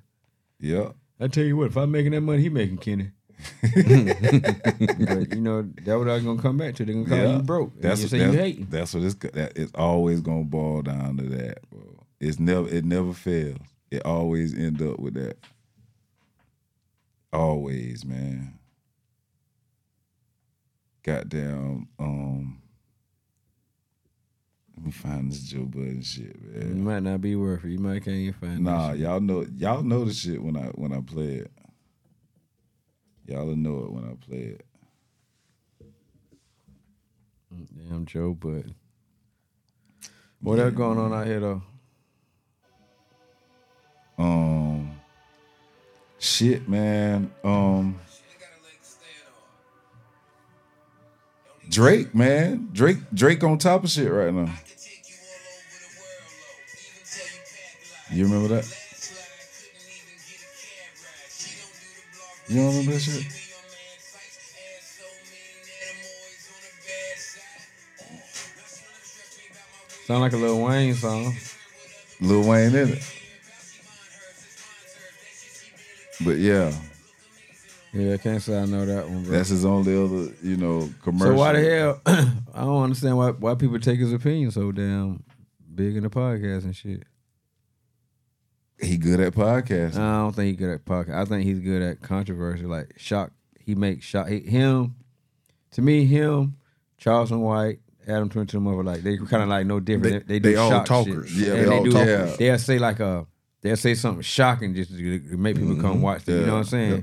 Yep. 0.59 0.95
I 1.19 1.27
tell 1.27 1.43
you 1.43 1.57
what, 1.57 1.67
if 1.67 1.77
I'm 1.77 1.91
making 1.91 2.11
that 2.11 2.21
money, 2.21 2.41
he 2.41 2.49
making 2.49 2.77
Kenny. 2.77 3.11
but 3.61 5.33
you 5.33 5.41
know 5.41 5.61
that 5.83 5.97
what 5.97 6.09
I'm 6.09 6.25
gonna 6.25 6.41
come 6.41 6.57
back 6.57 6.75
to. 6.75 6.85
They're 6.85 6.95
gonna 6.95 7.07
call 7.07 7.17
Yeah. 7.17 7.37
you 7.37 7.43
broke. 7.43 7.79
That's 7.79 7.99
you 7.99 8.05
what, 8.05 8.11
say 8.11 8.17
that's, 8.19 8.33
you 8.33 8.39
hating. 8.39 8.67
that's 8.69 8.93
what 8.95 9.03
it's 9.03 9.15
that 9.15 9.53
it's 9.55 9.71
always 9.75 10.21
gonna 10.21 10.43
boil 10.43 10.81
down 10.81 11.17
to 11.17 11.23
that, 11.23 11.69
bro. 11.69 11.81
It's 12.19 12.39
never 12.39 12.67
it 12.67 12.83
never 12.83 13.13
fails. 13.13 13.59
It 13.91 14.03
always 14.05 14.57
end 14.57 14.81
up 14.81 14.99
with 14.99 15.13
that. 15.13 15.37
Always, 17.33 18.05
man. 18.05 18.59
Goddamn, 21.03 21.87
um 21.99 22.61
let 24.75 24.85
me 24.85 24.91
find 24.91 25.31
this 25.31 25.39
Joe 25.39 25.63
Budden 25.63 26.03
shit, 26.03 26.39
man. 26.41 26.61
It 26.61 26.75
might 26.77 26.99
not 26.99 27.19
be 27.19 27.35
worth 27.35 27.65
it. 27.65 27.69
You 27.69 27.79
might 27.79 28.03
can't 28.03 28.17
even 28.17 28.33
find. 28.33 28.53
It. 28.53 28.61
Nah, 28.61 28.91
y'all 28.91 29.19
know 29.19 29.45
y'all 29.57 29.81
know 29.81 30.05
the 30.05 30.13
shit 30.13 30.41
when 30.41 30.55
I 30.55 30.65
when 30.75 30.93
I 30.93 31.01
play 31.01 31.35
it. 31.35 31.51
Y'all 33.25 33.55
know 33.55 33.79
it 33.85 33.91
when 33.91 34.03
I 34.05 34.25
play 34.25 34.55
it. 34.55 34.65
Damn 37.89 38.05
Joe, 38.05 38.37
but 38.39 38.65
what 40.39 40.59
else 40.59 40.73
going 40.73 40.99
on 40.99 41.13
out 41.13 41.25
here 41.25 41.39
though? 41.39 41.63
Um 44.19 44.96
shit, 46.19 46.67
man. 46.67 47.31
Um 47.43 47.99
Drake, 51.69 52.15
man. 52.15 52.69
Drake 52.71 52.97
Drake 53.13 53.43
on 53.43 53.57
top 53.57 53.83
of 53.83 53.89
shit 53.89 54.11
right 54.11 54.33
now. 54.33 54.51
You 58.09 58.23
remember 58.23 58.47
that? 58.55 58.65
You 62.47 62.55
don't 62.55 62.67
remember 62.67 62.91
that 62.93 63.01
shit? 63.01 63.25
Sound 70.05 70.21
like 70.21 70.31
a 70.31 70.37
Lil 70.37 70.61
Wayne 70.61 70.93
song. 70.93 71.35
Lil 72.21 72.47
Wayne 72.47 72.73
in 72.73 72.93
it. 72.93 73.16
But 76.25 76.37
yeah, 76.37 76.73
Yeah, 77.93 78.13
I 78.13 78.17
can't 78.17 78.41
say 78.41 78.57
I 78.59 78.65
know 78.65 78.85
that 78.85 79.07
one, 79.09 79.23
bro. 79.23 79.31
that's 79.33 79.49
his 79.49 79.65
only 79.65 79.95
other, 79.95 80.33
you 80.43 80.57
know, 80.57 80.89
commercial. 81.03 81.33
so 81.33 81.39
why 81.39 81.53
the 81.53 81.61
hell? 81.61 82.01
I 82.53 82.61
don't 82.61 82.83
understand 82.83 83.17
why 83.17 83.29
why 83.31 83.55
people 83.55 83.79
take 83.79 83.99
his 83.99 84.13
opinion 84.13 84.51
so 84.51 84.71
damn 84.71 85.23
big 85.73 85.95
in 85.95 86.03
the 86.03 86.09
podcast 86.09 86.63
and 86.63 86.75
shit. 86.75 87.03
he 88.81 88.97
good 88.97 89.19
at 89.19 89.33
podcasting? 89.33 89.97
I 89.97 90.17
don't 90.19 90.35
think 90.35 90.47
he's 90.49 90.57
good 90.67 90.73
at 90.73 90.85
podcast. 90.85 91.15
I 91.15 91.25
think 91.25 91.43
he's 91.45 91.59
good 91.59 91.81
at 91.81 92.01
controversy, 92.01 92.63
like 92.65 92.93
shock. 92.97 93.31
He 93.59 93.75
makes 93.75 94.05
shock. 94.05 94.27
He, 94.27 94.39
him, 94.39 94.95
to 95.71 95.81
me, 95.81 96.05
him, 96.05 96.55
Charleston 96.97 97.41
White, 97.41 97.79
Adam 98.07 98.29
Twenty 98.29 98.47
Two, 98.51 98.59
mother 98.59 98.83
like 98.83 99.01
they 99.01 99.17
kind 99.17 99.43
of 99.43 99.49
like 99.49 99.65
no 99.67 99.79
different. 99.79 100.27
They- 100.27 100.35
They, 100.35 100.39
do 100.39 100.49
they 100.51 100.55
all 100.55 100.83
talkers. 100.83 101.29
Shit. 101.29 101.47
Yeah, 101.47 101.53
And 101.55 101.67
they 101.71 101.77
all 101.77 101.83
do, 101.83 101.91
talkers. 101.91 102.37
They'll 102.37 102.57
say 102.59 102.79
like 102.79 102.99
a, 102.99 103.27
they'll 103.61 103.77
say 103.77 103.95
something 103.95 104.21
shocking 104.21 104.73
just 104.73 104.91
to 104.91 105.37
make 105.37 105.55
people 105.55 105.75
come 105.75 105.93
mm-hmm. 105.93 106.01
watch. 106.01 106.25
Them, 106.25 106.39
You 106.41 106.45
know 106.45 106.53
what 106.53 106.59
I'm 106.59 106.65
saying? 106.65 106.91
Yeah. 106.91 107.01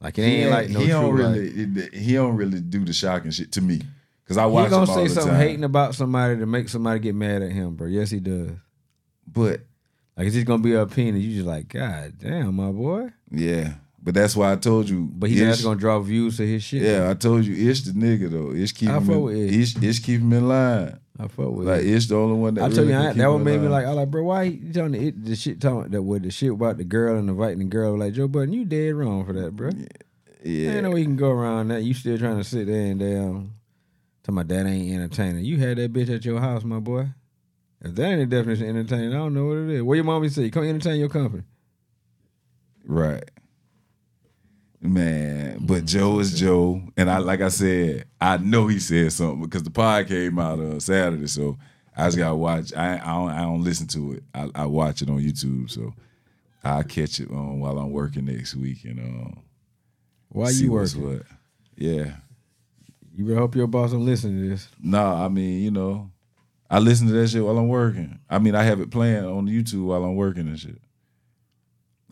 Like 0.00 0.18
it 0.18 0.22
ain't 0.22 0.50
like 0.50 0.68
no 0.70 0.80
he 0.80 0.88
don't 0.88 1.14
really 1.14 1.66
like- 1.66 1.92
he 1.92 2.14
don't 2.14 2.36
really 2.36 2.60
do 2.60 2.84
the 2.84 2.92
shocking 2.92 3.30
shit 3.30 3.52
to 3.52 3.60
me 3.60 3.80
because 4.24 4.36
I 4.36 4.46
watch. 4.46 4.64
he 4.64 4.70
gonna 4.70 4.86
say 4.86 5.06
something 5.08 5.32
time. 5.32 5.40
hating 5.40 5.64
about 5.64 5.94
somebody 5.94 6.38
to 6.38 6.46
make 6.46 6.68
somebody 6.68 6.98
get 6.98 7.14
mad 7.14 7.42
at 7.42 7.52
him, 7.52 7.76
bro. 7.76 7.86
Yes, 7.86 8.10
he 8.10 8.18
does. 8.18 8.50
but 9.26 9.60
Like 10.16 10.26
it's 10.26 10.34
just 10.34 10.46
gonna 10.46 10.62
be 10.62 10.74
an 10.74 10.80
opinion. 10.80 11.20
You 11.20 11.36
just 11.36 11.46
like, 11.46 11.68
God 11.68 12.14
damn, 12.18 12.56
my 12.56 12.72
boy. 12.72 13.10
yeah, 13.30 13.74
but 14.02 14.14
that's 14.14 14.34
why 14.34 14.50
I 14.50 14.56
told 14.56 14.88
you. 14.88 15.08
But 15.12 15.30
he's 15.30 15.40
Ish- 15.40 15.62
gonna 15.62 15.78
draw 15.78 16.00
views 16.00 16.36
to 16.38 16.46
his 16.46 16.64
shit. 16.64 16.82
Yeah, 16.82 17.08
I 17.08 17.14
told 17.14 17.44
you, 17.44 17.70
Ish 17.70 17.82
the 17.82 17.92
nigga 17.92 18.28
though. 18.28 18.52
Ish 18.52 18.72
keep 18.72 18.88
I 18.88 18.98
him 18.98 19.08
in, 19.08 19.36
Ish. 19.36 19.76
Ish, 19.76 19.82
Ish 19.82 20.00
keep 20.00 20.20
him 20.20 20.32
in 20.32 20.48
line. 20.48 20.98
I 21.18 21.28
fuck 21.28 21.50
with 21.50 21.68
Like 21.68 21.82
it. 21.82 21.88
Ish 21.88 22.06
the 22.06 22.16
only 22.16 22.38
one 22.38 22.54
that 22.54 22.62
I 22.62 22.64
really 22.68 22.76
tell 22.76 22.86
you, 22.86 23.08
I, 23.10 23.12
that 23.12 23.30
one 23.30 23.44
made 23.44 23.60
me 23.60 23.68
like. 23.68 23.84
I 23.86 23.90
like, 23.90 24.10
bro, 24.10 24.22
why 24.24 24.44
you 24.44 24.72
telling 24.72 24.92
the, 24.92 25.08
it, 25.08 25.24
the 25.24 25.36
shit 25.36 25.60
talking 25.60 25.90
that 25.90 26.02
with 26.02 26.22
the 26.22 26.30
shit 26.30 26.50
about 26.52 26.78
the 26.78 26.84
girl 26.84 27.16
and 27.18 27.28
inviting 27.28 27.58
the 27.58 27.64
girl? 27.66 27.98
Like 27.98 28.14
Joe 28.14 28.28
Budden, 28.28 28.52
you 28.52 28.64
dead 28.64 28.94
wrong 28.94 29.24
for 29.26 29.32
that, 29.34 29.54
bro. 29.54 29.70
yeah, 30.42 30.70
Ain't 30.72 30.84
no 30.84 30.90
way 30.90 31.00
you 31.00 31.04
can 31.06 31.16
go 31.16 31.30
around 31.30 31.68
that. 31.68 31.82
You 31.82 31.92
still 31.94 32.18
trying 32.18 32.38
to 32.38 32.44
sit 32.44 32.66
there 32.66 32.90
and 32.90 32.98
damn, 32.98 33.54
tell 34.22 34.34
my 34.34 34.42
dad 34.42 34.66
ain't 34.66 34.92
entertaining. 34.94 35.44
You 35.44 35.58
had 35.58 35.76
that 35.78 35.92
bitch 35.92 36.14
at 36.14 36.24
your 36.24 36.40
house, 36.40 36.64
my 36.64 36.80
boy. 36.80 37.08
If 37.82 37.94
that 37.96 38.04
ain't 38.06 38.30
the 38.30 38.36
definition 38.36 38.70
of 38.70 38.76
entertaining, 38.76 39.12
I 39.12 39.18
don't 39.18 39.34
know 39.34 39.46
what 39.46 39.58
it 39.58 39.70
is. 39.70 39.82
What 39.82 39.94
your 39.94 40.04
mommy 40.04 40.28
say? 40.30 40.48
Come 40.50 40.64
entertain 40.64 40.98
your 40.98 41.08
company. 41.08 41.42
Right. 42.84 43.28
Man, 44.84 45.58
but 45.60 45.84
Joe 45.84 46.18
is 46.18 46.38
Joe, 46.38 46.82
and 46.96 47.08
I 47.08 47.18
like 47.18 47.40
I 47.40 47.48
said, 47.50 48.06
I 48.20 48.36
know 48.38 48.66
he 48.66 48.80
said 48.80 49.12
something 49.12 49.42
because 49.42 49.62
the 49.62 49.70
pod 49.70 50.08
came 50.08 50.40
out 50.40 50.58
on 50.58 50.80
Saturday, 50.80 51.28
so 51.28 51.56
I 51.96 52.06
just 52.06 52.18
gotta 52.18 52.34
watch. 52.34 52.74
I 52.74 52.94
I 52.94 53.06
don't, 53.06 53.30
I 53.30 53.40
don't 53.42 53.62
listen 53.62 53.86
to 53.88 54.14
it. 54.14 54.24
I, 54.34 54.50
I 54.56 54.66
watch 54.66 55.00
it 55.00 55.08
on 55.08 55.20
YouTube, 55.20 55.70
so 55.70 55.94
I'll 56.64 56.82
catch 56.82 57.20
it 57.20 57.30
um, 57.30 57.60
while 57.60 57.78
I'm 57.78 57.92
working 57.92 58.24
next 58.24 58.56
week 58.56 58.84
and 58.84 58.98
um, 58.98 59.42
Why 60.30 60.50
you 60.50 60.72
working? 60.72 61.08
what. 61.08 61.22
Yeah. 61.76 62.16
You 63.14 63.24
better 63.24 63.38
hope 63.38 63.54
your 63.54 63.66
boss 63.68 63.92
don't 63.92 64.04
listen 64.06 64.40
to 64.40 64.48
this. 64.48 64.68
No, 64.82 65.04
I 65.04 65.28
mean, 65.28 65.62
you 65.62 65.70
know, 65.70 66.10
I 66.68 66.78
listen 66.80 67.06
to 67.06 67.12
that 67.12 67.28
shit 67.28 67.44
while 67.44 67.58
I'm 67.58 67.68
working. 67.68 68.18
I 68.28 68.38
mean, 68.40 68.54
I 68.54 68.62
have 68.64 68.80
it 68.80 68.90
playing 68.90 69.24
on 69.24 69.46
YouTube 69.46 69.84
while 69.84 70.02
I'm 70.02 70.16
working 70.16 70.48
and 70.48 70.58
shit. 70.58 70.80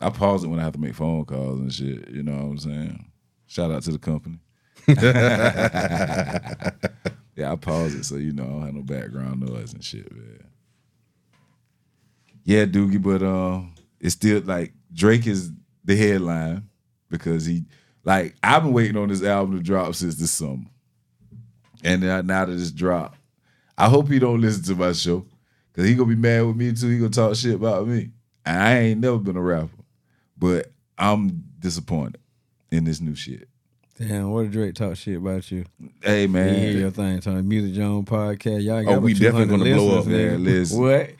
I 0.01 0.09
pause 0.09 0.43
it 0.43 0.47
when 0.47 0.59
I 0.59 0.63
have 0.63 0.73
to 0.73 0.79
make 0.79 0.95
phone 0.95 1.25
calls 1.25 1.59
and 1.59 1.73
shit. 1.73 2.09
You 2.09 2.23
know 2.23 2.33
what 2.33 2.43
I'm 2.43 2.57
saying? 2.57 3.05
Shout 3.47 3.71
out 3.71 3.83
to 3.83 3.91
the 3.91 3.99
company. 3.99 4.39
yeah, 4.87 6.71
I 7.51 7.55
pause 7.55 7.93
it 7.93 8.03
so 8.03 8.15
you 8.15 8.33
know 8.33 8.43
I 8.43 8.47
don't 8.47 8.61
have 8.61 8.73
no 8.73 8.81
background 8.81 9.41
noise 9.41 9.73
and 9.73 9.83
shit, 9.83 10.11
man. 10.11 10.43
Yeah, 12.43 12.65
Doogie, 12.65 13.01
but 13.01 13.21
um, 13.21 13.75
it's 13.99 14.15
still 14.15 14.41
like 14.41 14.73
Drake 14.93 15.27
is 15.27 15.51
the 15.83 15.95
headline 15.95 16.67
because 17.09 17.45
he 17.45 17.65
like 18.03 18.35
I've 18.41 18.63
been 18.63 18.73
waiting 18.73 18.97
on 18.97 19.09
this 19.09 19.23
album 19.23 19.57
to 19.57 19.63
drop 19.63 19.93
since 19.93 20.15
this 20.15 20.31
summer, 20.31 20.65
and 21.83 22.01
now, 22.01 22.21
now 22.21 22.45
that 22.45 22.53
it's 22.53 22.71
dropped, 22.71 23.19
I 23.77 23.87
hope 23.87 24.09
he 24.09 24.19
don't 24.19 24.41
listen 24.41 24.63
to 24.63 24.75
my 24.75 24.93
show 24.93 25.25
because 25.71 25.87
he 25.87 25.95
gonna 25.95 26.09
be 26.09 26.15
mad 26.15 26.45
with 26.45 26.55
me 26.55 26.73
too. 26.73 26.89
He 26.89 26.97
gonna 26.97 27.09
talk 27.09 27.35
shit 27.35 27.55
about 27.55 27.87
me, 27.87 28.09
and 28.45 28.61
I 28.61 28.77
ain't 28.79 29.01
never 29.01 29.19
been 29.19 29.37
a 29.37 29.41
rapper, 29.41 29.69
but 30.41 30.71
I'm 30.97 31.43
disappointed 31.59 32.17
in 32.71 32.83
this 32.83 32.99
new 32.99 33.15
shit. 33.15 33.47
Damn, 33.97 34.31
what 34.31 34.43
did 34.43 34.51
Drake 34.51 34.73
talk 34.73 34.97
shit 34.97 35.17
about 35.17 35.49
you? 35.51 35.63
Hey 36.03 36.25
Man, 36.27 36.47
man, 36.47 36.59
hear 36.59 36.71
your 36.71 36.91
thing, 36.91 37.19
Tony. 37.21 37.41
Music 37.43 37.73
Jones 37.75 38.09
podcast. 38.09 38.63
Y'all 38.63 38.79
Oh, 38.79 38.83
got 38.95 39.01
we 39.03 39.13
definitely 39.13 39.45
gonna 39.57 39.75
blow 39.75 39.99
up, 39.99 40.05
man. 40.07 40.43
Listen. 40.43 40.81
What? 40.81 41.11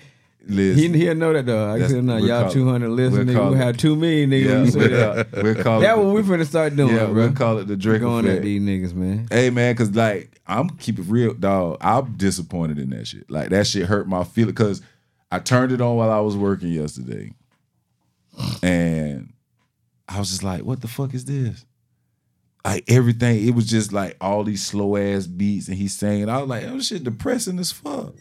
Liz, 0.47 0.75
He 0.75 0.87
he'll 0.89 1.13
know 1.13 1.31
that 1.33 1.45
though. 1.45 1.69
I 1.71 1.85
said, 1.87 2.03
"Nah, 2.03 2.15
we'll 2.15 2.25
y'all 2.27 2.49
200 2.49 2.89
listeners, 2.89 3.27
we'll 3.27 3.35
nigga. 3.35 3.51
We 3.51 3.57
had 3.59 3.77
too 3.77 3.95
many 3.95 4.25
niggas. 4.25 4.45
yeah, 4.49 4.63
you 4.63 4.71
say 4.71 4.87
that. 4.87 5.31
we'll, 5.33 5.43
we'll 5.43 5.63
call 5.63 5.79
That's 5.81 5.99
it. 5.99 6.03
what 6.03 6.15
we 6.15 6.21
finna 6.23 6.45
start 6.47 6.75
doing, 6.75 6.95
yeah, 6.95 7.05
bro. 7.05 7.13
we'll 7.13 7.33
call 7.33 7.59
it 7.59 7.67
the 7.67 7.75
Drake 7.77 8.01
going 8.01 8.25
effect. 8.25 8.37
at 8.37 8.43
these 8.43 8.59
niggas, 8.59 8.95
man. 8.95 9.27
Hey 9.29 9.51
man, 9.51 9.75
cause 9.75 9.91
like 9.91 10.41
I'm 10.47 10.71
keep 10.71 10.97
it 10.97 11.03
real, 11.07 11.35
dog. 11.35 11.77
I'm 11.81 12.13
disappointed 12.17 12.79
in 12.79 12.89
that 12.89 13.05
shit. 13.05 13.29
Like 13.29 13.49
that 13.49 13.67
shit 13.67 13.85
hurt 13.85 14.07
my 14.07 14.23
feeling 14.23 14.49
because 14.55 14.81
I 15.31 15.37
turned 15.37 15.71
it 15.73 15.79
on 15.79 15.95
while 15.97 16.09
I 16.09 16.21
was 16.21 16.35
working 16.35 16.69
yesterday, 16.69 17.33
and 18.63 19.33
I 20.07 20.19
was 20.19 20.29
just 20.29 20.43
like, 20.43 20.63
"What 20.63 20.81
the 20.81 20.87
fuck 20.87 21.13
is 21.13 21.25
this?" 21.25 21.65
Like 22.63 22.83
everything, 22.87 23.47
it 23.47 23.55
was 23.55 23.65
just 23.65 23.91
like 23.91 24.17
all 24.21 24.43
these 24.43 24.63
slow 24.63 24.95
ass 24.95 25.25
beats, 25.25 25.67
and 25.67 25.77
he's 25.77 25.97
saying, 25.97 26.29
I 26.29 26.39
was 26.39 26.49
like, 26.49 26.63
"Oh 26.65 26.79
shit, 26.79 27.03
depressing 27.03 27.59
as 27.59 27.71
fuck." 27.71 28.13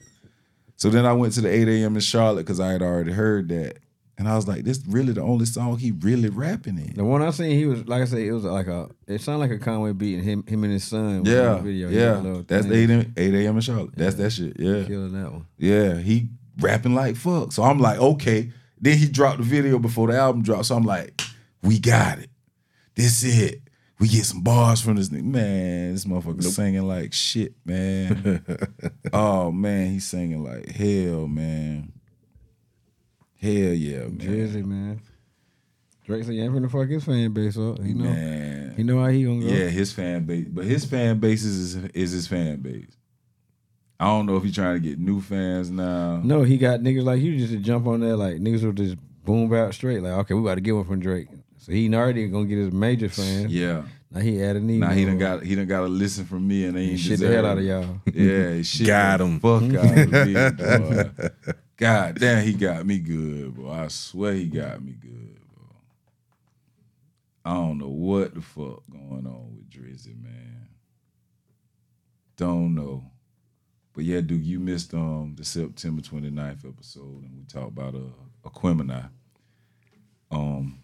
So 0.76 0.88
then 0.88 1.04
I 1.04 1.12
went 1.12 1.34
to 1.34 1.42
the 1.42 1.48
8 1.50 1.68
a.m. 1.68 1.94
in 1.94 2.00
Charlotte 2.00 2.46
because 2.46 2.58
I 2.58 2.72
had 2.72 2.80
already 2.80 3.12
heard 3.12 3.50
that, 3.50 3.76
and 4.16 4.26
I 4.26 4.36
was 4.36 4.48
like, 4.48 4.64
"This 4.64 4.82
really 4.88 5.12
the 5.12 5.20
only 5.20 5.44
song 5.44 5.76
he 5.76 5.90
really 5.90 6.30
rapping 6.30 6.78
in." 6.78 6.94
The 6.94 7.04
one 7.04 7.20
I 7.20 7.30
seen, 7.32 7.50
he 7.50 7.66
was 7.66 7.86
like 7.86 8.00
I 8.00 8.06
said, 8.06 8.20
it 8.20 8.32
was 8.32 8.44
like 8.44 8.66
a. 8.66 8.88
It 9.06 9.20
sounded 9.20 9.40
like 9.40 9.50
a 9.50 9.62
Conway 9.62 9.92
beat, 9.92 10.14
and 10.14 10.24
him, 10.24 10.44
him 10.46 10.64
and 10.64 10.72
his 10.72 10.84
son. 10.84 11.26
Yeah, 11.26 11.58
video. 11.58 11.88
He 11.90 11.96
had 11.96 12.24
a 12.24 12.28
yeah. 12.28 12.42
That's 12.46 12.66
thing. 12.66 12.90
8 12.90 12.90
a.m. 12.90 13.14
8 13.14 13.34
a.m. 13.34 13.54
in 13.56 13.60
Charlotte. 13.60 13.90
That's 13.94 14.14
that 14.14 14.30
shit. 14.30 14.58
Yeah. 14.58 14.84
killing 14.84 15.12
that 15.12 15.32
one. 15.32 15.46
Yeah, 15.58 15.98
he 15.98 16.30
rapping 16.58 16.94
like 16.94 17.16
fuck. 17.16 17.52
So 17.52 17.62
I'm 17.62 17.78
like, 17.78 17.98
okay. 17.98 18.52
Then 18.80 18.96
he 18.98 19.06
dropped 19.06 19.38
the 19.38 19.44
video 19.44 19.78
before 19.78 20.08
the 20.08 20.18
album 20.18 20.42
dropped. 20.42 20.66
So 20.66 20.76
I'm 20.76 20.84
like, 20.84 21.20
we 21.62 21.78
got 21.78 22.18
it. 22.18 22.30
This 22.94 23.22
it. 23.24 23.62
We 23.98 24.08
get 24.08 24.24
some 24.24 24.42
bars 24.42 24.80
from 24.80 24.96
this 24.96 25.10
nigga. 25.10 25.24
Man, 25.24 25.92
this 25.92 26.06
motherfucker 26.06 26.42
singing 26.42 26.88
like 26.88 27.12
shit, 27.12 27.54
man. 27.66 28.42
oh 29.12 29.52
man, 29.52 29.90
he's 29.90 30.06
singing 30.06 30.42
like 30.42 30.70
hell, 30.70 31.26
man. 31.26 31.92
Hell 33.38 33.52
yeah, 33.52 34.04
man. 34.04 34.18
Jersey, 34.18 34.62
man. 34.62 35.00
Drake 36.04 36.24
said, 36.24 36.34
"You 36.34 36.44
ain't 36.44 36.54
finna 36.54 36.70
fuck 36.70 36.88
his 36.88 37.04
fan 37.04 37.32
base 37.32 37.58
up. 37.58 37.82
He 37.82 37.92
know, 37.92 38.04
Man. 38.04 38.74
he 38.76 38.82
know 38.82 39.00
how 39.00 39.08
he 39.08 39.22
gonna 39.22 39.40
go." 39.40 39.46
Yeah, 39.46 39.68
his 39.68 39.92
fan 39.92 40.24
base, 40.24 40.46
but 40.48 40.64
his 40.64 40.84
fan 40.84 41.18
base 41.20 41.44
is 41.44 41.76
is 41.76 42.10
his 42.12 42.26
fan 42.26 42.60
base. 42.60 42.96
I 44.00 44.06
don't 44.06 44.24
know 44.24 44.38
if 44.38 44.42
he's 44.42 44.54
trying 44.54 44.74
to 44.74 44.80
get 44.80 44.98
new 44.98 45.20
fans 45.20 45.70
now. 45.70 46.22
No, 46.24 46.42
he 46.42 46.56
got 46.56 46.80
niggas 46.80 47.04
like 47.04 47.20
you 47.20 47.36
just 47.36 47.52
to 47.52 47.58
jump 47.58 47.86
on 47.86 48.00
there 48.00 48.16
like 48.16 48.36
niggas 48.36 48.64
will 48.64 48.72
just 48.72 48.96
boom 49.26 49.52
out 49.52 49.74
straight. 49.74 50.02
Like, 50.02 50.12
okay, 50.12 50.32
we 50.32 50.40
about 50.40 50.54
to 50.54 50.62
get 50.62 50.72
one 50.72 50.84
from 50.84 51.00
Drake. 51.00 51.28
So 51.58 51.72
he 51.72 51.94
already 51.94 52.26
gonna 52.28 52.46
get 52.46 52.56
his 52.56 52.72
major 52.72 53.10
fans. 53.10 53.52
Yeah. 53.52 53.82
Now 54.10 54.20
he 54.20 54.42
added 54.42 54.66
these. 54.66 54.80
Now 54.80 54.90
he 54.90 55.04
done 55.04 55.18
more. 55.18 55.36
got 55.36 55.42
he 55.44 55.54
done 55.54 55.66
got 55.66 55.80
to 55.80 55.88
listen 55.88 56.24
from 56.24 56.48
me 56.48 56.64
and 56.64 56.76
they 56.76 56.82
ain't 56.82 56.98
shit 56.98 57.20
the 57.20 57.28
hell 57.28 57.44
out 57.44 57.58
of 57.58 57.64
y'all. 57.64 58.00
Yeah, 58.12 58.54
he 58.54 58.62
shit 58.64 58.86
Got 58.86 59.20
him. 59.20 59.38
Fuck 59.38 59.62
out 59.74 59.98
of 59.98 60.10
me, 60.10 60.50
boy. 60.56 61.54
God 61.76 62.18
damn, 62.18 62.42
he 62.44 62.54
got 62.54 62.86
me 62.86 62.98
good, 62.98 63.54
bro. 63.54 63.70
I 63.70 63.88
swear 63.88 64.32
he 64.32 64.46
got 64.46 64.82
me 64.82 64.92
good, 64.92 65.38
bro. 65.54 65.76
I 67.44 67.52
don't 67.52 67.76
know 67.76 67.88
what 67.88 68.34
the 68.34 68.40
fuck 68.40 68.82
going 68.90 69.26
on 69.26 69.56
with 69.56 69.68
Drizzy, 69.68 70.20
man. 70.20 70.68
Don't 72.36 72.74
know. 72.74 73.09
But 73.94 74.04
yeah, 74.04 74.20
dude, 74.20 74.44
you 74.44 74.60
missed 74.60 74.94
um 74.94 75.34
the 75.36 75.44
September 75.44 76.02
29th 76.02 76.68
episode 76.68 77.22
and 77.24 77.36
we 77.36 77.44
talked 77.44 77.68
about 77.68 77.94
uh 77.94 78.48
Aquemini. 78.48 79.08
Um 80.30 80.82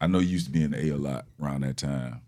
I 0.00 0.06
know 0.06 0.18
you 0.20 0.28
used 0.28 0.46
to 0.46 0.52
be 0.52 0.62
in 0.62 0.70
the 0.70 0.86
A 0.90 0.94
a 0.94 0.96
lot 0.96 1.26
around 1.42 1.62
that 1.62 1.76
time. 1.76 2.22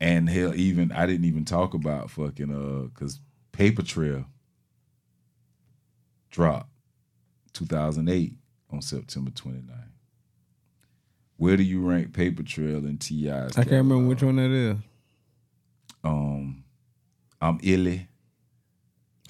And 0.00 0.28
hell, 0.30 0.54
even 0.54 0.92
I 0.92 1.06
didn't 1.06 1.24
even 1.24 1.44
talk 1.44 1.74
about 1.74 2.10
fucking 2.10 2.52
uh, 2.52 2.88
cause 2.98 3.18
Paper 3.50 3.82
Trail 3.82 4.26
dropped 6.30 6.70
2008 7.54 8.34
on 8.70 8.80
September 8.80 9.30
29th. 9.32 9.72
Where 11.36 11.56
do 11.56 11.62
you 11.62 11.80
rank 11.80 12.12
Paper 12.12 12.42
Trail 12.42 12.78
and 12.78 13.00
T.I.'s? 13.00 13.56
I 13.56 13.62
can't 13.62 13.72
remember 13.72 14.06
which 14.08 14.22
one 14.22 14.36
that 14.36 14.50
is. 14.50 14.76
Um, 16.04 16.64
I'm 17.40 17.58
Illy, 17.62 18.07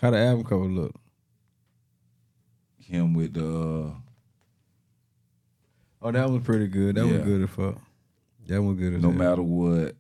How 0.01 0.11
the 0.11 0.19
album 0.19 0.45
cover 0.45 0.65
look? 0.65 0.95
him 2.81 3.13
with 3.13 3.35
the 3.35 3.45
uh, 3.47 3.91
Oh, 6.01 6.11
that 6.13 6.31
was 6.31 6.43
pretty 6.43 6.69
good. 6.69 6.95
That 6.95 7.07
Yeah. 7.07 7.13
was 7.19 7.23
good 7.23 7.43
as 7.43 7.51
fuck. 7.51 7.81
That 8.47 8.63
was 8.63 8.77
good 8.79 8.95
as 8.95 9.03
no 9.03 9.11
hell. 9.11 9.19
matter 9.19 9.43
what, 9.43 9.95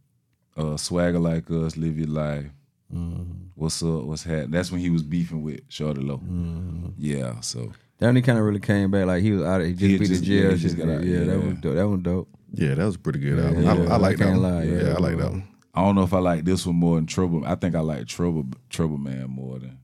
uh, 0.56 0.76
swagger 0.78 1.18
like 1.18 1.50
us, 1.50 1.76
live 1.76 1.98
your 1.98 2.06
life. 2.08 2.46
Mhm. 2.94 3.26
What's 3.56 3.82
up? 3.82 4.04
What's 4.04 4.22
happening? 4.22 4.52
That's 4.52 4.72
when 4.72 4.80
he 4.80 4.88
was 4.88 5.02
beefing 5.02 5.42
with 5.42 5.68
Shawty 5.68 6.02
Lo. 6.06 6.18
Mhm. 6.18 6.94
Yeah, 6.96 7.40
so 7.40 7.72
That 7.98 8.06
one 8.06 8.16
he 8.16 8.22
kind 8.22 8.38
of 8.38 8.44
really 8.46 8.60
came 8.60 8.90
back. 8.92 9.06
Like 9.06 9.22
he 9.22 9.32
was 9.32 9.42
out. 9.42 9.60
Of, 9.60 9.66
he 9.66 9.72
just 9.74 9.82
He 9.82 9.98
beat 9.98 10.06
just- 10.08 10.20
the 10.22 10.26
jail. 10.26 10.50
yeah, 10.52 10.56
just 10.56 10.76
got 10.78 10.88
out, 10.88 11.04
yeah, 11.04 11.18
that 11.24 11.26
yeah. 11.26 11.36
was 11.48 11.58
dope. 11.60 11.74
That 11.74 11.88
was 11.88 12.00
dope. 12.00 12.28
Yeah, 12.54 12.74
that 12.74 12.84
was 12.86 12.94
a 12.94 12.98
pretty 13.00 13.18
good 13.18 13.36
Yeah, 13.38 13.44
album. 13.48 13.62
yeah, 13.64 13.70
I, 13.70 13.74
I 13.74 13.96
like 13.96 14.02
I 14.02 14.08
that 14.12 14.18
can't 14.18 14.40
one. 14.40 14.54
lie, 14.54 14.62
yeah, 14.62 14.82
yeah. 14.82 14.94
I 14.94 14.98
like 14.98 15.18
that 15.18 15.30
one. 15.32 15.42
I 15.74 15.82
don't 15.84 15.94
know 15.96 16.04
if 16.04 16.14
I 16.14 16.20
like 16.20 16.44
this 16.46 16.64
one 16.64 16.76
more 16.76 16.96
than 16.96 17.04
Trouble. 17.06 17.42
I 17.44 17.56
think 17.56 17.74
I 17.74 17.80
like 17.80 18.06
Trouble 18.06 18.46
Trouble 18.70 18.96
Man 18.98 19.28
more 19.28 19.58
than 19.58 19.76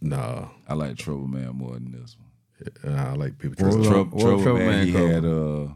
Nah, 0.00 0.48
I 0.68 0.74
like 0.74 0.96
Trouble 0.96 1.26
Man 1.26 1.54
more 1.56 1.74
than 1.74 1.90
this 1.92 2.16
one. 2.84 2.94
uh, 2.94 3.02
I 3.10 3.14
like 3.14 3.38
people. 3.38 3.64
What 3.66 3.76
was 3.76 3.86
Trust. 3.86 3.88
on- 3.88 3.92
Trouble, 4.10 4.16
what 4.18 4.20
Trouble, 4.22 4.42
Trouble 4.42 4.58
Man, 4.60 4.68
Man 4.70 4.86
he 4.86 4.92
cover? 4.92 5.08
had 5.12 5.24
uh 5.24 5.74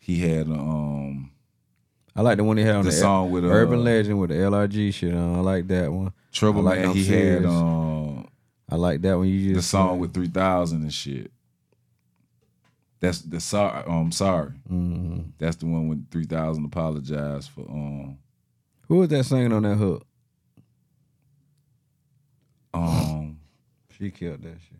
he 0.00 0.18
had 0.20 0.46
um 0.48 1.30
I 2.14 2.20
like 2.20 2.36
the 2.36 2.44
one 2.44 2.58
he 2.58 2.62
had 2.64 2.76
on 2.76 2.84
the 2.84 2.90
the, 2.90 2.96
song 2.96 3.30
with 3.30 3.44
uh, 3.44 3.48
Urban 3.48 3.82
Legend 3.84 4.20
with 4.20 4.30
the 4.30 4.36
LRG 4.36 4.92
shit 4.92 5.14
on. 5.14 5.36
I 5.36 5.40
like 5.40 5.66
that 5.68 5.90
one. 5.90 6.12
Trouble 6.32 6.68
I 6.68 6.72
like 6.74 6.84
Man. 6.86 6.94
He 6.94 7.04
Serious. 7.04 7.42
had 7.42 7.48
um 7.50 8.28
I 8.68 8.76
like 8.76 9.00
that 9.02 9.16
one. 9.16 9.28
You 9.28 9.38
just 9.38 9.48
the 9.48 9.54
just 9.60 9.70
song 9.70 9.98
with 9.98 10.12
three 10.12 10.28
thousand 10.28 10.82
and 10.82 10.92
shit. 10.92 11.30
That's 13.00 13.20
the 13.22 13.40
sorry. 13.40 13.84
Um, 13.86 14.12
sorry. 14.12 14.52
Mhm. 14.70 15.32
That's 15.38 15.56
the 15.56 15.66
one 15.66 15.88
with 15.88 16.10
three 16.10 16.24
thousand 16.24 16.64
apologized 16.66 17.50
for 17.50 17.62
um 17.62 18.18
Who 18.88 18.96
was 18.98 19.08
that 19.08 19.24
singing 19.24 19.52
on 19.52 19.62
that 19.62 19.76
hook? 19.76 20.06
Um 22.74 23.38
She 23.90 24.10
killed 24.10 24.42
that 24.42 24.56
shit. 24.60 24.78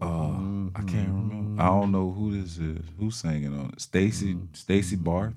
uh 0.00 0.66
I 0.74 0.82
can't 0.86 1.08
remember. 1.08 1.62
I 1.62 1.66
don't 1.68 1.92
know 1.92 2.10
who 2.12 2.40
this 2.40 2.58
is. 2.58 2.84
Who's 2.98 3.16
singing 3.16 3.58
on 3.58 3.70
it? 3.72 3.80
Stacy 3.80 4.36
Stacy 4.52 4.96
Barth. 4.96 5.34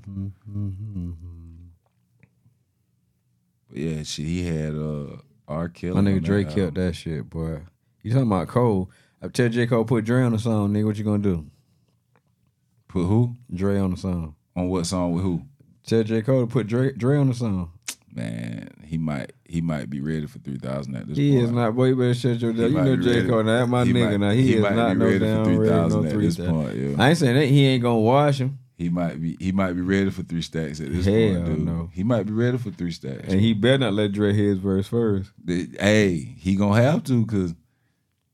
But 3.70 3.78
yeah, 3.78 4.04
she 4.04 4.24
He 4.24 4.46
had 4.48 4.74
uh 4.76 5.18
R. 5.48 5.70
Kelly. 5.70 5.94
My 6.00 6.02
nigga 6.02 6.24
Drake 6.24 6.50
killed 6.52 6.76
that 6.76 6.96
shit, 6.96 7.30
boy. 7.30 7.62
You 8.04 8.12
talking 8.12 8.28
about 8.28 8.48
Cole? 8.48 8.90
I 9.22 9.28
tell 9.30 9.50
J 9.50 9.66
Cole 9.68 9.84
put 9.84 10.06
Dre 10.06 10.22
on 10.24 10.32
the 10.34 10.40
song, 10.40 10.72
nigga. 10.74 10.86
What 10.86 10.98
you 10.98 11.04
gonna 11.04 11.18
do? 11.24 11.46
Put 12.88 13.06
who 13.06 13.36
Dre 13.54 13.78
on 13.80 13.92
the 13.92 13.98
song. 13.98 14.36
on 14.56 14.70
what 14.70 14.86
song 14.86 15.12
with 15.14 15.24
who? 15.24 15.42
Tell 15.86 16.04
J 16.04 16.22
Cole 16.22 16.42
to 16.42 16.48
put 16.48 16.68
Dre, 16.68 16.92
Dre 16.94 17.18
on 17.18 17.28
the 17.30 17.34
song. 17.34 17.72
Man, 18.14 18.70
he 18.84 18.97
might 18.97 19.34
he 19.45 19.62
might 19.62 19.89
be 19.89 20.01
ready 20.01 20.26
for 20.26 20.39
three 20.39 20.57
thousand 20.57 20.95
at 20.95 21.07
this 21.07 21.18
He 21.18 21.30
point. 21.30 21.39
He 21.39 21.45
is 21.45 21.51
not, 21.51 21.76
boy. 21.76 21.86
You 21.86 21.95
better 21.95 22.14
shut 22.16 22.39
your. 22.39 22.51
You 22.51 22.70
know 22.70 22.95
J 22.97 23.28
Cole. 23.28 23.43
Now 23.43 23.60
that 23.60 23.68
my 23.68 23.86
he 23.86 23.93
nigga. 23.93 24.10
might- 24.12 24.20
now 24.20 24.30
he, 24.32 24.41
he 24.41 24.53
is 24.55 24.62
not 24.64 24.97
no 24.97 25.05
ready 25.05 25.20
for 25.20 25.26
damn 25.26 25.45
3,000 25.45 26.01
no 26.01 26.05
at 26.07 26.12
three 26.14 26.26
this 26.26 26.38
point, 26.38 26.76
yeah. 26.76 26.95
I 26.97 27.10
ain't 27.10 27.18
saying 27.18 27.36
that 27.36 27.45
he 27.45 27.66
ain't 27.68 27.84
gonna 27.84 27.99
wash 27.99 28.39
him, 28.39 28.57
He 28.78 28.89
might 28.89 29.22
be 29.22 29.38
he 29.39 29.51
might 29.51 29.74
be 29.74 29.82
ready 29.82 30.10
for 30.10 30.24
three 30.24 30.41
stacks 30.41 30.80
at 30.82 30.91
this 30.91 31.05
Hell 31.05 31.14
point, 31.34 31.45
dude. 31.45 31.66
no. 31.66 31.89
He 31.93 32.03
might 32.03 32.24
be 32.26 32.34
ready 32.34 32.57
for 32.57 32.72
three 32.72 32.91
stacks. 32.91 33.28
and 33.32 33.39
he 33.39 33.53
better 33.53 33.78
not 33.78 33.93
let 33.93 34.12
Dre 34.12 34.34
hit 34.34 34.45
his 34.45 34.57
verse 34.57 34.88
first. 34.88 35.32
The- 35.43 35.70
hey, 35.80 36.16
he 36.38 36.55
gonna 36.55 36.82
have 36.82 37.03
to 37.05 37.24
because 37.26 37.53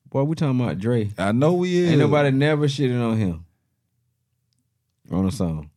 Boy, 0.09 0.23
we 0.23 0.35
talking 0.35 0.61
about 0.61 0.79
Dre. 0.79 1.09
I 1.17 1.33
know 1.33 1.53
we 1.55 1.75
is. 1.75 1.89
Ain't 1.89 1.99
nobody 1.99 2.31
never 2.31 2.67
shitted 2.67 3.01
on 3.03 3.17
him 3.17 3.45
on 5.11 5.25
a 5.27 5.31
song. 5.31 5.69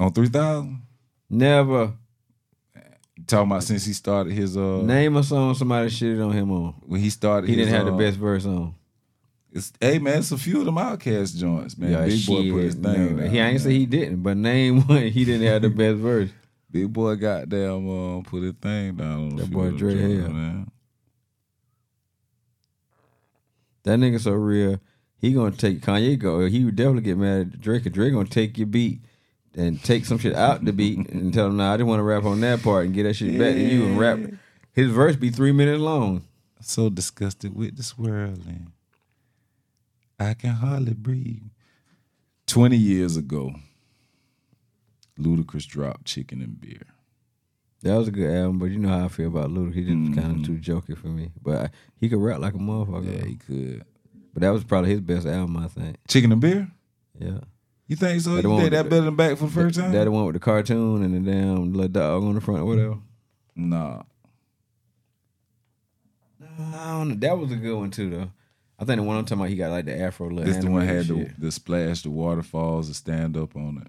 on 0.00 0.12
three 0.12 0.28
thousand. 0.28 0.82
Never 1.30 1.92
Talking 3.26 3.50
about 3.50 3.64
since 3.64 3.84
he 3.84 3.92
started 3.92 4.32
his 4.32 4.56
uh 4.56 4.82
name 4.82 5.16
a 5.16 5.22
song 5.22 5.54
somebody 5.54 5.88
shitted 5.88 6.24
on 6.24 6.32
him 6.32 6.50
on. 6.52 6.74
when 6.86 7.00
he 7.00 7.10
started. 7.10 7.48
He 7.48 7.56
his, 7.56 7.66
didn't 7.66 7.76
have 7.78 7.86
the 7.86 7.94
uh, 7.94 7.98
best 7.98 8.18
verse 8.18 8.46
on. 8.46 8.74
It's, 9.52 9.72
hey 9.80 9.98
man, 9.98 10.18
it's 10.18 10.30
a 10.32 10.38
few 10.38 10.60
of 10.60 10.66
them 10.66 10.76
OutKast 10.76 11.36
joints, 11.36 11.76
man. 11.78 12.06
Big 12.08 12.26
boy 12.26 12.50
put 12.50 12.62
his 12.62 12.74
thing. 12.74 12.82
no. 13.16 13.22
down, 13.22 13.30
He 13.30 13.40
I 13.40 13.48
ain't 13.48 13.60
say 13.60 13.70
man. 13.70 13.78
he 13.80 13.86
didn't, 13.86 14.22
but 14.22 14.36
name 14.36 14.82
one 14.86 15.02
he 15.08 15.24
didn't 15.24 15.46
have 15.46 15.62
the 15.62 15.70
best 15.82 15.96
verse. 15.98 16.30
Big 16.70 16.92
boy 16.92 17.16
goddamn 17.16 17.88
uh, 18.18 18.22
put 18.22 18.42
his 18.42 18.52
thing 18.60 18.94
down. 18.96 19.30
On 19.32 19.36
That 19.36 19.50
boy 19.50 19.70
Dre 19.70 19.94
Hill. 19.94 20.28
man. 20.28 20.70
That 23.84 23.98
nigga 23.98 24.20
so 24.20 24.32
real. 24.32 24.78
He 25.18 25.32
gonna 25.32 25.52
take 25.56 25.80
Kanye 25.80 26.18
go. 26.18 26.44
He 26.46 26.64
would 26.64 26.76
definitely 26.76 27.02
get 27.02 27.16
mad 27.18 27.52
at 27.54 27.60
Drake. 27.60 27.86
and 27.86 27.94
Drake 27.94 28.12
gonna 28.12 28.28
take 28.28 28.58
your 28.58 28.66
beat 28.66 29.00
and 29.56 29.82
take 29.82 30.04
some 30.04 30.18
shit 30.18 30.34
out 30.34 30.64
the 30.64 30.72
beat 30.72 30.98
and 31.10 31.32
tell 31.32 31.46
him, 31.46 31.56
"Nah, 31.56 31.72
I 31.72 31.76
didn't 31.76 31.88
want 31.88 32.00
to 32.00 32.04
rap 32.04 32.24
on 32.24 32.40
that 32.40 32.62
part 32.62 32.86
and 32.86 32.94
get 32.94 33.04
that 33.04 33.14
shit 33.14 33.38
back 33.38 33.54
to 33.54 33.60
you 33.60 33.86
and 33.86 33.98
rap." 33.98 34.18
His 34.72 34.90
verse 34.90 35.16
be 35.16 35.30
three 35.30 35.52
minutes 35.52 35.80
long. 35.80 36.22
So 36.60 36.88
disgusted 36.88 37.54
with 37.54 37.76
this 37.76 37.96
world, 37.96 38.42
and 38.46 38.72
I 40.18 40.34
can 40.34 40.50
hardly 40.50 40.94
breathe. 40.94 41.42
Twenty 42.46 42.76
years 42.76 43.16
ago, 43.16 43.54
Ludacris 45.18 45.66
dropped 45.66 46.04
"Chicken 46.04 46.42
and 46.42 46.60
Beer." 46.60 46.86
That 47.82 47.96
was 47.96 48.08
a 48.08 48.10
good 48.12 48.30
album, 48.30 48.58
but 48.58 48.66
you 48.66 48.78
know 48.78 48.88
how 48.88 49.04
I 49.04 49.08
feel 49.08 49.28
about 49.28 49.50
Luda. 49.50 49.72
He 49.72 49.82
just 49.84 50.18
kind 50.18 50.40
of 50.40 50.46
too 50.46 50.58
jokey 50.58 50.96
for 50.96 51.08
me. 51.08 51.30
But 51.42 51.56
I, 51.56 51.70
he 52.00 52.08
could 52.08 52.18
rap 52.18 52.40
like 52.40 52.54
a 52.54 52.58
motherfucker. 52.58 53.04
Mm-hmm. 53.04 53.18
Yeah, 53.18 53.24
he 53.24 53.36
could. 53.36 53.84
But 54.32 54.40
that 54.42 54.50
was 54.50 54.64
probably 54.64 54.90
his 54.90 55.00
best 55.00 55.26
album, 55.26 55.56
I 55.56 55.68
think. 55.68 55.96
Chicken 56.08 56.32
and 56.32 56.40
Beer. 56.40 56.68
Yeah. 57.18 57.40
You 57.88 57.94
think 57.96 58.20
so? 58.20 58.30
That 58.34 58.42
You 58.42 58.48
the 58.50 58.56
think 58.58 58.70
that 58.72 58.82
the- 58.84 58.90
better 58.90 59.02
than 59.04 59.14
Back 59.16 59.38
for 59.38 59.46
the 59.46 59.52
first 59.52 59.78
time? 59.78 59.92
That 59.92 60.04
the 60.04 60.10
one 60.10 60.24
with 60.26 60.34
the 60.34 60.40
cartoon 60.40 61.02
and 61.02 61.14
the 61.26 61.30
damn 61.30 61.72
little 61.72 61.88
dog 61.88 62.24
on 62.24 62.34
the 62.34 62.40
front 62.40 62.60
or 62.62 62.64
whatever. 62.66 62.98
nah. 63.54 64.02
I 66.58 66.88
don't 66.98 67.08
know. 67.08 67.14
That 67.16 67.38
was 67.38 67.52
a 67.52 67.56
good 67.56 67.76
one 67.76 67.90
too, 67.90 68.10
though. 68.10 68.30
I 68.78 68.84
think 68.84 68.96
the 68.98 69.02
one 69.02 69.16
I'm 69.16 69.24
talking 69.24 69.40
about, 69.40 69.50
he 69.50 69.56
got 69.56 69.70
like 69.70 69.84
the 69.86 69.98
afro 69.98 70.28
look. 70.30 70.44
This 70.44 70.56
the 70.58 70.70
one 70.70 70.86
had 70.86 71.06
the, 71.06 71.30
the 71.38 71.50
splash, 71.50 72.02
the 72.02 72.10
waterfalls, 72.10 72.88
the 72.88 72.94
stand 72.94 73.36
up 73.36 73.56
on 73.56 73.82
it. 73.84 73.88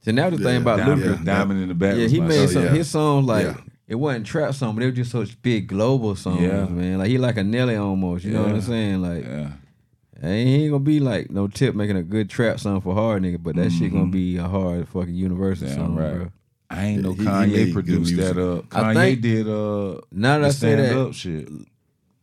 So 0.00 0.12
now 0.12 0.30
the 0.30 0.38
thing 0.38 0.62
about 0.62 0.78
Diamond, 0.78 1.02
Ludacris, 1.02 1.24
Diamond 1.24 1.62
in 1.62 1.68
the 1.68 1.74
back. 1.74 1.96
yeah, 1.96 2.06
he 2.06 2.20
made 2.20 2.42
shit. 2.42 2.50
some 2.50 2.62
yeah. 2.64 2.68
his 2.70 2.88
songs 2.90 3.26
like 3.26 3.46
Yeah. 3.46 3.56
it 3.88 3.94
wasn't 3.96 4.26
trap 4.26 4.54
song, 4.54 4.74
but 4.74 4.80
they 4.80 4.86
were 4.86 4.92
just 4.92 5.10
such 5.10 5.40
big 5.42 5.66
global 5.66 6.14
songs, 6.14 6.40
Yeah. 6.42 6.66
man. 6.66 6.98
Like 6.98 7.08
he 7.08 7.18
like 7.18 7.36
a 7.36 7.44
Nelly 7.44 7.76
almost. 7.76 8.24
You 8.24 8.32
know 8.32 8.42
what 8.44 8.52
I'm 8.52 8.60
saying? 8.60 9.02
Like 9.02 9.24
Yeah. 9.24 9.38
ain't- 9.40 9.52
he 10.22 10.28
ain't 10.64 10.70
gonna 10.72 10.82
be 10.84 11.00
like 11.00 11.30
no 11.30 11.46
tip 11.48 11.74
making 11.74 11.96
a 11.96 12.02
good 12.02 12.28
trap 12.30 12.58
song 12.60 12.80
for 12.80 12.94
hard 12.94 13.22
nigga, 13.22 13.42
but 13.42 13.56
that 13.56 13.70
shit 13.70 13.88
Mm-hmm. 13.88 13.98
gonna 13.98 14.10
be 14.10 14.36
a 14.36 14.44
hard 14.48 14.88
fucking 14.88 15.14
universal 15.14 15.68
Damn 15.68 15.76
song, 15.76 15.96
right. 15.96 16.14
bro. 16.14 16.28
I 16.70 16.84
ain't 16.86 17.02
know 17.02 17.12
He- 17.12 17.22
he 17.22 17.28
Kanye 17.28 17.72
produced 17.72 18.16
that 18.16 18.36
music. 18.36 18.64
up. 18.64 18.64
I 18.76 18.82
Kanye 18.82 18.94
think- 18.94 19.20
did 19.20 19.48
uh 19.48 20.00
Now 20.12 20.38
that 20.38 20.44
I 20.46 20.50
say 20.50 20.74
that, 20.74 20.96
up 20.98 21.12
shit. 21.14 21.48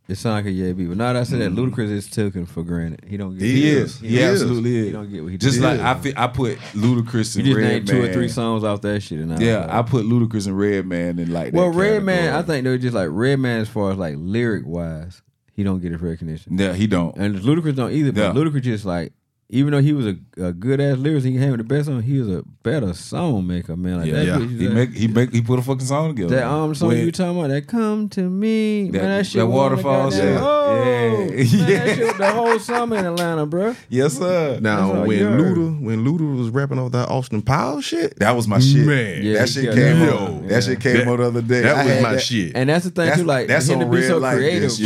it 0.06 0.16
sound 0.16 0.34
like 0.36 0.44
a 0.46 0.50
yeah. 0.50 0.72
But 0.72 0.98
now 0.98 1.12
that 1.14 1.16
I 1.20 1.22
say 1.24 1.38
that, 1.38 1.52
Ludacris 1.52 1.90
is 1.90 2.08
taken 2.10 2.44
for 2.44 2.62
granted. 2.62 3.06
He 3.08 3.16
don't 3.16 3.38
get. 3.38 3.42
He 3.46 3.52
He 3.62 3.68
is. 3.70 3.94
is. 3.94 4.00
He 4.00 4.08
He, 4.08 4.18
is. 4.18 4.42
absolutely 4.42 4.76
is. 4.76 4.86
He 4.86 4.92
don't 4.92 5.10
get 5.10 5.22
what 5.22 5.32
he 5.32 5.38
Just 5.38 5.54
did. 5.60 5.64
like 5.64 5.80
I 5.80 5.94
feel, 5.94 6.12
I 6.16 6.26
put 6.26 6.58
Ludacris 6.74 7.36
You 7.36 7.40
and 7.40 7.46
just 7.46 7.56
Red 7.56 7.68
named 7.68 7.86
two 7.88 8.02
or 8.02 8.12
three 8.12 8.28
songs 8.28 8.64
off 8.64 8.82
that 8.82 9.00
shit, 9.02 9.20
and 9.20 9.32
I 9.32 9.38
Yeah, 9.38 9.60
like- 9.60 9.70
I 9.70 9.80
put 9.82 10.04
Ludacris 10.04 10.46
and 10.46 10.58
Red 10.58 10.86
Man 10.86 11.18
and 11.18 11.30
like 11.32 11.52
that 11.52 11.58
Well, 11.58 11.70
Redman, 11.70 12.34
I 12.34 12.42
think 12.42 12.64
they're 12.64 12.76
just 12.76 12.94
like 12.94 13.08
Redman 13.10 13.60
as 13.62 13.68
far 13.70 13.92
as 13.92 13.96
like 13.96 14.16
lyric 14.18 14.66
wise, 14.66 15.22
he 15.54 15.62
don't 15.62 15.80
get 15.80 15.92
his 15.92 16.00
recognition, 16.00 16.58
Yeah, 16.58 16.74
he 16.74 16.86
don't. 16.86 17.16
and 17.16 17.36
Ludacris 17.36 17.76
don't 17.76 17.92
either. 17.92 18.12
But 18.12 18.20
Yeah. 18.20 18.32
Ludacris 18.32 18.62
just 18.62 18.84
like, 18.84 19.12
even 19.50 19.72
though 19.72 19.80
he 19.82 19.92
was 19.92 20.06
a, 20.06 20.16
a 20.42 20.52
good 20.54 20.80
ass 20.80 20.96
lyricist, 20.96 21.24
he 21.26 21.36
had 21.36 21.58
the 21.58 21.64
best 21.64 21.86
song. 21.86 22.00
He 22.02 22.18
was 22.18 22.28
a 22.28 22.42
better 22.62 22.94
song 22.94 23.46
maker, 23.46 23.76
man. 23.76 23.98
Like 23.98 24.06
Yeah, 24.08 24.14
that, 24.14 24.24
yeah. 24.26 24.36
bitch, 24.38 24.58
He 24.58 24.66
that, 24.66 24.74
make 24.74 24.92
he 24.94 25.06
make 25.06 25.32
he 25.34 25.42
put 25.42 25.58
a 25.58 25.62
fucking 25.62 25.84
song 25.86 26.08
together. 26.16 26.36
that 26.36 26.46
um 26.46 26.74
song 26.74 26.88
When- 26.88 26.98
you 27.04 27.12
talking 27.12 27.38
about 27.38 27.50
that 27.50 27.66
come 27.66 28.08
to 28.08 28.22
me, 28.22 28.90
That- 28.90 29.02
man. 29.02 29.18
That 29.18 29.26
shit 29.26 29.40
that 29.40 29.46
was 29.46 29.54
on 29.54 29.76
the 29.76 29.82
waterfall 29.84 30.10
goddamn- 30.10 30.20
shit. 30.34 30.40
Oh, 30.42 30.74
Yeah. 30.76 30.84
man, 30.84 31.26
that 31.36 31.44
Yeah. 31.68 31.94
shit 31.94 32.16
the 32.18 32.32
whole 32.32 32.58
summer 32.58 32.96
in 32.96 33.04
Atlanta, 33.06 33.46
bro. 33.46 33.76
Yes, 33.90 34.14
sir. 34.18 34.58
Now 34.62 34.92
all 34.92 35.06
when 35.06 35.18
you 35.18 35.26
heard. 35.26 35.56
Luda 35.58 35.80
when 35.82 36.04
Luda 36.06 36.36
was 36.38 36.48
rapping 36.48 36.78
all 36.78 36.88
that 36.90 37.08
Austin 37.10 37.42
Powers 37.42 37.84
shit, 37.84 38.18
That 38.20 38.34
was 38.34 38.48
my 38.48 38.58
shit. 38.60 38.86
Man. 38.86 39.22
Yeah, 39.22 39.40
that 39.40 39.50
shit 39.50 39.64
killed 39.64 39.76
came 39.76 39.98
that. 40.00 40.14
on. 40.16 40.42
Yeah. 40.44 40.48
That 40.48 40.64
shit 40.64 40.80
came 40.80 40.96
That- 40.96 41.06
on 41.08 41.16
the 41.18 41.24
other 41.26 41.42
day. 41.42 41.60
that 41.60 41.76
I 41.76 41.84
was 41.94 42.02
my 42.02 42.12
that- 42.14 42.22
shit. 42.22 42.52
And 42.56 42.70
that's 42.70 42.86
the 42.86 42.90
thing 42.90 43.04
That's- 43.04 43.20
too, 43.20 43.26
like 43.26 43.46
that's 43.46 43.68
him 43.68 43.78
to 43.80 43.84
on 43.84 43.90
be 43.90 44.02
so 44.02 44.20
creative, 44.20 44.62
This, 44.62 44.80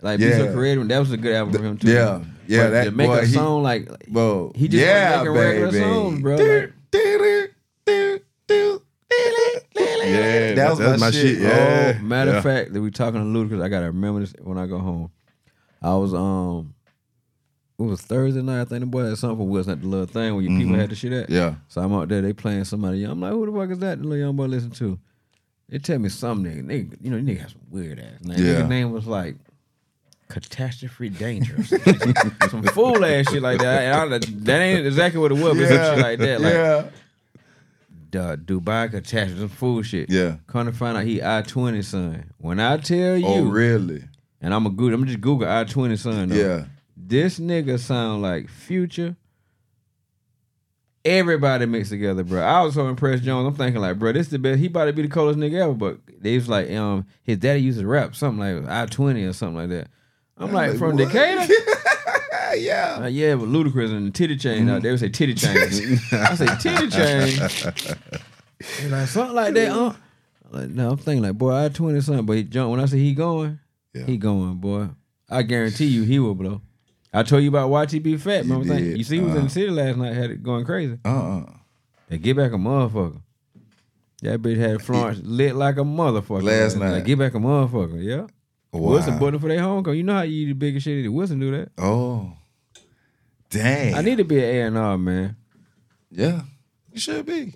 bro. 0.00 0.10
yeah. 0.10 0.12
Like 0.12 0.18
be 0.20 0.30
so 0.32 0.52
creative. 0.54 0.88
That 0.88 0.98
was 0.98 1.12
a 1.12 1.16
good 1.16 1.34
album 1.34 1.54
for 1.54 1.62
him 1.62 1.76
too. 1.78 1.90
Yeah. 1.90 2.24
Yeah, 2.46 2.64
But 2.64 2.70
that 2.70 2.84
to 2.84 2.90
make 2.92 3.08
boy, 3.08 3.18
a 3.18 3.26
he- 3.26 3.32
song 3.34 3.62
like 3.62 4.06
Bro, 4.08 4.52
He 4.54 4.68
just 4.68 4.82
yeah, 4.84 5.18
making 5.18 5.32
regular 5.32 5.70
baby. 5.70 5.84
songs, 5.84 6.20
bro. 6.22 6.36
Like, 6.36 6.72
yeah, 10.04 10.54
That 10.54 10.70
was 10.70 10.78
that's 10.78 11.00
my 11.00 11.06
my 11.06 11.10
shit. 11.10 11.36
shit. 11.36 11.42
Yeah, 11.42 11.94
Oh, 11.98 12.02
matter 12.02 12.30
yeah. 12.32 12.36
of 12.38 12.42
fact, 12.42 12.72
that 12.72 12.80
we 12.80 12.90
talking 12.90 13.20
to 13.20 13.26
Ludacris. 13.38 13.62
I 13.62 13.68
gotta 13.68 13.86
remember 13.86 14.20
this 14.20 14.34
when 14.42 14.58
I 14.58 14.66
go 14.66 14.78
home. 14.78 15.10
I 15.82 15.94
was 15.94 16.14
um, 16.14 16.74
it 17.78 17.82
was 17.82 18.00
Thursday 18.02 18.42
night. 18.42 18.62
I 18.62 18.64
think 18.64 18.80
the 18.80 18.86
boy 18.86 19.04
had 19.04 19.18
something 19.18 19.38
for 19.38 19.46
Wilson 19.48 19.72
at 19.74 19.80
the 19.82 19.86
little 19.86 20.06
thing 20.06 20.34
where 20.34 20.42
your 20.42 20.58
people 20.58 20.74
had 20.76 20.90
the 20.90 20.94
shit 20.96 21.12
at. 21.12 21.24
Mm-hmm. 21.24 21.34
Yeah. 21.34 21.54
So 21.68 21.80
I'm 21.82 21.92
out 21.92 22.08
there. 22.08 22.22
They 22.22 22.32
playing 22.32 22.64
somebody. 22.64 23.04
I'm 23.04 23.20
like, 23.20 23.32
who 23.32 23.46
the 23.46 23.52
fuck 23.58 23.70
is 23.70 23.78
that? 23.80 23.98
The 23.98 24.04
little 24.04 24.24
young 24.26 24.36
boy 24.36 24.46
listen 24.46 24.70
to. 24.72 24.98
They 25.68 25.78
tell 25.78 25.98
me 25.98 26.08
some 26.08 26.42
nigga. 26.44 26.64
Nigga, 26.64 26.96
you 27.00 27.10
know, 27.10 27.18
nigga 27.18 27.40
has 27.42 27.52
some 27.52 27.60
weird 27.70 27.98
ass 28.00 28.22
name. 28.22 28.38
Yeah. 28.44 28.62
Nigga 28.62 28.68
name 28.68 28.90
was 28.92 29.06
like 29.06 29.36
catastrophe 30.28 31.08
dangerous. 31.08 31.68
some 32.50 32.62
fool 32.62 33.04
ass 33.04 33.30
shit 33.30 33.42
like 33.42 33.58
that. 33.60 33.82
And 34.04 34.14
I, 34.14 34.18
that 34.18 34.60
ain't 34.60 34.86
exactly 34.86 35.20
what 35.20 35.32
it 35.32 35.38
was, 35.38 35.56
but 35.56 35.68
some 35.68 35.94
shit 35.94 35.98
like 35.98 36.18
that. 36.18 36.40
Like 36.40 36.52
yeah. 36.54 36.84
duh, 38.10 38.36
Dubai 38.36 38.90
catastrophe, 38.90 39.40
some 39.40 39.48
fool 39.48 39.82
shit. 39.82 40.10
Yeah. 40.10 40.36
Come 40.46 40.66
to 40.66 40.72
find 40.72 40.96
out 40.98 41.04
he 41.04 41.22
I 41.22 41.42
twenty 41.42 41.82
son. 41.82 42.32
When 42.38 42.60
I 42.60 42.76
tell 42.76 43.16
you, 43.16 43.26
Oh, 43.26 43.42
really? 43.42 44.04
and 44.40 44.54
I'm 44.54 44.66
a 44.66 44.70
good, 44.70 44.92
I'm 44.92 45.06
just 45.06 45.20
Google 45.20 45.48
I 45.48 45.64
twenty 45.64 45.96
son. 45.96 46.28
Though. 46.28 46.34
Yeah. 46.36 46.64
this 46.96 47.38
nigga 47.38 47.78
sound 47.78 48.22
like 48.22 48.48
Future. 48.48 49.16
Everybody 51.04 51.64
mixed 51.64 51.90
together, 51.90 52.22
bro. 52.22 52.42
I 52.42 52.60
was 52.62 52.74
so 52.74 52.86
impressed, 52.88 53.22
Jones. 53.22 53.46
I'm 53.46 53.54
thinking 53.54 53.80
like, 53.80 53.98
bro, 53.98 54.12
this 54.12 54.28
the 54.28 54.38
best. 54.38 54.58
He 54.58 54.66
about 54.66 54.86
to 54.86 54.92
be 54.92 55.02
the 55.02 55.08
coolest 55.08 55.38
nigga 55.38 55.62
ever. 55.62 55.72
But 55.72 55.98
they 56.20 56.34
was 56.34 56.48
like, 56.48 56.70
um, 56.72 57.06
his 57.22 57.38
daddy 57.38 57.60
used 57.62 57.78
to 57.80 57.86
rap 57.86 58.14
something 58.14 58.38
like 58.38 58.68
I 58.70 58.84
twenty 58.86 59.24
or 59.24 59.32
something 59.32 59.56
like 59.56 59.70
that. 59.70 59.88
I'm 60.40 60.52
like, 60.52 60.70
like, 60.70 60.78
from 60.78 60.96
what? 60.96 61.06
Decatur. 61.08 61.52
yeah. 62.56 62.98
Uh, 63.02 63.06
yeah, 63.06 63.34
but 63.34 63.48
Ludacris 63.48 63.90
and 63.90 64.14
titty 64.14 64.36
chain. 64.36 64.68
out 64.68 64.82
They 64.82 64.90
would 64.90 65.00
say 65.00 65.08
titty 65.08 65.34
chain. 65.34 65.56
I 66.12 66.34
say 66.34 66.46
titty 66.60 66.88
chain. 66.88 67.48
They 68.82 68.88
like 68.88 69.06
something 69.06 69.36
like 69.36 69.54
that. 69.54 69.70
Uh. 69.70 69.92
Like, 70.50 70.70
no, 70.70 70.90
I'm 70.90 70.96
thinking 70.96 71.22
like, 71.22 71.38
boy, 71.38 71.52
I 71.54 71.68
twenty 71.68 72.00
something, 72.00 72.26
but 72.26 72.36
he 72.36 72.42
jump. 72.42 72.70
When 72.72 72.80
I 72.80 72.86
say 72.86 72.98
he 72.98 73.14
going, 73.14 73.60
Yeah. 73.94 74.04
he 74.04 74.16
going, 74.16 74.54
boy. 74.56 74.88
I 75.30 75.42
guarantee 75.42 75.84
you, 75.86 76.02
he 76.02 76.18
will 76.18 76.34
blow. 76.34 76.62
I 77.12 77.22
told 77.22 77.42
you 77.44 77.50
about 77.50 77.70
YTB 77.70 78.18
Fatt. 78.20 78.44
You 78.46 78.52
Remember 78.54 78.74
that? 78.74 78.80
did. 78.80 78.98
You 78.98 79.04
see, 79.04 79.16
he 79.18 79.22
was 79.22 79.32
in 79.32 79.36
Uh-huh. 79.38 79.44
the 79.46 79.50
city 79.52 79.70
last 79.70 79.96
night, 79.96 80.14
had 80.14 80.30
it 80.30 80.42
going 80.42 80.64
crazy. 80.64 80.98
Uh-uh. 81.04 81.44
They 82.08 82.18
get 82.18 82.36
back 82.36 82.52
a 82.52 82.56
motherfucker. 82.56 83.20
That 84.22 84.42
bitch 84.42 84.56
had 84.56 84.82
Florence 84.82 85.20
lit 85.22 85.54
like 85.54 85.76
a 85.76 85.82
motherfucker 85.82 86.42
Last 86.42 86.76
night. 86.76 86.90
Like, 86.90 87.04
get 87.04 87.18
back 87.20 87.34
a 87.34 87.38
motherfucker. 87.38 88.02
Yeah. 88.02 88.26
Wow. 88.72 88.90
Wilson 88.90 89.18
bought 89.18 89.34
it 89.34 89.40
for 89.40 89.48
their 89.48 89.60
homecoming. 89.60 89.98
You 89.98 90.04
know 90.04 90.14
how 90.14 90.22
you 90.22 90.42
eat 90.42 90.46
the 90.50 90.52
biggest 90.54 90.84
shit. 90.84 91.02
that 91.04 91.10
Wilson 91.10 91.40
do 91.40 91.50
that. 91.52 91.70
Oh. 91.78 92.32
Dang. 93.50 93.94
I 93.94 94.02
need 94.02 94.18
to 94.18 94.24
be 94.24 94.44
an 94.44 94.76
A&R, 94.76 94.98
man. 94.98 95.36
Yeah. 96.10 96.42
You 96.92 97.00
should 97.00 97.24
be. 97.26 97.54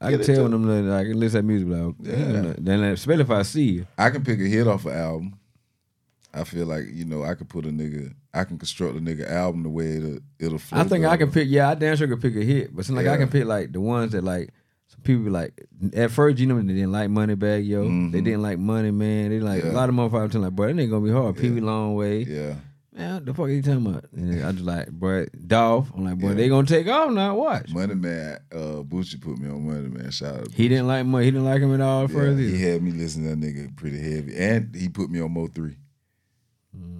I 0.00 0.10
Get 0.10 0.24
can 0.24 0.34
tell 0.34 0.42
when 0.44 0.52
them 0.52 0.66
little, 0.66 0.92
I 0.94 1.04
can 1.04 1.18
listen 1.18 1.40
to 1.40 1.46
music 1.46 1.68
like, 1.68 1.94
Yeah. 2.00 2.54
then 2.58 2.80
like, 2.80 2.94
especially 2.94 3.22
if 3.22 3.30
I 3.30 3.42
see 3.42 3.62
you. 3.70 3.86
I 3.96 4.10
can 4.10 4.24
pick 4.24 4.40
a 4.40 4.44
hit 4.44 4.66
off 4.66 4.84
an 4.86 4.92
album. 4.92 5.38
I 6.34 6.44
feel 6.44 6.66
like, 6.66 6.84
you 6.92 7.04
know, 7.04 7.22
I 7.24 7.34
could 7.34 7.48
put 7.48 7.66
a 7.66 7.68
nigga, 7.68 8.14
I 8.32 8.44
can 8.44 8.58
construct 8.58 8.96
a 8.96 9.00
nigga 9.00 9.30
album 9.30 9.62
the 9.64 9.68
way 9.68 9.96
it'll, 9.96 10.18
it'll 10.38 10.58
flow. 10.58 10.78
I 10.80 10.84
think 10.84 11.04
I 11.04 11.16
can 11.16 11.30
pick. 11.30 11.46
Yeah, 11.48 11.68
I 11.70 11.74
damn 11.74 11.94
sure 11.96 12.08
could 12.08 12.22
pick 12.22 12.34
a 12.36 12.40
hit, 12.42 12.74
but 12.74 12.80
it's 12.80 12.90
like 12.90 13.06
I 13.06 13.16
can 13.16 13.28
pick 13.28 13.44
like 13.44 13.72
the 13.72 13.80
ones 13.80 14.12
that 14.12 14.24
like 14.24 14.50
some 14.92 15.00
people 15.02 15.24
be 15.24 15.30
like. 15.30 15.52
At 15.94 16.10
first, 16.12 16.38
you 16.38 16.46
know, 16.46 16.60
they 16.60 16.74
didn't 16.74 16.92
like 16.92 17.08
Moneybagg 17.10 17.66
Yo. 17.66 17.82
They 17.82 17.88
Mhm. 17.88 18.12
didn't 18.24 18.42
like 18.42 18.58
Money 18.58 18.90
Man. 18.92 19.30
They 19.30 19.40
like 19.40 19.64
a 19.64 19.68
lot 19.72 19.88
of 19.88 19.94
motherfuckers. 19.94 20.30
telling 20.32 20.44
like, 20.46 20.54
boy, 20.56 20.72
that 20.72 20.80
ain't 20.80 20.90
gonna 20.90 21.04
be 21.04 21.10
hard. 21.10 21.36
Peewee 21.36 21.60
Longway. 21.60 22.26
Yeah. 22.26 22.54
Man, 22.94 23.14
what 23.14 23.24
the 23.24 23.32
fuck 23.32 23.46
are 23.46 23.50
you 23.50 23.62
talking 23.62 23.86
about? 23.86 24.04
And 24.14 24.44
I 24.44 24.52
just 24.52 24.64
like, 24.64 24.90
boy, 24.90 25.26
Dolph. 25.46 25.90
I'm 25.96 26.04
like, 26.04 26.18
boy, 26.18 26.28
Yeah. 26.28 26.34
they 26.34 26.48
gonna 26.50 26.66
take 26.66 26.86
off 26.88 27.10
now. 27.10 27.34
Watch. 27.36 27.72
Money 27.72 27.94
Man, 27.94 28.36
uh, 28.52 28.82
Bucci 28.84 29.18
put 29.18 29.38
me 29.38 29.48
on 29.48 29.66
Money 29.66 29.88
Man. 29.88 30.10
Shout 30.10 30.36
out. 30.40 30.48
He 30.52 30.68
didn't 30.68 30.86
like 30.88 31.06
money. 31.06 31.24
He 31.24 31.30
didn't 31.30 31.46
like 31.46 31.62
him 31.62 31.72
at 31.74 31.80
all. 31.80 32.04
at 32.04 32.10
Yeah, 32.10 32.16
first, 32.16 32.38
he 32.38 32.60
had 32.62 32.82
me 32.82 32.90
listen 32.90 33.22
to 33.24 33.30
that 33.30 33.40
nigga 33.40 33.74
pretty 33.76 33.98
heavy, 33.98 34.36
and 34.36 34.74
he 34.76 34.88
put 34.90 35.08
me 35.10 35.20
on 35.22 35.32
Mo 35.32 35.46
three. 35.48 35.76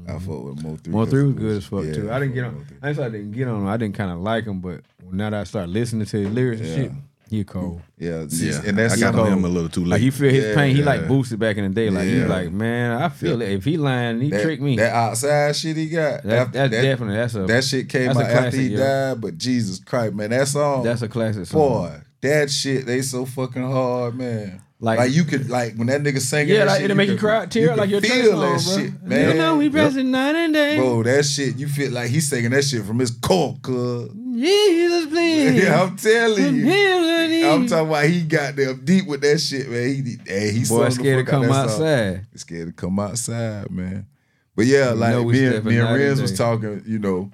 I 0.09 0.19
fought 0.19 0.45
with 0.45 0.63
Mo 0.63 0.77
three. 0.77 0.93
Mo 0.93 1.07
3 1.07 1.23
was 1.25 1.35
good 1.35 1.57
as 1.59 1.65
fuck 1.67 1.85
yeah, 1.85 1.93
too. 1.95 2.11
I 2.13 2.19
didn't 2.19 2.35
get 2.35 2.45
on. 2.45 2.67
I 2.83 2.89
I 2.91 2.93
didn't 2.93 3.33
get 3.33 3.49
on. 3.49 3.67
I 3.67 3.77
didn't 3.77 3.95
kind 3.95 4.11
of 4.11 4.19
like 4.19 4.45
him, 4.47 4.61
but 4.61 4.81
now 5.11 5.31
that 5.31 5.41
I 5.41 5.45
start 5.45 5.69
listening 5.69 6.07
to 6.07 6.17
his 6.19 6.31
lyrics 6.31 6.61
and 6.61 6.71
Yeah. 6.71 6.77
shit, 6.77 6.93
He 7.33 7.45
cold. 7.45 7.81
Yeah, 7.99 8.27
Yeah, 8.29 8.61
and 8.67 8.77
that's 8.77 8.95
I 8.95 9.01
got 9.01 9.15
cold. 9.15 9.29
on 9.29 9.33
him 9.39 9.45
a 9.47 9.49
little 9.49 9.71
too 9.71 9.85
Like 9.85 9.93
late. 9.93 10.01
he 10.03 10.11
feel 10.11 10.31
his 10.31 10.45
Yeah, 10.45 10.55
pain. 10.55 10.75
He 10.77 10.81
yeah. 10.83 10.87
like 10.87 11.09
boosted 11.09 11.39
back 11.39 11.57
in 11.57 11.65
the 11.65 11.71
day. 11.71 11.89
Like 11.89 12.05
he's 12.05 12.25
like, 12.27 12.53
man, 12.53 13.01
I 13.01 13.09
feel 13.09 13.41
it. 13.41 13.53
If 13.53 13.65
he 13.65 13.79
lying, 13.79 14.21
he 14.21 14.29
that, 14.29 14.43
tricked 14.43 14.63
me. 14.63 14.77
That 14.77 14.93
outside 14.95 15.57
shit 15.57 15.77
he 15.79 15.89
got. 15.89 16.23
That- 16.25 16.39
after- 16.39 16.53
that's 16.59 16.71
that, 16.73 16.83
definitely 16.83 17.17
that's 17.17 17.35
a 17.35 17.47
that 17.47 17.65
shit 17.65 17.89
came 17.89 18.11
out 18.11 18.17
a 18.17 18.27
after 18.27 18.57
he 18.59 18.67
yeah. 18.69 18.79
died. 19.09 19.21
But 19.23 19.39
Jesus 19.39 19.79
Christ, 19.81 20.15
man, 20.15 20.29
that 20.31 20.47
song. 20.47 20.83
that's 20.85 21.01
a 21.01 21.09
classic 21.09 21.47
song. 21.47 21.59
boy. 21.61 22.01
That 22.21 22.51
shit, 22.51 22.85
they 22.85 23.01
so 23.03 23.25
fucking 23.25 23.63
hard, 23.63 24.15
man. 24.17 24.61
Like- 24.79 24.99
Like, 24.99 25.13
you 25.13 25.25
could 25.25 25.49
like 25.49 25.75
when 25.77 25.87
that 25.87 26.03
nigga 26.03 26.21
singing. 26.21 26.49
Yeah, 26.55 26.61
that 26.61 26.67
like 26.67 26.77
shit, 26.81 26.85
it'll 26.87 26.97
make 26.97 27.09
you 27.09 27.15
could- 27.15 27.21
cry, 27.21 27.47
tear 27.47 27.71
up 27.71 27.79
like 27.79 27.89
your 27.89 28.01
feel 28.01 28.11
Trey 28.11 28.23
that 28.23 28.61
song, 28.61 28.75
bro. 28.77 28.85
shit, 28.85 29.03
man. 29.05 29.29
You 29.31 29.35
know 29.35 29.57
we 29.57 29.71
pressing 29.71 30.11
night 30.11 30.35
and 30.35 30.53
day. 30.53 30.77
Bro, 30.77 31.05
that 31.05 31.25
shit, 31.25 31.57
you 31.57 31.67
feel 31.69 31.93
like 31.93 32.11
he's 32.11 32.29
singing 32.29 32.51
that 32.51 32.65
shit 32.65 32.85
from 32.85 32.99
his 32.99 33.11
core, 33.13 33.57
cuz. 33.63 34.11
Jesus, 34.33 35.07
please. 35.07 35.63
Yeah, 35.65 35.83
I'm 35.83 35.97
telling 35.97 36.57
you. 36.57 36.65
Healing. 36.65 37.45
I'm 37.45 37.67
talking 37.67 37.89
about 37.89 38.05
he 38.07 38.23
got 38.23 38.57
them 38.57 38.81
deep 38.85 39.07
with 39.07 39.21
that 39.23 39.39
shit, 39.39 39.69
man. 39.69 39.89
He, 40.05 40.17
hey, 40.27 40.53
he 40.53 40.65
Boy, 40.65 40.89
scared 40.91 41.27
to 41.27 41.33
fuck 41.33 41.35
out 41.35 41.41
come 41.41 41.43
that 41.43 41.71
song. 41.71 41.83
outside. 41.87 42.27
Scared 42.37 42.67
to 42.69 42.73
come 42.73 42.99
outside, 42.99 43.71
man. 43.71 44.07
But 44.55 44.67
yeah, 44.67 44.91
You 44.91 44.97
like 44.97 45.13
know 45.13 45.23
we 45.25 45.33
me 45.35 45.45
and, 45.45 45.53
stepping 45.55 45.69
me 45.71 45.79
and 45.79 45.89
Renz 45.89 46.21
was 46.23 46.37
talking, 46.37 46.83
you 46.87 46.99
know, 46.99 47.31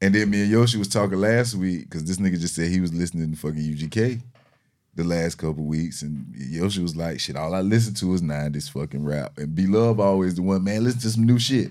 and 0.00 0.14
then 0.14 0.30
me 0.30 0.42
and 0.42 0.50
Yoshi 0.50 0.78
was 0.78 0.88
talking 0.88 1.18
last 1.18 1.54
week 1.54 1.84
because 1.84 2.04
this 2.04 2.16
nigga 2.16 2.40
just 2.40 2.54
said 2.54 2.68
he 2.68 2.80
was 2.80 2.92
listening 2.92 3.30
to 3.30 3.36
fucking 3.38 3.58
UGK 3.60 4.20
the 4.94 5.04
last 5.04 5.36
couple 5.36 5.64
weeks, 5.64 6.02
and 6.02 6.26
Yoshi 6.36 6.82
was 6.82 6.96
like, 6.96 7.18
"Shit, 7.20 7.36
all 7.36 7.54
I 7.54 7.60
listen 7.60 7.94
to 7.94 8.12
is 8.14 8.20
'90s 8.22 8.70
fucking 8.70 9.04
rap." 9.04 9.38
And 9.38 9.54
B 9.54 9.66
Love 9.66 10.00
always 10.00 10.34
the 10.34 10.42
one, 10.42 10.64
man. 10.64 10.84
Listen 10.84 11.00
to 11.00 11.10
some 11.10 11.24
new 11.26 11.38
shit, 11.38 11.70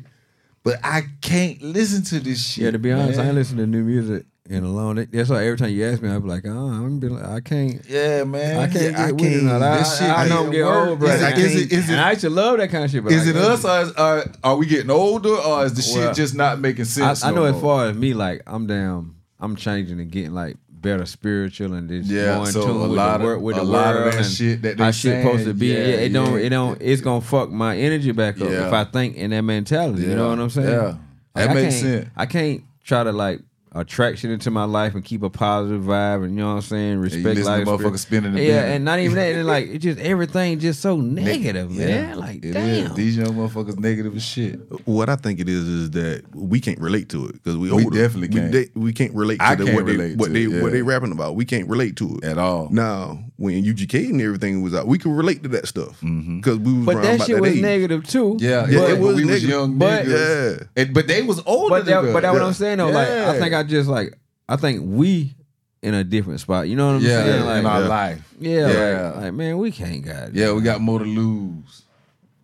but 0.63 0.79
I 0.83 1.03
can't 1.21 1.61
listen 1.61 2.03
to 2.05 2.19
this 2.19 2.45
shit. 2.45 2.63
Yeah, 2.65 2.71
to 2.71 2.79
be 2.79 2.91
honest, 2.91 3.17
I 3.19 3.23
man. 3.23 3.27
ain't 3.29 3.35
listened 3.35 3.59
to 3.59 3.67
new 3.67 3.83
music 3.83 4.25
in 4.49 4.63
a 4.63 4.67
long. 4.69 4.95
That's 4.95 5.29
why 5.29 5.45
every 5.45 5.57
time 5.57 5.69
you 5.69 5.85
ask 5.85 6.01
me, 6.01 6.09
I 6.09 6.19
be 6.19 6.27
like, 6.27 6.43
oh, 6.45 6.49
I'm 6.49 6.99
be 6.99 7.07
like, 7.09 7.23
I 7.23 7.39
can't. 7.39 7.81
Yeah, 7.87 8.23
man. 8.25 8.57
I 8.59 8.67
can't 8.67 8.91
Yeah, 8.97 9.11
get 9.11 9.33
it. 9.33 9.43
now. 9.43 9.55
I, 9.61 9.77
This 9.77 9.97
shit 9.99 10.09
I, 10.09 10.25
I 10.25 10.27
know 10.27 10.37
I'm 10.39 10.43
ain't 10.45 10.51
getting 10.51 10.65
work. 10.67 10.89
old, 10.89 10.99
bro. 10.99 11.09
Is 11.09 11.21
I 11.23 11.29
it- 11.29 11.37
is 11.37 11.51
can't- 11.53 11.61
it- 11.63 11.71
is 11.71 11.89
it- 11.89 11.91
and 11.93 12.01
I 12.01 12.09
used 12.09 12.21
to 12.21 12.29
love 12.29 12.57
that 12.57 12.69
kind 12.69 12.83
of 12.83 12.91
shit. 12.91 13.03
But 13.03 13.13
Is 13.13 13.27
I 13.27 13.29
it 13.31 13.35
us 13.37 13.65
or 13.65 13.81
is, 13.81 13.91
are, 13.93 14.25
are 14.43 14.55
we 14.57 14.65
getting 14.65 14.89
older 14.91 15.29
or 15.35 15.65
is 15.65 15.73
the 15.73 15.81
shit 15.81 16.15
just 16.15 16.35
not 16.35 16.59
making 16.59 16.85
sense? 16.85 17.23
I 17.23 17.29
no 17.31 17.37
know 17.37 17.43
as 17.45 17.61
far 17.61 17.87
as 17.87 17.95
me, 17.95 18.13
like 18.13 18.41
I'm 18.45 18.67
down. 18.67 19.15
I'm 19.39 19.55
changing 19.55 19.99
and 19.99 20.11
getting 20.11 20.33
like 20.33 20.57
better 20.81 21.05
spiritual 21.05 21.73
and 21.73 21.87
just 21.89 22.09
Yeah, 22.09 22.35
more 22.37 22.45
in 22.47 22.51
so 22.51 22.61
tune 22.65 22.77
a 22.77 22.79
with 22.87 22.91
lot 22.91 23.19
the 23.21 23.27
of- 23.27 23.41
with 23.41 23.57
a 23.57 23.59
the 23.59 23.65
lot 23.65 23.95
of 23.95 24.01
world 24.01 24.13
that 24.13 24.17
and 24.25 24.25
shit 24.33 24.61
that 24.63 24.79
how 24.79 24.91
shit 24.91 25.23
supposed 25.23 25.45
to 25.45 25.53
be. 25.53 25.67
yeah, 25.67 25.77
Yeah, 25.77 25.85
it 25.95 26.09
don't. 26.13 26.39
It 26.39 26.49
don't. 26.49 26.81
It's 26.81 27.01
gonna 27.01 27.21
fuck 27.21 27.51
my 27.51 27.77
energy 27.77 28.11
back 28.11 28.41
up 28.41 28.49
if 28.49 28.73
I 28.73 28.83
think 28.85 29.15
in 29.15 29.31
that 29.31 29.41
mentality. 29.43 30.03
You 30.03 30.15
know 30.15 30.29
what 30.29 30.39
I'm 30.39 30.49
saying? 30.49 30.67
yeah. 30.69 30.95
That 31.35 31.49
I 31.49 31.53
makes 31.53 31.75
sense. 31.79 32.09
I 32.15 32.25
can't 32.25 32.63
try 32.83 33.03
to 33.03 33.11
like 33.11 33.39
attract 33.73 34.19
shit 34.19 34.29
into 34.31 34.51
my 34.51 34.65
life 34.65 34.95
and 34.95 35.03
keep 35.05 35.23
a 35.23 35.29
positive 35.29 35.81
vibe 35.83 36.23
and 36.25 36.33
you 36.33 36.39
know 36.41 36.49
what 36.49 36.55
I'm 36.55 36.61
saying. 36.61 36.97
Respect 36.99 37.23
listen 37.23 37.43
to 37.45 37.49
life. 37.49 37.79
motherfuckers 37.79 37.99
spinning 37.99 38.33
the 38.33 38.43
Yeah, 38.43 38.63
bin. 38.63 38.71
and 38.73 38.85
not 38.85 38.99
even 38.99 39.15
that. 39.15 39.31
And 39.35 39.47
like 39.47 39.67
it 39.67 39.77
just 39.79 39.97
everything 39.99 40.59
just 40.59 40.81
so 40.81 40.97
negative, 40.97 41.71
man. 41.71 42.17
Like 42.19 42.43
It 42.43 42.51
damn. 42.53 42.87
is. 42.87 42.93
These 42.95 43.15
young 43.17 43.29
motherfuckers 43.29 43.79
negative 43.79 44.13
as 44.15 44.23
shit. 44.23 44.59
What 44.85 45.07
I 45.09 45.15
think 45.15 45.39
it 45.39 45.47
is 45.47 45.65
is 45.67 45.91
that 45.91 46.23
we 46.35 46.59
can't 46.59 46.79
relate 46.79 47.07
to 47.09 47.27
it 47.27 47.33
because 47.33 47.55
we 47.55 47.71
We 47.71 47.83
older. 47.85 47.97
definitely 47.97 48.27
can't. 48.27 48.51
they- 48.51 48.69
we 48.75 48.91
can't 48.91 49.13
relate 49.13 49.37
to 49.39 49.45
I 49.45 49.55
the, 49.55 49.63
can't 49.65 49.75
what 49.77 49.85
they 49.85 49.91
relate 49.93 50.17
what 50.17 50.27
to 50.27 50.33
they 50.33 50.43
it, 50.57 50.61
what 50.63 50.71
they 50.73 50.81
rapping 50.81 51.11
about. 51.13 51.35
We 51.35 51.45
can't 51.45 51.67
relate 51.69 51.95
to 51.97 52.17
it 52.17 52.23
At 52.25 52.37
all. 52.37 52.67
Now, 52.71 53.23
when 53.37 53.63
UGK 53.63 54.09
and 54.09 54.21
everything 54.21 54.61
was 54.61 54.75
out, 54.75 54.85
we 54.87 54.97
could 54.97 55.11
relate 55.13 55.43
to 55.43 55.49
that 55.49 55.67
stuff 55.67 56.01
mm-hmm. 56.01 56.37
because 56.37 56.59
we 56.59 56.73
was 56.73 56.85
But 56.85 57.01
that 57.03 57.15
about 57.15 57.27
shit 57.27 57.35
that 57.37 57.41
was 57.41 57.51
age. 57.51 57.61
negative 57.61 58.05
too. 58.05 58.37
Yeah, 58.41 58.67
Yeah, 58.67 58.79
yeah. 58.81 58.85
it 58.87 58.89
But 58.95 58.99
was 58.99 59.15
we 59.15 59.25
was 59.25 59.45
young 59.45 59.77
But- 59.77 60.05
niggas. 60.05 60.57
Yeah. 60.75 60.83
And- 60.83 60.93
but 60.93 61.07
they 61.07 61.21
was 61.21 61.41
older 61.45 61.75
But 61.75 61.85
that, 61.85 62.01
but 62.13 62.21
that 62.23 62.33
what 62.33 62.41
I'm 62.41 62.53
saying 62.53 62.79
though. 62.79 62.89
Like 62.89 63.07
I 63.07 63.39
think 63.39 63.53
I 63.53 63.60
just 63.63 63.89
like 63.89 64.17
I 64.47 64.55
think 64.55 64.81
we 64.83 65.35
in 65.81 65.93
a 65.93 66.03
different 66.03 66.39
spot. 66.39 66.67
You 66.67 66.75
know 66.75 66.87
what 66.87 66.95
I'm 66.97 67.01
yeah, 67.01 67.23
saying? 67.23 67.45
Like, 67.45 67.59
in 67.59 67.65
our 67.65 67.81
yeah. 67.81 67.87
life. 67.87 68.33
yeah, 68.39 68.71
Yeah. 68.71 69.11
Like, 69.11 69.23
like, 69.23 69.33
man, 69.33 69.57
we 69.57 69.71
can't 69.71 70.05
got. 70.05 70.33
Yeah, 70.33 70.53
we 70.53 70.61
got 70.61 70.81
more 70.81 70.99
to 70.99 71.05
lose. 71.05 71.83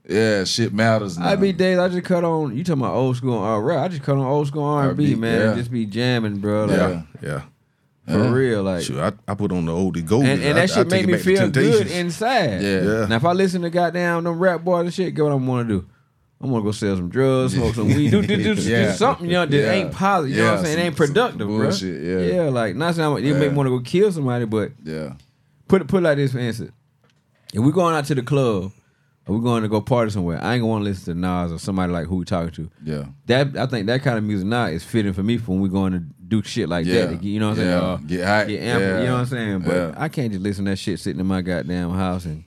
Yeah, 0.09 0.45
shit 0.45 0.73
matters 0.73 1.17
now. 1.17 1.27
I 1.27 1.35
be 1.35 1.51
days 1.51 1.77
I 1.77 1.89
just 1.89 2.05
cut 2.05 2.23
on. 2.23 2.55
You 2.55 2.63
talking 2.63 2.81
about 2.81 2.95
old 2.95 3.17
school 3.17 3.37
R 3.37 3.61
rap? 3.61 3.83
I 3.83 3.87
just 3.89 4.03
cut 4.03 4.13
on 4.13 4.25
old 4.25 4.47
school 4.47 4.63
R 4.63 4.89
and 4.89 4.97
B, 4.97 5.15
man. 5.15 5.41
yeah. 5.41 5.55
Just 5.55 5.69
be 5.69 5.85
jamming, 5.85 6.37
bro. 6.37 6.65
Like, 6.65 6.77
Yeah. 6.77 7.01
Yeah. 7.21 7.41
for 8.05 8.23
Yeah. 8.23 8.31
real, 8.31 8.63
like. 8.63 8.83
Sure, 8.83 9.03
I, 9.03 9.11
I 9.27 9.35
put 9.35 9.51
on 9.51 9.65
the 9.65 9.73
oldie 9.73 10.05
gold. 10.05 10.23
And, 10.23 10.41
and 10.41 10.57
that 10.57 10.69
shit 10.69 10.89
make 10.89 11.05
me 11.07 11.17
feel 11.17 11.49
good 11.49 11.87
inside. 11.87 12.61
Yeah. 12.61 12.81
Yeah. 12.81 13.05
Now 13.07 13.17
if 13.17 13.25
I 13.25 13.33
listen 13.33 13.61
to 13.63 13.69
goddamn 13.69 14.23
them 14.23 14.39
rap 14.39 14.63
boys 14.63 14.85
and 14.85 14.93
shit, 14.93 15.13
get 15.13 15.23
what 15.23 15.33
I'm 15.33 15.45
gonna 15.45 15.67
do. 15.67 15.85
I'm 16.39 16.51
gonna 16.51 16.63
go 16.63 16.71
sell 16.71 16.95
some 16.95 17.09
drugs, 17.09 17.53
smoke 17.55 17.73
some 17.73 17.87
weed, 17.87 18.11
do, 18.11 18.21
do, 18.21 18.37
do, 18.37 18.53
do 18.55 18.61
Yeah. 18.61 18.93
something, 18.93 19.25
you 19.25 19.31
know, 19.33 19.45
that 19.47 19.57
Yeah. 19.57 19.71
ain't 19.71 19.91
positive. 19.91 20.37
You 20.37 20.43
know 20.43 20.51
what 20.51 20.59
I'm 20.59 20.65
saying? 20.65 20.79
It 20.79 20.81
ain't 20.83 20.95
productive, 20.95 21.47
bro. 21.47 21.69
yeah. 21.69 22.19
Yeah, 22.43 22.49
like 22.49 22.75
not 22.75 22.93
saying 22.95 23.07
I'm, 23.11 23.17
it 23.17 23.23
make 23.23 23.33
Yeah. 23.41 23.49
me 23.49 23.55
want 23.55 23.65
to 23.67 23.71
go 23.71 23.79
kill 23.79 24.11
somebody, 24.11 24.45
but 24.45 24.71
Yeah. 24.83 25.13
put 25.67 25.81
it 25.81 25.87
put 25.87 26.03
like 26.03 26.17
this 26.17 26.31
for 26.33 26.39
instance. 26.39 26.71
If 27.53 27.61
we 27.61 27.71
going 27.71 27.95
out 27.95 28.05
to 28.05 28.13
the 28.15 28.21
club 28.21 28.71
or 29.25 29.35
we 29.35 29.41
going 29.41 29.63
to 29.63 29.69
go 29.69 29.81
party 29.81 30.11
somewhere, 30.11 30.37
I 30.43 30.53
ain't 30.53 30.61
gonna 30.61 30.67
want 30.71 30.83
to 30.83 30.89
listen 30.89 31.15
to 31.15 31.19
Nas 31.19 31.51
or 31.51 31.57
somebody 31.57 31.91
like 31.91 32.05
who 32.05 32.17
we 32.17 32.25
talking 32.25 32.51
to. 32.51 32.69
Yeah. 32.83 33.05
That 33.25 33.57
I 33.57 33.65
think 33.65 33.87
that 33.87 34.03
kind 34.03 34.17
of 34.19 34.23
music 34.23 34.45
now 34.47 34.65
is 34.65 34.83
fitting 34.83 35.13
for 35.13 35.23
me 35.23 35.37
for 35.37 35.53
when 35.53 35.61
we 35.61 35.69
going 35.69 35.93
to 35.93 35.99
do 36.27 36.43
shit 36.43 36.69
like 36.69 36.85
Yeah. 36.85 37.07
that. 37.07 37.23
You 37.23 37.39
know 37.39 37.49
what 37.49 37.57
I'm 37.57 37.65
Yeah. 37.65 37.71
saying? 37.79 37.83
Uh, 37.83 37.97
Get 38.07 38.25
hype. 38.27 38.47
get 38.49 38.61
amped, 38.61 38.79
Yeah. 38.79 38.99
You 38.99 39.05
know 39.07 39.13
what 39.13 39.19
I'm 39.21 39.25
saying? 39.25 39.59
But 39.61 39.75
Yeah. 39.75 39.93
I 39.97 40.07
can't 40.09 40.31
just 40.31 40.43
listen 40.43 40.65
to 40.65 40.71
that 40.71 40.77
shit 40.77 40.99
sitting 40.99 41.19
in 41.19 41.25
my 41.25 41.41
goddamn 41.41 41.91
house 41.91 42.25
and 42.25 42.43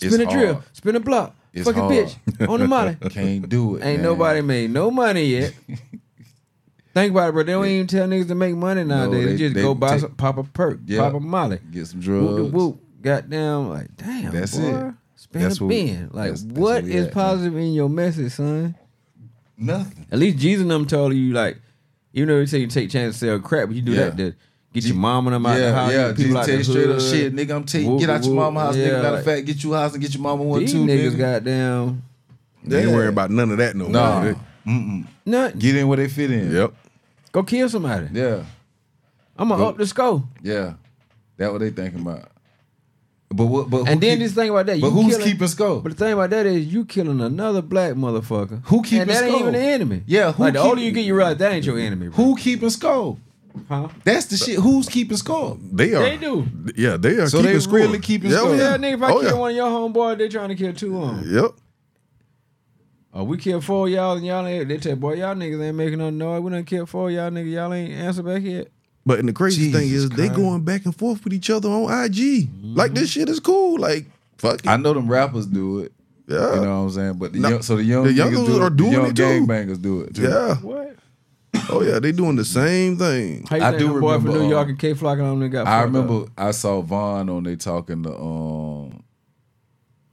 It's 0.00 0.14
spin 0.14 0.26
a 0.28 0.30
drill, 0.30 0.52
hard. 0.54 0.64
spin 0.74 0.94
a 0.96 1.00
block, 1.00 1.34
It's 1.56 1.64
fucking 1.66 1.82
hard. 1.82 1.92
bitch 2.38 2.48
on 2.48 2.60
the 2.60 2.68
molly. 2.68 2.96
Can't 3.10 3.48
do 3.48 3.76
it. 3.76 3.84
Ain't 3.84 3.98
man. 3.98 4.02
nobody 4.02 4.40
made 4.42 4.70
no 4.70 4.90
money 4.90 5.24
yet. 5.24 5.54
Think 6.94 7.10
about 7.12 7.28
it, 7.28 7.32
bro. 7.32 7.42
They 7.42 7.52
don't 7.52 7.66
even 7.66 7.86
tell 7.86 8.08
niggas 8.08 8.28
to 8.28 8.34
make 8.34 8.54
money 8.54 8.82
nowadays. 8.84 9.24
they, 9.24 9.32
they- 9.32 9.36
just 9.38 9.54
they 9.54 9.62
go 9.62 9.74
buy 9.74 9.90
take- 9.92 10.00
some, 10.00 10.14
pop 10.14 10.38
a 10.38 10.44
perk, 10.44 10.80
Yeah. 10.86 11.00
pop 11.00 11.14
a 11.14 11.20
molly. 11.20 11.58
get 11.70 11.86
some 11.86 12.00
drugs. 12.00 12.36
the 12.36 12.44
whoop. 12.44 12.80
Goddamn, 13.02 13.68
like 13.68 13.94
damn, 13.96 14.32
That's 14.32 14.56
boy. 14.56 14.66
it. 14.88 14.94
Spin 15.16 15.42
That's 15.42 15.60
a 15.60 15.64
what 15.64 15.68
bin. 15.70 16.02
Like 16.12 16.30
that's- 16.30 16.42
that's 16.42 16.58
what 16.58 16.84
is 16.84 16.94
at, 16.94 17.02
man. 17.04 17.10
positive 17.12 17.56
in 17.56 17.72
your 17.74 17.88
message, 17.88 18.32
son? 18.32 18.74
Nothing. 19.58 20.06
At 20.10 20.18
least 20.18 20.38
Jesus 20.38 20.62
and 20.62 20.70
them 20.70 20.86
told 20.86 21.14
you 21.14 21.32
like, 21.32 21.58
even 22.12 22.28
though 22.28 22.38
they 22.38 22.46
say 22.46 22.58
you 22.58 22.66
take 22.66 22.90
chance 22.90 23.18
to 23.18 23.26
sell 23.26 23.38
crap, 23.40 23.68
but 23.68 23.76
you 23.76 23.82
do 23.82 23.92
Yeah. 23.92 24.10
that 24.10 24.16
to 24.18 24.34
get 24.76 24.84
your 24.88 24.96
mama 24.96 25.28
and 25.30 25.34
them 25.34 25.46
out 25.46 25.58
yeah, 25.58 25.66
the 25.70 25.74
house. 25.74 25.92
yeah. 25.92 25.96
get 26.08 26.16
Jesus 26.16 26.24
people 26.26 26.38
out 26.38 26.46
tell 26.46 26.56
you 26.58 26.64
straight 26.64 26.90
up 26.90 27.00
shit, 27.00 27.34
nigga. 27.34 27.56
I'm 27.56 27.64
telling 27.64 27.92
you, 27.92 27.98
get 27.98 28.10
out 28.10 28.22
your 28.24 28.30
whoop. 28.34 28.40
mama 28.42 28.60
house, 28.60 28.76
Yeah, 28.76 28.86
nigga. 28.88 28.92
Matter 28.92 29.10
like- 29.10 29.18
of 29.18 29.24
fact, 29.24 29.46
get 29.46 29.64
you 29.64 29.74
a 29.74 29.78
house 29.78 29.92
and 29.94 30.02
get 30.02 30.14
your 30.14 30.22
mama 30.22 30.42
one 30.42 30.60
These 30.60 30.72
too, 30.72 30.84
niggas 30.86 31.10
nigga. 31.12 31.18
goddamn 31.18 32.02
They 32.64 32.78
ain't 32.80 32.88
Yeah. 32.88 32.94
worrying 32.94 33.08
about 33.10 33.30
none 33.30 33.50
of 33.50 33.58
that 33.58 33.76
no 33.76 33.88
Nah. 33.88 34.22
more. 34.22 34.36
Mm-mm. 34.66 35.06
nothing. 35.24 35.58
Get 35.58 35.76
in 35.76 35.86
where 35.88 35.96
they 35.96 36.08
fit 36.08 36.30
in. 36.30 36.52
Yep. 36.52 36.72
Go 37.32 37.42
kill 37.42 37.68
somebody. 37.68 38.08
Yeah, 38.12 38.42
I'm 39.38 39.48
gonna 39.48 39.64
up 39.64 39.76
the 39.78 39.86
score. 39.86 40.24
yeah. 40.42 40.72
That 41.38 41.52
what 41.52 41.60
they 41.60 41.70
thinking 41.70 42.00
about. 42.00 42.28
But 43.28 43.44
what? 43.46 43.68
But 43.68 43.88
And 43.88 44.00
then 44.00 44.18
keep- 44.18 44.26
this 44.26 44.32
thing 44.32 44.48
about 44.50 44.66
that, 44.66 44.80
But 44.80 44.90
who's 44.90 45.14
killing- 45.16 45.26
keeping 45.32 45.48
score? 45.48 45.80
But 45.82 45.92
the 45.96 46.04
thing 46.04 46.12
about 46.14 46.30
that 46.30 46.46
is 46.46 46.66
you 46.66 46.84
killing 46.84 47.20
another 47.20 47.60
black 47.60 47.92
motherfucker. 47.94 48.60
Who 48.66 48.82
keeping 48.82 49.00
And 49.02 49.10
that 49.10 49.24
ain't 49.24 49.40
even 49.40 49.52
the 49.52 49.58
enemy. 49.58 50.02
Yeah, 50.06 50.32
who 50.32 50.42
like 50.44 50.54
the 50.54 50.60
older 50.60 50.80
you 50.80 50.92
get, 50.92 51.04
you 51.04 51.14
realize 51.14 51.36
that 51.38 51.52
ain't 51.52 51.66
your 51.66 51.78
enemy. 51.78 52.08
Bro. 52.08 52.16
Who 52.24 52.36
keeping 52.36 52.70
score? 52.70 53.18
Huh? 53.68 53.88
That's 54.04 54.26
the 54.26 54.36
shit. 54.36 54.58
Who's 54.58 54.88
keeping 54.88 55.16
score? 55.16 55.56
They 55.72 55.94
are. 55.94 56.02
They 56.02 56.16
do. 56.16 56.46
Yeah, 56.76 56.96
they 56.96 57.16
are. 57.16 57.26
So 57.28 57.38
keeping 57.38 57.52
they 57.54 57.60
score. 57.60 57.78
really 57.78 57.98
keeping 57.98 58.30
yeah, 58.30 58.38
oh, 58.40 58.44
score. 58.44 58.56
Yeah, 58.56 58.70
Yeah, 58.72 58.76
nigga, 58.78 58.94
if 58.94 59.02
I 59.02 59.10
oh, 59.12 59.20
kill 59.20 59.30
yeah. 59.30 59.34
one 59.34 59.50
of 59.50 59.56
your 59.56 59.68
homeboys, 59.70 60.18
they 60.18 60.28
trying 60.28 60.48
to 60.50 60.54
kill 60.54 60.72
two 60.72 61.02
of 61.02 61.16
them. 61.22 61.34
Yep. 61.34 61.50
Oh, 63.14 63.24
we 63.24 63.38
killed 63.38 63.64
four 63.64 63.86
of 63.86 63.92
y'all 63.92 64.16
and 64.16 64.26
y'all 64.26 64.46
ain't. 64.46 64.68
They 64.68 64.76
tell 64.76 64.94
boy, 64.96 65.14
y'all 65.14 65.34
niggas 65.34 65.62
ain't 65.62 65.76
making 65.76 65.98
no 65.98 66.10
noise. 66.10 66.42
We 66.42 66.50
done 66.50 66.64
killed 66.64 66.90
four 66.90 67.08
of 67.08 67.14
y'all 67.14 67.30
niggas. 67.30 67.50
Y'all 67.52 67.72
ain't 67.72 67.92
answer 67.92 68.22
back 68.22 68.42
yet. 68.42 68.68
But 69.06 69.20
and 69.20 69.28
the 69.28 69.32
crazy 69.32 69.70
thing 69.72 69.88
Jesus 69.88 70.10
is, 70.10 70.16
they 70.16 70.28
going 70.28 70.64
back 70.64 70.84
and 70.84 70.94
forth 70.94 71.24
with 71.24 71.32
each 71.32 71.48
other 71.48 71.68
on 71.68 71.84
IG. 72.04 72.12
Mm-hmm. 72.50 72.74
Like 72.74 72.92
this 72.92 73.10
shit 73.10 73.28
is 73.28 73.40
cool. 73.40 73.78
Like 73.80 74.06
fuck 74.36 74.56
it. 74.60 74.66
I 74.66 74.76
know 74.76 74.92
them 74.92 75.08
rappers 75.08 75.46
do 75.46 75.78
it. 75.78 75.92
yeah. 76.28 76.56
You 76.56 76.60
know 76.60 76.82
what 76.82 76.88
I'm 76.88 76.90
saying? 76.90 77.12
But 77.14 77.32
the 77.32 77.38
No, 77.38 77.48
young, 77.50 77.62
so 77.62 77.76
the 77.76 77.84
young 77.84 78.04
the 78.04 78.10
niggas 78.10 78.46
do 78.46 78.56
it. 78.56 78.62
are 78.62 78.70
doing 78.70 78.90
the 78.90 78.96
young 78.98 79.06
it 79.10 79.16
too. 79.16 79.22
gangbangers 79.22 79.80
do 79.80 80.00
it 80.02 80.14
too. 80.14 80.22
yeah. 80.22 80.54
What? 80.56 80.96
Oh 81.70 81.82
yeah, 81.82 81.98
they 81.98 82.12
doing 82.12 82.36
the 82.36 82.44
same 82.44 82.96
thing. 82.96 83.46
How 83.48 83.56
you 83.56 83.62
I 83.62 83.70
think 83.70 83.80
do 83.80 83.94
the 83.94 84.00
boy 84.00 84.14
from 84.14 84.24
remember, 84.26 84.44
New 84.44 84.50
York 84.50 84.64
um, 84.64 84.70
and 84.70 84.78
Kay 84.78 84.94
Flock 84.94 85.18
and 85.18 85.42
them 85.42 85.50
got 85.50 85.66
I 85.66 85.82
remember 85.82 86.22
up? 86.22 86.28
I 86.36 86.50
saw 86.52 86.80
Vaughn 86.80 87.28
on 87.28 87.42
they 87.44 87.56
talking 87.56 88.02
to 88.04 88.16
um 88.16 89.02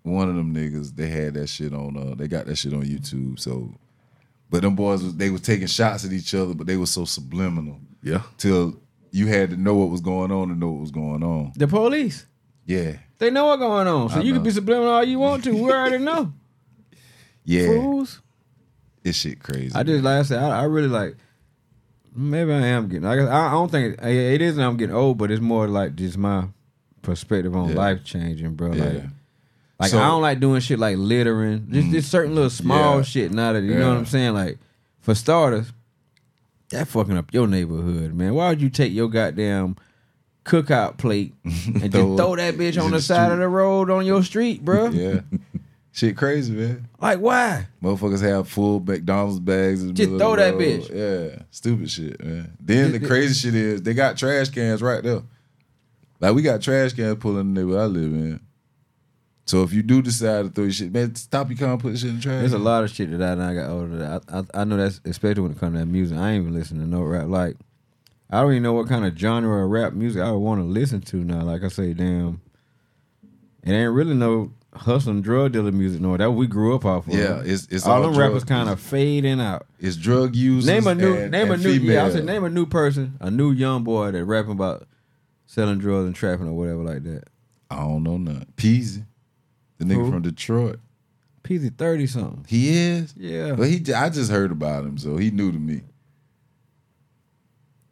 one 0.03 0.29
of 0.29 0.35
them 0.35 0.53
niggas. 0.53 0.95
They 0.95 1.07
had 1.07 1.33
that 1.35 1.47
shit 1.47 1.73
on. 1.73 1.95
Uh, 1.97 2.15
they 2.15 2.27
got 2.27 2.45
that 2.47 2.57
shit 2.57 2.73
on 2.73 2.83
YouTube. 2.83 3.39
So, 3.39 3.73
but 4.49 4.61
them 4.61 4.75
boys 4.75 5.03
was 5.03 5.15
they 5.15 5.29
was 5.29 5.41
taking 5.41 5.67
shots 5.67 6.05
at 6.05 6.11
each 6.11 6.33
other, 6.35 6.53
but 6.53 6.67
they 6.67 6.77
was 6.77 6.91
so 6.91 7.05
subliminal 7.05 7.79
Yeah. 8.01 8.23
till 8.37 8.79
you 9.11 9.27
had 9.27 9.51
to 9.51 9.57
know 9.57 9.75
what 9.75 9.89
was 9.89 10.01
going 10.01 10.31
on 10.31 10.49
to 10.49 10.55
know 10.55 10.71
what 10.71 10.81
was 10.81 10.91
going 10.91 11.23
on. 11.23 11.53
The 11.55 11.67
police. 11.67 12.25
Yeah, 12.65 12.93
They 13.17 13.29
know 13.29 13.47
what's 13.47 13.59
going 13.59 13.87
on. 13.87 14.09
So 14.09 14.15
I 14.17 14.21
you 14.21 14.33
can 14.33 14.41
be 14.43 14.49
subliminal 14.51 14.89
all 14.93 15.03
you 15.03 15.19
want 15.19 15.43
to. 15.43 15.51
We 15.51 15.69
already 15.71 15.97
know. 15.97 16.31
yeah, 17.45 17.65
Fools. 17.67 18.21
this 19.03 19.17
shit 19.17 19.43
crazy. 19.43 19.75
I 19.75 19.83
just 19.83 20.03
like 20.03 20.19
I 20.19 20.23
said, 20.23 20.39
I, 20.41 20.61
I 20.61 20.63
really 20.63 20.87
like. 20.87 21.15
Maybe 22.15 22.51
I 22.53 22.67
am 22.67 22.87
getting. 22.89 23.05
I, 23.05 23.15
guess, 23.15 23.27
I 23.29 23.51
don't 23.51 23.71
think 23.71 23.99
it, 23.99 24.05
it 24.05 24.41
is. 24.41 24.55
that 24.57 24.63
I'm 24.63 24.77
getting 24.77 24.95
old, 24.95 25.17
but 25.17 25.31
it's 25.31 25.41
more 25.41 25.67
like 25.67 25.95
just 25.95 26.17
my 26.17 26.45
perspective 27.01 27.55
on 27.55 27.69
Yeah. 27.69 27.75
life 27.75 28.03
changing, 28.03 28.53
bro. 28.55 28.73
Yeah. 28.73 28.83
Like, 28.83 29.03
like 29.79 29.91
So- 29.91 29.99
I 29.99 30.07
don't 30.07 30.21
like 30.21 30.39
doing 30.39 30.61
shit 30.61 30.79
like 30.79 30.97
littering. 30.97 31.67
Just, 31.71 31.87
just 31.89 32.11
certain 32.11 32.35
little 32.35 32.49
small 32.49 32.97
Yeah. 32.97 33.03
shit. 33.03 33.31
Now 33.31 33.53
that 33.53 33.63
you 33.63 33.75
know 33.75 33.89
what 33.89 33.97
I'm 33.97 34.05
saying. 34.05 34.33
Like 34.33 34.57
for 34.99 35.15
starters, 35.15 35.73
that 36.69 36.87
fucking 36.87 37.17
up 37.17 37.33
your 37.33 37.47
neighborhood, 37.47 38.13
man. 38.13 38.33
Why 38.33 38.49
would 38.49 38.61
you 38.61 38.69
take 38.69 38.93
your 38.93 39.09
goddamn 39.09 39.75
cookout 40.45 40.97
plate 40.97 41.33
and 41.45 41.81
just 41.81 41.91
Throw 41.93 42.13
it 42.13 42.17
throw 42.17 42.35
that 42.35 42.55
bitch 42.55 42.81
on 42.81 42.91
the, 42.91 42.97
the 42.97 43.01
side 43.03 43.31
of 43.31 43.39
the 43.39 43.47
road 43.47 43.89
on 43.89 44.05
your 44.05 44.23
street, 44.23 44.63
bro. 44.63 44.89
Yeah. 44.89 45.21
Shit 45.95 46.17
crazy, 46.17 46.51
man. 46.53 46.87
Like 46.99 47.19
why? 47.19 47.67
Motherfuckers 47.81 48.21
have 48.21 48.49
full 48.49 48.79
McDonald's 48.79 49.39
bags. 49.39 49.83
Just 49.91 50.09
throw 50.09 50.35
that 50.35 50.55
road. 50.55 50.61
bitch. 50.61 50.89
Yeah, 50.89 51.43
stupid 51.51 51.91
shit, 51.91 52.23
man. 52.23 52.57
Then 52.59 52.91
the 52.93 52.99
crazy 52.99 53.35
shit 53.35 53.53
is 53.53 53.83
they 53.83 53.93
got 53.93 54.17
trash 54.17 54.49
cans 54.49 54.81
right 54.81 55.03
there. 55.03 55.21
Like 56.19 56.33
we 56.33 56.41
got 56.41 56.63
trash 56.63 56.93
cans 56.93 57.17
pulling 57.19 57.41
in 57.41 57.53
the 57.53 57.61
neighborhood 57.61 57.81
I 57.81 57.85
live 57.85 58.11
in. 58.11 58.39
So 59.45 59.61
if 59.61 59.71
you 59.71 59.83
do 59.83 60.01
decide 60.01 60.45
to 60.45 60.49
throw 60.49 60.63
your 60.63 60.73
shit, 60.73 60.91
man, 60.91 61.13
stop 61.13 61.49
your 61.49 61.59
car 61.59 61.73
and 61.73 61.79
put 61.79 61.91
the 61.91 61.97
shit 61.99 62.09
in 62.09 62.15
the 62.15 62.21
trash. 62.23 62.39
There's 62.39 62.53
a 62.53 62.57
lot 62.57 62.83
of 62.83 62.89
shit 62.89 63.11
that 63.11 63.21
I 63.21 63.35
now 63.35 63.53
got 63.53 63.69
older. 63.69 64.21
I, 64.29 64.39
I 64.39 64.61
I 64.61 64.63
know 64.63 64.77
that's 64.77 64.99
especially 65.05 65.43
when 65.43 65.51
it 65.51 65.59
comes 65.59 65.75
to 65.75 65.79
that 65.79 65.85
music. 65.85 66.17
I 66.17 66.31
ain't 66.31 66.41
even 66.41 66.55
listen 66.55 66.79
to 66.79 66.87
no 66.87 67.03
rap. 67.03 67.27
Like 67.27 67.55
I 68.31 68.41
don't 68.41 68.51
even 68.53 68.63
know 68.63 68.73
what 68.73 68.89
kind 68.89 69.05
of 69.05 69.15
genre 69.15 69.63
of 69.63 69.69
rap 69.69 69.93
music 69.93 70.23
I 70.23 70.31
would 70.31 70.39
want 70.39 70.59
to 70.59 70.65
listen 70.65 71.01
to 71.01 71.17
now. 71.17 71.43
Like 71.43 71.63
I 71.63 71.67
say, 71.67 71.93
damn, 71.93 72.41
it 73.63 73.71
ain't 73.73 73.93
really 73.93 74.15
no 74.15 74.51
hustling 74.75 75.21
drug 75.21 75.51
dealer 75.53 75.71
music. 75.71 76.01
No, 76.01 76.15
that 76.17 76.31
we 76.31 76.47
grew 76.47 76.75
up 76.75 76.85
off 76.85 77.07
of. 77.07 77.13
Yeah, 77.13 77.39
it's- 77.41 77.67
it's 77.71 77.85
all 77.85 78.03
all 78.03 78.11
them 78.11 78.19
rappers 78.19 78.43
kind 78.43 78.69
of 78.69 78.79
fading 78.79 79.39
out. 79.39 79.65
It's 79.79 79.95
drug 79.95 80.35
use. 80.35 80.65
Name 80.65 80.87
a 80.87 80.95
new 80.95 81.15
and- 81.15 81.31
name 81.31 81.49
a 81.49 81.53
and 81.53 81.63
new 81.63 81.69
yeah. 81.71 81.75
I 81.75 81.79
female. 82.05 82.11
said 82.11 82.25
name 82.25 82.43
a 82.43 82.49
new 82.49 82.65
person, 82.65 83.17
a 83.19 83.29
new 83.31 83.51
young 83.51 83.83
boy 83.83 84.11
that 84.11 84.25
rapping 84.25 84.51
about 84.53 84.87
selling 85.45 85.77
drugs 85.79 86.05
and 86.07 86.15
trapping 86.15 86.47
or 86.47 86.53
whatever 86.53 86.83
like 86.83 87.03
that. 87.03 87.23
I 87.69 87.77
don't 87.77 88.03
know 88.03 88.17
none. 88.17 88.45
Peezy, 88.57 89.05
the 89.77 89.85
nigga 89.85 90.05
Who? 90.05 90.11
from 90.11 90.21
Detroit. 90.21 90.79
PZ 91.43 91.77
thirty 91.77 92.07
something. 92.07 92.45
He 92.47 92.69
is. 92.69 93.13
Yeah. 93.17 93.53
But 93.53 93.67
he, 93.67 93.93
I 93.93 94.09
just 94.09 94.31
heard 94.31 94.51
about 94.51 94.85
him, 94.85 94.97
so 94.97 95.17
he 95.17 95.29
new 95.31 95.51
to 95.51 95.59
me. 95.59 95.81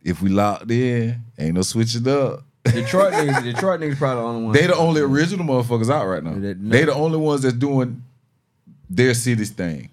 If 0.01 0.21
we 0.21 0.29
locked 0.29 0.71
in, 0.71 1.21
ain't 1.37 1.55
no 1.55 1.61
switching 1.61 2.07
up. 2.07 2.43
Detroit 2.63 3.13
niggas, 3.13 3.43
Detroit 3.43 3.79
niggas 3.81 3.97
probably 3.97 4.21
the 4.21 4.27
only 4.27 4.43
ones. 4.45 4.59
They 4.59 4.67
the 4.67 4.75
only 4.75 5.01
original 5.01 5.45
motherfuckers 5.45 5.89
out 5.89 6.05
right 6.07 6.23
now. 6.23 6.33
They- 6.35 6.53
They 6.53 6.85
the 6.85 6.93
only 6.93 7.17
ones 7.17 7.41
that's 7.41 7.55
doing 7.55 8.03
their 8.89 9.13
city's 9.13 9.49
thing. 9.51 9.89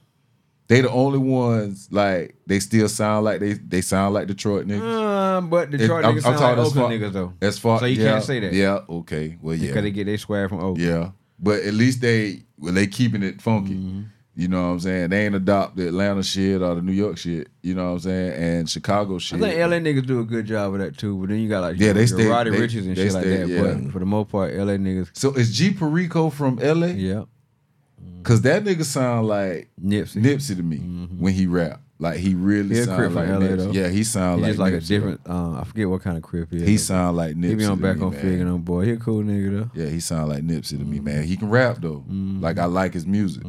They 0.66 0.82
the 0.82 0.90
only 0.90 1.18
ones 1.18 1.88
like 1.90 2.34
they 2.46 2.60
still 2.60 2.90
sound 2.90 3.24
like 3.24 3.40
they 3.40 3.54
they 3.54 3.80
sound 3.80 4.12
like 4.12 4.26
Detroit 4.26 4.66
niggas. 4.66 5.38
Uh, 5.38 5.40
but 5.40 5.70
Detroit 5.70 6.04
I'm- 6.04 6.14
niggas 6.14 6.26
I'm 6.26 6.36
sound 6.36 6.40
like 6.40 6.40
talking 6.56 6.60
as 6.60 6.66
Oakland 6.68 6.74
far- 7.00 7.08
niggas 7.08 7.12
though. 7.14 7.32
As 7.40 7.58
far 7.58 7.78
So 7.80 7.86
you 7.86 8.02
yeah, 8.02 8.10
can't 8.12 8.24
say 8.24 8.40
that. 8.40 8.52
Yeah, 8.52 8.80
okay. 8.90 9.38
Well, 9.40 9.54
yeah, 9.54 9.68
Because 9.68 9.82
they 9.84 9.90
get 9.90 10.04
their 10.04 10.18
swag 10.18 10.48
from 10.50 10.58
Oakland. 10.58 10.78
yeah. 10.86 11.10
But 11.38 11.62
at 11.62 11.72
least 11.72 12.02
they 12.02 12.42
well 12.58 12.74
they 12.74 12.86
keeping 12.86 13.22
it 13.22 13.40
funky. 13.40 13.74
Mm-hmm. 13.76 14.02
You 14.38 14.46
know 14.46 14.68
what 14.68 14.68
I'm 14.68 14.78
saying? 14.80 15.10
They 15.10 15.26
ain't 15.26 15.34
adopt 15.34 15.74
the 15.74 15.88
Atlanta 15.88 16.22
shit 16.22 16.62
or 16.62 16.76
the 16.76 16.80
New 16.80 16.92
York 16.92 17.18
shit. 17.18 17.48
You 17.60 17.74
know 17.74 17.86
what 17.86 17.90
I'm 17.94 17.98
saying? 17.98 18.32
And 18.34 18.70
Chicago 18.70 19.18
shit. 19.18 19.42
I 19.42 19.50
think 19.50 19.58
LA 19.58 19.78
niggas 19.78 20.06
do 20.06 20.20
a 20.20 20.24
good 20.24 20.46
job 20.46 20.74
of 20.74 20.78
that 20.78 20.96
too, 20.96 21.18
but 21.18 21.30
then 21.30 21.40
you 21.40 21.48
got 21.48 21.62
like 21.62 21.76
Yeah, 21.76 21.92
they 21.92 22.06
stay- 22.06 22.28
Roddy 22.28 22.52
they- 22.52 22.60
Riches 22.60 22.86
and 22.86 22.96
shit 22.96 23.12
like 23.12 23.24
that. 23.24 23.48
yeah. 23.48 23.62
But 23.62 23.90
for 23.92 23.98
the 23.98 24.06
most 24.06 24.30
part, 24.30 24.54
LA 24.54 24.74
niggas, 24.74 25.08
So 25.12 25.32
is 25.34 25.52
G 25.56 25.72
Perico 25.72 26.30
from 26.30 26.60
LA? 26.62 26.86
yeah, 26.86 27.24
Cause 28.22 28.42
that 28.42 28.62
nigga 28.62 28.84
sound 28.84 29.26
like 29.26 29.70
Nipsey. 29.82 30.22
Nipsey 30.22 30.56
to 30.56 30.62
me 30.62 30.76
mm-hmm. 30.78 31.18
when 31.20 31.34
he 31.34 31.48
rap. 31.48 31.80
Like 32.00 32.18
he 32.18 32.34
really 32.36 32.76
He 32.76 32.80
a 32.82 32.84
sound 32.84 32.96
crip 32.98 33.12
like 33.14 33.28
LA 33.28 33.34
Nipsey. 33.38 33.56
though. 33.56 33.70
Yeah, 33.72 33.88
he 33.88 34.04
sound 34.04 34.44
He's 34.44 34.56
like 34.56 34.72
just 34.74 34.88
like 34.90 35.00
a 35.00 35.00
different. 35.00 35.20
Uh, 35.28 35.58
I 35.60 35.64
forget 35.64 35.88
what 35.88 36.00
kind 36.00 36.16
of 36.16 36.22
crip 36.22 36.48
he 36.52 36.58
is. 36.58 36.62
He 36.68 36.78
sound 36.78 37.16
like 37.16 37.34
Nipsey. 37.34 37.48
He 37.48 37.54
be 37.56 37.64
on 37.64 37.80
back 37.80 37.96
me, 37.96 38.04
on 38.04 38.12
man. 38.12 38.20
Fig 38.20 38.40
and 38.40 38.48
on 38.50 38.60
boy. 38.60 38.84
He 38.84 38.90
a 38.92 38.96
cool 38.98 39.24
nigga 39.24 39.50
though. 39.74 39.82
Yeah, 39.82 39.88
he 39.90 39.98
sound 39.98 40.28
like 40.28 40.44
Nipsey 40.44 40.78
to 40.78 40.84
me, 40.84 41.00
man. 41.00 41.24
He 41.24 41.36
can 41.36 41.50
rap 41.50 41.78
though. 41.80 42.04
Like 42.08 42.58
I 42.58 42.66
like 42.66 42.94
his 42.94 43.04
music. 43.04 43.42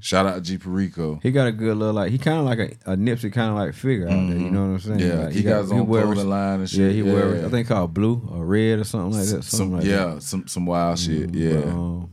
Shout 0.00 0.24
out 0.26 0.34
to 0.36 0.40
G 0.40 0.56
Perico. 0.56 1.18
He 1.20 1.32
got 1.32 1.48
a 1.48 1.52
good 1.52 1.76
little 1.76 1.94
like. 1.94 2.12
He 2.12 2.18
kind 2.18 2.38
of 2.38 2.44
like 2.44 2.58
a, 2.60 2.92
a 2.92 2.96
Nipsey 2.96 3.32
kind 3.32 3.50
of 3.50 3.56
like 3.56 3.74
figure 3.74 4.06
out 4.06 4.10
there. 4.10 4.38
You 4.38 4.50
know 4.50 4.60
what 4.60 4.66
I'm 4.74 4.78
saying? 4.78 4.98
Mm-hmm. 5.00 5.18
Yeah, 5.18 5.24
Like, 5.24 5.34
he 5.34 5.42
got 5.42 5.62
his 5.62 5.72
own 5.72 5.86
wear- 5.88 6.02
clothing 6.04 6.28
line 6.30 6.60
and 6.60 6.70
shit. 6.70 6.80
Yeah, 6.80 6.88
he 6.90 7.02
wear. 7.02 7.36
Yeah. 7.38 7.46
I 7.46 7.48
think 7.48 7.66
called 7.66 7.92
blue 7.92 8.22
or 8.30 8.44
red 8.46 8.78
or 8.78 8.84
something 8.84 9.18
like 9.18 9.26
that. 9.28 9.42
Something 9.42 9.42
Some 9.42 9.72
like 9.72 9.84
yeah, 9.84 10.14
that. 10.14 10.22
some 10.22 10.46
some 10.46 10.64
wild 10.66 10.98
shit. 10.98 11.32
But, 11.32 11.34
Yeah. 11.40 11.56
um, 11.64 12.10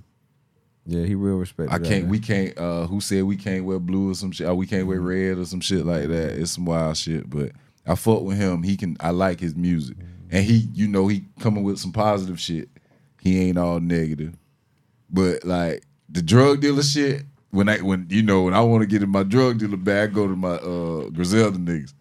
yeah, 0.86 1.06
he 1.06 1.16
real 1.16 1.38
respect. 1.38 1.72
I 1.72 1.80
can't. 1.80 2.08
We 2.08 2.20
can't. 2.20 2.58
Uh, 2.58 2.88
who 2.88 3.00
said 3.00 3.24
we 3.24 3.38
can't 3.38 3.66
wear 3.66 3.80
blue 3.80 4.12
or 4.12 4.16
some 4.16 4.32
shit? 4.32 4.48
Or 4.48 4.56
we 4.56 4.68
can't 4.68 4.88
wear 4.88 5.00
red 5.00 5.38
or 5.38 5.46
some 5.46 5.62
shit 5.62 5.86
like 5.86 6.08
that. 6.10 6.40
It's 6.40 6.52
some 6.52 6.66
wild 6.66 6.98
shit. 6.98 7.30
But 7.30 7.52
I 7.86 7.96
fuck 7.96 8.22
with 8.22 8.38
him. 8.38 8.64
He 8.64 8.76
can. 8.76 8.98
I 9.00 9.12
like 9.12 9.40
his 9.40 9.56
music, 9.56 9.98
and 10.30 10.44
he, 10.44 10.68
you 10.74 10.88
know, 10.88 11.08
he 11.08 11.26
coming 11.40 11.64
with 11.64 11.80
some 11.80 11.94
positive 11.94 12.40
shit. 12.40 12.70
He 13.22 13.48
ain't 13.48 13.58
all 13.58 13.80
negative. 13.80 14.36
But 15.10 15.46
like 15.46 15.84
the 16.10 16.22
drug 16.22 16.60
dealer 16.60 16.84
shit, 16.84 17.24
when 17.52 17.70
I 17.70 17.78
when 17.78 18.08
you 18.10 18.24
know 18.24 18.44
when 18.44 18.54
I 18.54 18.62
want 18.62 18.82
to 18.82 18.88
get 18.88 19.04
in 19.04 19.10
my 19.10 19.24
drug 19.24 19.60
dealer 19.60 19.78
bag, 19.78 20.10
I 20.10 20.14
go 20.14 20.28
to 20.28 20.36
my 20.36 20.56
uh 20.56 21.10
Griselda 21.10 21.58
niggas. 21.58 21.94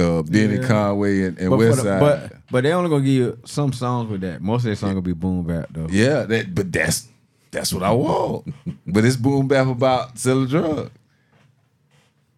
Uh, 0.00 0.22
Benny 0.22 0.56
Yeah. 0.56 0.66
Conway 0.66 1.22
and, 1.24 1.38
and 1.38 1.50
But, 1.50 1.58
the- 1.76 1.82
but 2.00 2.32
but 2.50 2.62
they 2.64 2.72
only 2.72 2.88
gonna 2.90 3.04
give 3.04 3.12
you 3.14 3.38
some 3.44 3.72
songs 3.72 4.10
with 4.10 4.22
that. 4.22 4.40
Most 4.40 4.60
of 4.60 4.64
their 4.66 4.76
songs 4.76 4.92
gonna 4.92 5.02
be 5.02 5.12
boom 5.12 5.44
bap 5.44 5.66
though. 5.70 5.86
Yeah, 5.90 6.22
that 6.24 6.54
but 6.54 6.72
that's 6.72 7.06
that's 7.50 7.72
what 7.72 7.82
I 7.82 7.92
want. 7.92 8.52
but 8.86 9.04
it's 9.04 9.16
boom 9.16 9.46
bap 9.48 9.66
about 9.68 10.18
selling 10.18 10.46
drugs. 10.48 10.90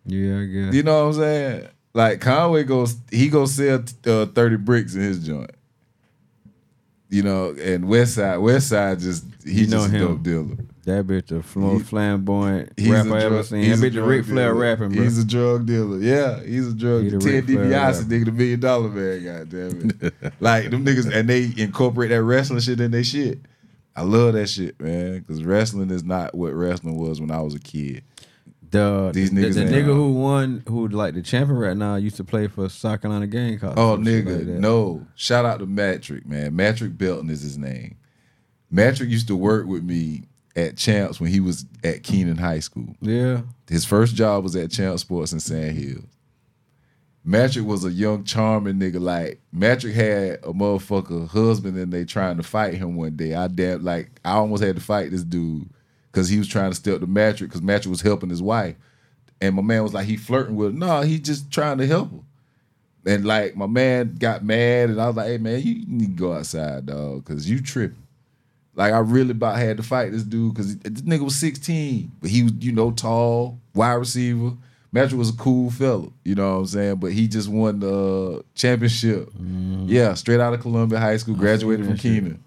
Yeah, 0.04 0.38
I 0.40 0.44
guess. 0.46 0.74
You 0.74 0.82
know 0.82 1.06
what 1.06 1.14
I'm 1.14 1.20
saying? 1.20 1.68
Like 1.94 2.20
Conway 2.20 2.64
goes, 2.64 2.96
he 3.10 3.28
goes 3.28 3.54
sell 3.54 3.84
uh, 4.06 4.26
thirty 4.26 4.56
bricks 4.56 4.94
in 4.94 5.02
his 5.02 5.24
joint. 5.24 5.50
You 7.12 7.22
know, 7.22 7.50
and 7.50 7.84
Westside, 7.84 8.40
West 8.40 8.70
Side 8.70 8.98
just 9.00 9.26
he 9.44 9.64
You 9.64 9.66
know 9.66 9.82
just 9.82 9.92
a 9.92 9.96
him. 9.96 10.06
dope 10.08 10.22
dealer. 10.22 10.56
That 10.84 11.06
bitch 11.06 11.26
the 11.26 11.58
most 11.58 11.84
flamboyant 11.84 12.72
He's 12.78 12.88
rapper 12.88 13.10
a 13.10 13.20
I 13.20 13.24
ever 13.24 13.42
seen. 13.42 13.68
That 13.68 13.76
bitch 13.76 13.80
the 13.82 13.90
drug 13.90 14.08
Ric 14.08 14.24
Flair 14.24 14.54
rapping, 14.54 14.92
bro. 14.92 15.02
He's 15.02 15.18
a 15.18 15.26
drug 15.26 15.66
dealer. 15.66 15.98
Yeah, 15.98 16.42
he's 16.42 16.68
a 16.68 16.74
drug 16.74 17.02
dealer. 17.02 17.20
Ted 17.20 17.44
DiBiase, 17.44 18.04
nigga, 18.04 18.24
the 18.24 18.32
million 18.32 18.60
dollar 18.60 18.88
man. 18.88 19.24
Goddamn 19.24 19.90
it! 20.00 20.14
like 20.40 20.70
them 20.70 20.86
niggas, 20.86 21.14
and 21.14 21.28
they 21.28 21.52
incorporate 21.58 22.08
that 22.08 22.22
wrestling 22.22 22.60
shit 22.60 22.80
in 22.80 22.90
their 22.92 23.04
shit. 23.04 23.40
I 23.94 24.02
love 24.04 24.32
that 24.32 24.48
shit, 24.48 24.80
man, 24.80 25.18
because 25.18 25.44
wrestling 25.44 25.90
is 25.90 26.04
not 26.04 26.34
what 26.34 26.54
wrestling 26.54 26.96
was 26.96 27.20
when 27.20 27.30
I 27.30 27.42
was 27.42 27.54
a 27.54 27.60
kid. 27.60 28.04
The 28.72 29.10
These 29.14 29.30
the, 29.30 29.42
niggas 29.42 29.54
the 29.54 29.60
ain't 29.62 29.70
nigga 29.70 29.94
who 29.94 30.12
won, 30.14 30.64
who 30.68 30.88
like 30.88 31.14
the 31.14 31.22
champion 31.22 31.58
right 31.58 31.76
now, 31.76 31.94
used 31.96 32.16
to 32.16 32.24
play 32.24 32.48
for 32.48 32.68
South 32.68 33.00
Carolina 33.02 33.26
Gamecocks. 33.28 33.78
Oh, 33.78 33.96
nigga, 33.96 34.36
like 34.38 34.46
that. 34.46 34.58
no. 34.58 35.06
Shout 35.14 35.44
out 35.44 35.60
to 35.60 35.66
Matrick, 35.66 36.26
man. 36.26 36.56
Matrick 36.56 36.98
Belton 36.98 37.30
is 37.30 37.42
his 37.42 37.56
name. 37.56 37.96
Matrick 38.70 39.10
used 39.10 39.28
to 39.28 39.36
work 39.36 39.66
with 39.66 39.84
me 39.84 40.24
at 40.56 40.76
Champs 40.76 41.20
when 41.20 41.30
he 41.30 41.40
was 41.40 41.64
at 41.84 42.02
Keenan 42.02 42.38
High 42.38 42.58
School. 42.60 42.94
Yeah, 43.00 43.42
His 43.68 43.84
first 43.84 44.14
job 44.14 44.42
was 44.42 44.56
at 44.56 44.70
Champ 44.70 44.98
Sports 44.98 45.32
in 45.32 45.40
Sand 45.40 45.76
Hills. 45.76 46.04
Matrick 47.24 47.64
was 47.64 47.84
a 47.84 47.90
young, 47.90 48.24
charming 48.24 48.76
nigga. 48.80 49.00
Like 49.00 49.40
Matrick 49.52 49.94
had 49.94 50.40
a 50.42 50.52
motherfucker 50.52 51.28
husband, 51.28 51.76
and 51.78 51.92
they 51.92 52.04
trying 52.04 52.36
to 52.38 52.42
fight 52.42 52.74
him 52.74 52.96
one 52.96 53.14
day. 53.16 53.34
I 53.34 53.46
damn 53.46 53.84
like 53.84 54.18
I 54.24 54.32
almost 54.32 54.62
had 54.62 54.74
to 54.76 54.82
fight 54.82 55.10
this 55.12 55.22
dude 55.22 55.68
because 56.12 56.28
he 56.28 56.38
was 56.38 56.46
trying 56.46 56.70
to 56.70 56.76
step 56.76 57.00
to 57.00 57.06
Matrick 57.06 57.50
because 57.50 57.62
Matrick 57.62 57.90
was 57.90 58.02
helping 58.02 58.28
his 58.28 58.42
wife, 58.42 58.76
and 59.40 59.56
my 59.56 59.62
man 59.62 59.82
was 59.82 59.94
like 59.94 60.06
he 60.06 60.16
flirting 60.16 60.54
with. 60.54 60.72
her. 60.72 60.78
No, 60.78 61.00
he 61.00 61.18
just 61.18 61.50
trying 61.50 61.78
to 61.78 61.86
help 61.86 62.12
her. 62.12 63.12
And 63.14 63.24
like 63.24 63.56
my 63.56 63.66
man 63.66 64.14
got 64.16 64.44
mad, 64.44 64.90
and 64.90 65.00
I 65.00 65.06
was 65.08 65.16
like, 65.16 65.26
"Hey 65.26 65.38
man, 65.38 65.60
you 65.60 65.84
need 65.88 66.16
to 66.16 66.22
go 66.22 66.34
outside, 66.34 66.86
dog, 66.86 67.24
because 67.24 67.50
you 67.50 67.60
tripping." 67.60 67.96
Like 68.74 68.92
I 68.92 68.98
really 68.98 69.32
about 69.32 69.58
had 69.58 69.78
to 69.78 69.82
fight 69.82 70.12
this 70.12 70.22
dude 70.22 70.54
because 70.54 70.76
this 70.78 71.02
nigga 71.02 71.24
was 71.24 71.36
16, 71.36 72.12
but 72.20 72.30
he 72.30 72.44
was 72.44 72.52
you 72.60 72.72
know 72.72 72.90
tall, 72.90 73.58
wide 73.74 73.94
receiver. 73.94 74.52
Magic 74.94 75.18
was 75.18 75.30
a 75.30 75.36
cool 75.36 75.70
fella, 75.70 76.08
you 76.22 76.34
know 76.34 76.52
what 76.52 76.58
I'm 76.60 76.66
saying? 76.66 76.96
But 76.96 77.12
he 77.12 77.26
just 77.26 77.48
won 77.48 77.80
the 77.80 78.44
championship. 78.54 79.30
Yeah, 79.86 80.12
straight 80.14 80.38
out 80.38 80.52
of 80.52 80.60
Columbia 80.60 80.98
High 80.98 81.16
School, 81.16 81.34
graduated 81.34 81.86
from. 81.86 81.96
Keenan. 81.96 82.44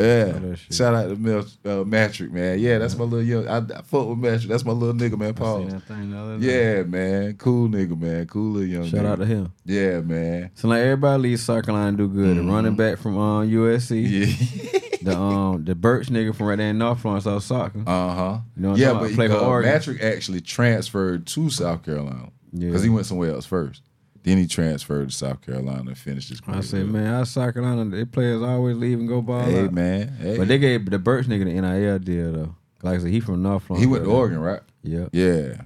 Yeah, 0.00 0.54
shout 0.70 0.94
out 0.94 1.08
to 1.08 1.16
Mel, 1.16 1.44
uh, 1.64 1.84
Matrick, 1.84 2.32
man. 2.32 2.58
Yeah, 2.58 2.78
that's 2.78 2.96
my 2.96 3.04
little 3.04 3.22
young. 3.22 3.46
I, 3.48 3.58
I 3.58 3.82
fuck 3.82 4.08
with 4.08 4.18
Matrick. 4.18 4.48
That's 4.48 4.64
my 4.64 4.72
little 4.72 4.94
nigga, 4.94 5.18
man. 5.18 5.34
Paul. 5.34 5.64
that 5.64 5.82
thing 5.82 6.10
the 6.10 6.18
other 6.18 6.38
day. 6.38 6.76
Yeah, 6.76 6.82
man. 6.84 7.36
Cool 7.36 7.68
nigga, 7.68 7.98
man. 8.00 8.26
Cool 8.26 8.52
little 8.52 8.68
young. 8.68 8.88
Shout 8.88 9.00
nigga. 9.00 9.06
out 9.10 9.18
to 9.18 9.26
him. 9.26 9.52
Yeah, 9.64 10.00
man. 10.00 10.50
So 10.54 10.68
like 10.68 10.80
everybody 10.80 11.22
leaves 11.22 11.42
South 11.42 11.64
Carolina 11.64 11.96
do 11.96 12.08
good. 12.08 12.36
The 12.36 12.42
running 12.42 12.76
back 12.76 12.98
from 12.98 13.18
um, 13.18 13.48
USC, 13.50 14.02
Yeah. 14.08 14.78
the 15.02 15.16
um 15.18 15.64
the 15.64 15.74
Burch 15.74 16.08
nigga 16.08 16.34
from 16.34 16.46
right 16.46 16.56
there 16.58 16.70
in 16.70 16.78
North 16.78 17.00
Florence, 17.00 17.26
I 17.26 17.34
was 17.34 17.44
soccer. 17.44 17.80
Uh 17.86 18.14
huh. 18.14 18.38
You 18.56 18.62
know 18.62 18.76
yeah, 18.76 18.92
but? 18.94 19.12
Play 19.12 19.28
uh. 19.28 19.60
Matrick 19.60 20.02
actually 20.02 20.40
transferred 20.40 21.26
to 21.28 21.50
South 21.50 21.82
Carolina 21.84 22.30
because 22.52 22.74
Yeah. 22.74 22.82
he 22.82 22.88
went 22.90 23.06
somewhere 23.06 23.30
else 23.32 23.46
first. 23.46 23.82
Then 24.22 24.36
he 24.36 24.46
transferred 24.46 25.08
to 25.08 25.14
South 25.14 25.40
Carolina 25.40 25.88
and 25.88 25.98
finished 25.98 26.28
his 26.28 26.40
career. 26.40 26.58
I 26.58 26.60
said, 26.60 26.86
man, 26.86 27.14
our 27.14 27.24
South 27.24 27.54
Carolina, 27.54 27.84
they 27.86 28.04
players 28.04 28.42
always 28.42 28.76
leave 28.76 28.98
and 28.98 29.08
go 29.08 29.22
ball 29.22 29.42
hey 29.42 29.64
out. 29.64 29.72
man, 29.72 30.08
hey. 30.20 30.36
But 30.36 30.48
they 30.48 30.58
gave 30.58 30.90
the 30.90 30.98
Burch 30.98 31.26
nigga 31.26 31.44
the 31.44 31.60
NIL 31.60 31.98
deal 32.00 32.32
though. 32.32 32.54
Like 32.82 32.98
I 32.98 33.02
said, 33.02 33.10
he 33.10 33.20
from 33.20 33.42
North 33.42 33.64
Florida. 33.64 33.86
he 33.86 33.90
went 33.90 34.04
to 34.04 34.10
Oregon, 34.10 34.38
right? 34.40 34.60
Yeah. 34.82 35.06
Yeah, 35.12 35.62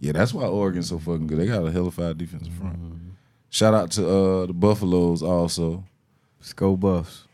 yeah. 0.00 0.12
That's 0.12 0.32
why 0.34 0.44
Oregon's 0.44 0.88
so 0.88 0.98
fucking 0.98 1.26
good. 1.26 1.38
They 1.38 1.46
got 1.46 1.64
a 1.66 1.70
hellified 1.72 2.18
defensive 2.18 2.52
front. 2.54 2.76
Mm-hmm. 2.76 3.08
Shout 3.50 3.74
out 3.74 3.90
to 3.92 4.08
uh, 4.08 4.46
the 4.46 4.52
Buffaloes 4.52 5.22
also. 5.22 5.84
Sko 6.42 6.78
Buffs. 6.78 7.24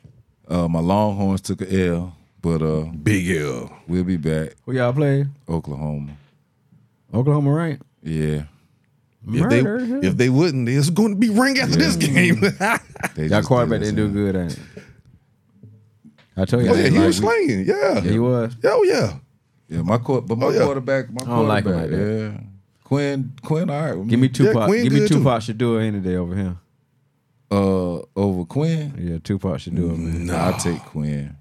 Uh, 0.48 0.68
my 0.68 0.80
Longhorns 0.80 1.40
took 1.40 1.60
a 1.62 1.86
L, 1.88 2.16
but 2.40 2.62
uh, 2.62 2.84
Big 3.02 3.30
L. 3.30 3.70
we'll 3.88 4.04
be 4.04 4.16
back. 4.16 4.54
Who 4.64 4.72
y'all 4.72 4.92
play? 4.92 5.26
Oklahoma. 5.48 6.12
Oklahoma, 7.12 7.50
right? 7.52 7.80
Yeah, 8.02 8.44
If 9.26 9.48
they 9.50 9.62
Murder 9.62 10.00
if 10.06 10.16
they 10.16 10.28
wouldn't, 10.28 10.68
it's 10.68 10.90
going 10.90 11.10
to 11.12 11.16
be 11.16 11.30
ring 11.30 11.58
after 11.58 11.76
this 11.76 11.96
game. 11.96 12.40
oh 12.60 12.76
They 13.14 13.22
Y'all 13.22 13.28
just 13.38 13.48
quarterback 13.48 13.80
did 13.80 13.96
didn't 13.96 14.12
do 14.12 14.32
good, 14.32 14.36
ain't 14.36 14.52
it? 14.52 14.58
I 16.36 16.44
told 16.44 16.64
you. 16.64 16.70
I 16.70 16.72
yeah, 16.74 16.82
didn't 16.82 16.92
he 16.92 16.98
like 16.98 17.06
was 17.06 17.20
we- 17.20 17.26
slinging. 17.26 17.64
Yeah. 17.66 18.00
He 18.00 18.18
was. 18.18 18.56
Oh 18.64 18.82
yeah. 18.84 19.14
Yeah, 19.68 19.82
my 19.82 19.98
court, 19.98 20.26
but 20.26 20.36
my 20.36 20.46
Oh, 20.46 20.50
yeah. 20.50 20.64
quarterback, 20.64 21.10
my 21.12 21.24
don't 21.24 21.48
like 21.48 21.64
him 21.64 21.72
quarterback, 21.72 21.98
like 21.98 22.34
yeah. 22.36 22.40
Quinn, 22.84 23.32
Quinn, 23.42 23.70
all 23.70 23.82
right. 23.82 23.94
with 23.98 24.08
Give 24.08 24.20
me 24.20 24.28
Tupac. 24.28 24.66
Quinn 24.66 24.82
Give 24.84 24.92
me 24.92 24.98
good, 25.00 25.08
too. 25.08 25.14
Tupac 25.18 25.42
should 25.42 25.56
do 25.58 25.78
it 25.78 25.86
any 25.86 26.00
day 26.00 26.16
over 26.16 26.34
him. 26.34 26.58
uh 27.50 28.00
over 28.14 28.44
Quinn. 28.44 28.94
Yeah, 28.98 29.18
Tupac 29.24 29.58
should 29.60 29.74
do 29.74 29.90
it, 29.90 29.96
man. 29.98 30.26
Nah, 30.26 30.48
I 30.50 30.52
take 30.58 30.80
Quinn. 30.80 31.34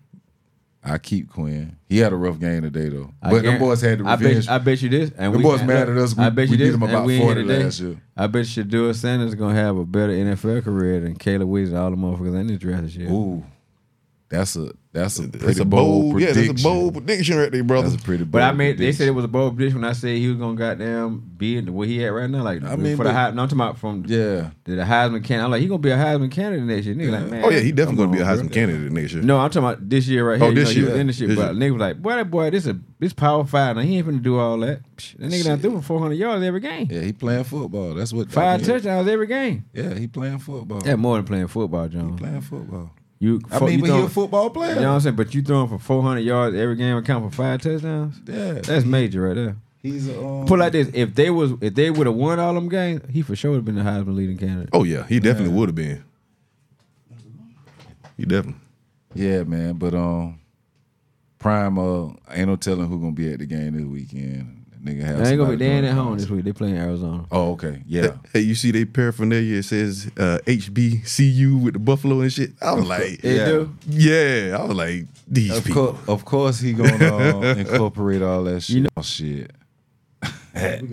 I 0.86 0.98
keep 0.98 1.30
Quinn. 1.30 1.78
He 1.88 2.00
had 2.00 2.12
a 2.12 2.16
rough 2.18 2.40
game 2.40 2.62
today 2.64 2.90
though, 2.90 3.12
I 3.22 3.30
but 3.30 3.44
them 3.44 3.58
boys 3.60 3.80
had 3.82 4.00
the 4.00 4.06
I 4.06 4.16
revenge. 4.16 4.48
bet, 4.48 4.54
I 4.54 4.58
bet 4.58 4.82
you 4.82 4.90
this. 4.90 5.12
And 5.18 5.34
Them 5.34 5.42
we, 5.42 5.44
boys 5.44 5.64
mad 5.64 5.90
at 5.90 5.98
us. 5.98 6.16
We- 6.16 6.24
I 6.24 6.30
bet 6.30 6.50
you 6.50 6.52
we 6.52 6.58
you 6.58 6.66
beat 6.66 6.72
them 6.72 6.84
about 6.84 7.08
40 7.08 7.42
today. 7.44 7.64
last 7.64 7.80
year. 7.80 8.02
I 8.18 8.28
bet 8.28 8.46
Shedeur 8.46 8.94
Sanders 8.94 9.30
is 9.30 9.36
gonna 9.36 9.56
have 9.56 9.78
a 9.78 9.86
better 9.86 10.12
NFL 10.12 10.62
career 10.64 11.00
than 11.00 11.16
Caleb 11.16 11.48
Williams 11.48 11.74
all 11.74 11.90
the 11.90 11.96
motherfuckers 11.96 12.40
in 12.40 12.48
this 12.48 12.58
draft 12.60 12.84
this 12.84 12.96
year. 12.98 13.10
Ooh, 13.10 13.44
that's 14.30 14.56
a 14.58 14.72
that's 14.94 15.18
a 15.18 15.24
pretty 15.24 15.39
That's 15.39 15.60
a 15.60 15.66
bold, 15.66 16.12
bold, 16.12 16.22
yeah, 16.22 16.28
prediction. 16.28 16.56
that's 16.56 16.62
a 16.62 16.68
bold 16.68 16.94
prediction 16.94 17.38
right 17.38 17.52
there, 17.52 17.64
brother. 17.64 17.89
That's 17.89 18.00
a 18.00 18.06
pretty 18.06 18.26
bold. 18.26 18.32
But 18.34 18.44
I 18.44 18.52
mean, 18.52 18.78
they 18.78 18.91
said 18.91 19.08
it 19.08 19.12
was 19.12 19.26
a 19.26 19.28
bold 19.28 19.56
prediction 19.56 19.82
when 19.82 19.89
I 19.89 19.94
said 19.94 20.18
he 20.18 20.28
was 20.28 20.38
gonna 20.38 20.56
goddamn 20.56 21.32
be 21.36 21.58
in 21.58 21.66
the 21.66 21.72
way 21.72 21.88
he 21.88 22.06
at 22.06 22.10
right 22.10 22.30
now. 22.30 22.44
Like, 22.44 22.62
I 22.62 22.76
mean, 22.76 22.96
for 22.96 23.04
the 23.04 23.10
but- 23.10 23.16
high, 23.16 23.32
no, 23.32 23.41
I'm 23.41 23.48
talking 23.48 23.60
about 23.60 23.80
from 23.80 24.06
yeah. 24.06 24.52
the, 24.66 24.76
the 24.76 24.84
Heisman 24.84 25.24
candidate. 25.24 25.46
I'm 25.46 25.52
like, 25.52 25.62
he 25.62 25.68
gonna 25.68 25.80
be 25.80 25.89
a 25.89 25.98
Heisman 25.98 26.32
candidate 26.32 26.66
next 26.66 26.86
year. 26.86 26.94
Nigga, 26.94 27.12
like, 27.12 27.32
man. 27.32 27.44
oh 27.44 27.50
yeah, 27.50 27.60
he 27.60 27.72
definitely 27.72 28.06
going 28.06 28.12
to 28.12 28.18
be 28.18 28.22
a 28.22 28.26
Heisman 28.26 28.41
bro. 28.41 28.54
candidate 28.54 28.91
next 28.91 29.14
year. 29.14 29.24
No, 29.24 29.39
I'm 29.39 29.50
talking 29.50 29.68
about 29.68 29.89
this 29.89 30.08
year 30.08 30.30
right 30.30 30.39
oh, 30.39 30.52
here. 30.52 30.52
Oh, 30.52 30.54
this 30.54 30.76
you 30.76 30.84
know, 30.84 30.88
year. 30.89 30.89
He 30.89 30.91
was 30.91 31.00
in 31.00 31.08
the 31.08 31.14
shit, 31.14 31.28
This 31.30 31.38
but 31.38 31.56
year. 31.56 31.70
nigga 31.70 31.74
was 31.74 31.82
like, 31.82 32.02
boy, 32.02 32.12
that 32.12 32.30
boy, 32.30 32.50
this 32.52 32.68
a 32.68 32.80
this 33.00 33.14
power 33.14 33.44
five. 33.46 33.76
Now 33.76 33.82
he 33.82 33.98
ain't 33.98 34.08
finna 34.08 34.22
do 34.22 34.38
all 34.38 34.60
that. 34.60 34.82
Psh, 34.96 35.18
That 35.18 35.32
nigga 35.32 35.44
done 35.46 35.60
threw 35.60 35.76
for 35.78 35.82
400 35.82 36.14
yards 36.14 36.46
every 36.46 36.60
game. 36.60 36.88
Yeah, 36.91 37.02
he 37.02 37.14
playing 37.14 37.46
football. 37.46 37.96
That's 37.96 38.14
what 38.14 38.32
Five 38.32 38.64
touchdowns 38.64 39.08
every 39.08 39.26
game. 39.26 39.66
Yeah, 39.74 39.96
he 39.96 40.06
playing 40.06 40.38
football. 40.38 40.82
That's 40.82 41.00
more 41.00 41.16
than 41.16 41.26
playing 41.26 41.48
football, 41.48 41.88
John. 41.88 42.12
He 42.12 42.18
playing 42.18 42.41
football. 42.41 42.91
You, 43.24 43.40
I 43.50 43.58
fo- 43.60 43.68
mean, 43.68 43.80
you 43.80 43.86
but 43.86 44.00
he 44.00 44.02
a 44.02 44.10
football 44.10 44.50
player. 44.50 44.74
You 44.76 44.82
know 44.82 44.90
what 44.90 44.96
I'm 44.96 45.00
saying? 45.00 45.16
But 45.16 45.34
you 45.34 45.42
throwing 45.42 45.70
for 45.70 45.80
400 45.80 46.20
yards 46.20 46.58
every 46.58 46.76
game 46.76 46.98
and 46.98 47.06
count 47.06 47.24
for 47.24 47.34
five 47.34 47.62
touchdowns. 47.62 48.20
Yeah, 48.28 48.56
That's 48.56 48.84
major 48.84 49.22
right 49.22 49.34
there. 49.34 49.56
he's 49.82 50.10
a 50.10 50.20
um, 50.22 50.46
Put 50.46 50.60
like 50.60 50.74
this: 50.74 50.90
if 50.94 51.16
they 51.16 51.30
was 51.30 51.54
if 51.62 51.74
they 51.74 51.90
would 51.90 52.06
have 52.06 52.18
won 52.18 52.38
all 52.42 52.54
them 52.54 52.68
games, 52.68 53.02
he 53.10 53.22
for 53.22 53.34
sure 53.34 53.52
would 53.52 53.60
have 53.60 53.66
been 53.66 53.76
the 53.76 53.82
Heisman 53.82 54.14
leading 54.16 54.38
candidate. 54.38 54.72
Oh 54.74 54.84
yeah, 54.84 55.08
he 55.08 55.22
definitely 55.22 55.54
would 55.54 55.70
have 55.70 55.76
been. 55.76 56.04
He 58.18 58.26
definitely. 58.26 58.60
Yeah, 59.16 59.44
man. 59.44 59.76
But 59.76 59.94
um, 59.94 60.42
Prime, 61.40 61.78
uh, 61.80 62.10
ain't 62.30 62.50
no 62.50 62.58
telling 62.58 62.88
who 62.88 63.00
gonna 63.00 63.14
be 63.14 63.32
at 63.32 63.40
the 63.40 63.46
game 63.46 63.78
this 63.78 63.86
weekend. 63.86 64.66
Nigga 64.84 65.02
have 65.04 65.20
They 65.20 65.30
ain't 65.30 65.38
gonna 65.38 65.38
be 65.38 65.38
somebody 65.38 65.58
they 65.58 65.66
ain't 65.72 65.86
at 65.86 65.94
home 65.94 66.10
things. 66.10 66.24
this 66.24 66.30
week. 66.32 66.44
They 66.44 66.52
playing 66.52 66.76
Arizona. 66.76 67.26
Oh, 67.32 67.52
okay. 67.54 67.82
Yeah. 67.88 68.18
Hey, 68.34 68.42
you 68.42 68.54
see 68.54 68.72
they 68.72 68.84
paraphernalia? 68.84 69.60
It 69.60 69.64
says 69.64 70.12
uh, 70.18 70.40
HBCU 70.46 71.62
with 71.62 71.74
the 71.76 71.80
Buffalo 71.80 72.20
and 72.20 72.34
shit. 72.34 72.52
I 72.62 72.74
was 72.74 72.86
like, 72.86 73.24
Yeah. 73.24 73.46
do. 73.46 73.74
yeah. 73.88 74.58
I 74.60 74.64
was 74.66 74.76
like, 74.76 75.06
these 75.26 75.58
Of, 75.58 75.64
people. 75.64 75.94
course, 75.94 76.10
of 76.10 76.26
course, 76.26 76.60
he 76.60 76.74
gonna 76.74 77.16
uh, 77.16 77.42
incorporate 77.58 78.22
all 78.22 78.44
that 78.44 78.62
shit. 78.64 78.76
You 78.76 78.82
know- 78.84 78.90
oh, 78.98 79.02
shit. 79.02 79.52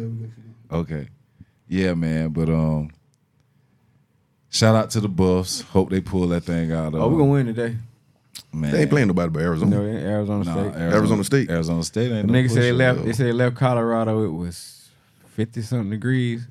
okay. 0.73 1.09
Yeah, 1.69 1.95
man. 1.95 2.29
But 2.31 2.49
um, 2.49 2.91
shout 4.51 4.75
out 4.77 4.91
to 4.91 5.01
the 5.01 5.09
Buffs. 5.09 5.63
Hope 5.63 5.91
they 5.91 6.01
pull 6.01 6.29
that 6.29 6.43
thing 6.45 6.73
out. 6.73 6.95
Oh, 6.95 7.09
we 7.09 7.19
gonna 7.19 7.25
win 7.31 7.47
today. 7.47 7.77
Man. 8.53 8.73
They 8.73 8.81
ain't 8.83 8.91
playing 8.91 9.07
nobody 9.09 9.31
but 9.31 9.43
Arizona. 9.43 9.77
No, 9.77 9.83
Arizona 9.83 10.45
Nah, 10.45 10.53
State. 10.71 10.81
Arizona 10.81 11.25
State. 11.25 11.51
Arizona 11.51 11.85
State 11.85 12.13
ain't 12.13 12.27
The 12.27 12.33
no 12.33 12.39
niggas 12.39 12.51
said 12.51 12.63
they 12.63 12.71
pushover, 12.73 12.77
left. 12.79 12.99
though. 12.99 13.05
They 13.05 13.13
said 13.13 13.27
they 13.27 13.33
left 13.33 13.57
Colorado. 13.57 14.25
It 14.25 14.33
was 14.33 14.89
fifty 15.29 15.63
something 15.63 15.91
degrees. 15.91 16.47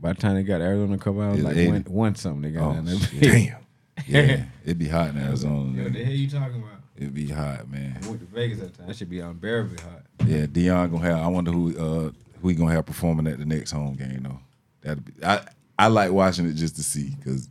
By 0.00 0.12
the 0.12 0.20
time 0.20 0.34
they 0.34 0.42
got 0.42 0.60
Arizona 0.60 0.96
to 0.96 1.02
come 1.02 1.20
out, 1.20 1.28
it 1.28 1.30
was 1.30 1.38
It's 1.38 1.44
like 1.44 1.56
80. 1.56 1.70
one, 1.70 1.82
one 1.84 2.14
something. 2.14 2.42
They 2.42 2.50
got 2.50 2.70
Oh, 2.70 2.74
down 2.74 2.84
there. 2.86 2.96
Damn. 3.20 3.56
Yeah, 4.08 4.44
it'd 4.64 4.78
be 4.78 4.88
hot 4.88 5.10
in 5.10 5.18
Arizona. 5.18 5.54
Yo, 5.76 5.82
man. 5.84 5.92
the 5.92 6.02
hell 6.04 6.12
you 6.14 6.28
talking 6.28 6.56
about? 6.60 6.80
It'd 6.96 7.14
be 7.14 7.28
hot, 7.28 7.68
man. 7.70 7.98
I 8.02 8.06
went 8.08 8.20
to 8.20 8.26
Vegas 8.26 8.58
that 8.58 8.74
time. 8.76 8.86
That 8.88 8.96
should 8.96 9.10
be 9.10 9.20
unbearably 9.20 9.76
hot. 9.78 10.02
Yeah, 10.26 10.46
Deion 10.46 10.90
gonna 10.90 10.98
have. 11.04 11.18
I 11.18 11.26
wonder 11.28 11.52
who 11.52 11.76
uh 11.78 12.10
who 12.40 12.48
he 12.48 12.54
gonna 12.54 12.72
have 12.72 12.86
performing 12.86 13.26
at 13.28 13.38
the 13.38 13.44
next 13.44 13.70
home 13.70 13.94
game 13.94 14.22
though. 14.22 14.40
That 14.80 15.04
be 15.04 15.12
I 15.24 15.42
I 15.78 15.86
like 15.88 16.10
watching 16.10 16.46
it 16.48 16.54
just 16.54 16.74
to 16.76 16.82
see 16.82 17.10
because 17.16 17.48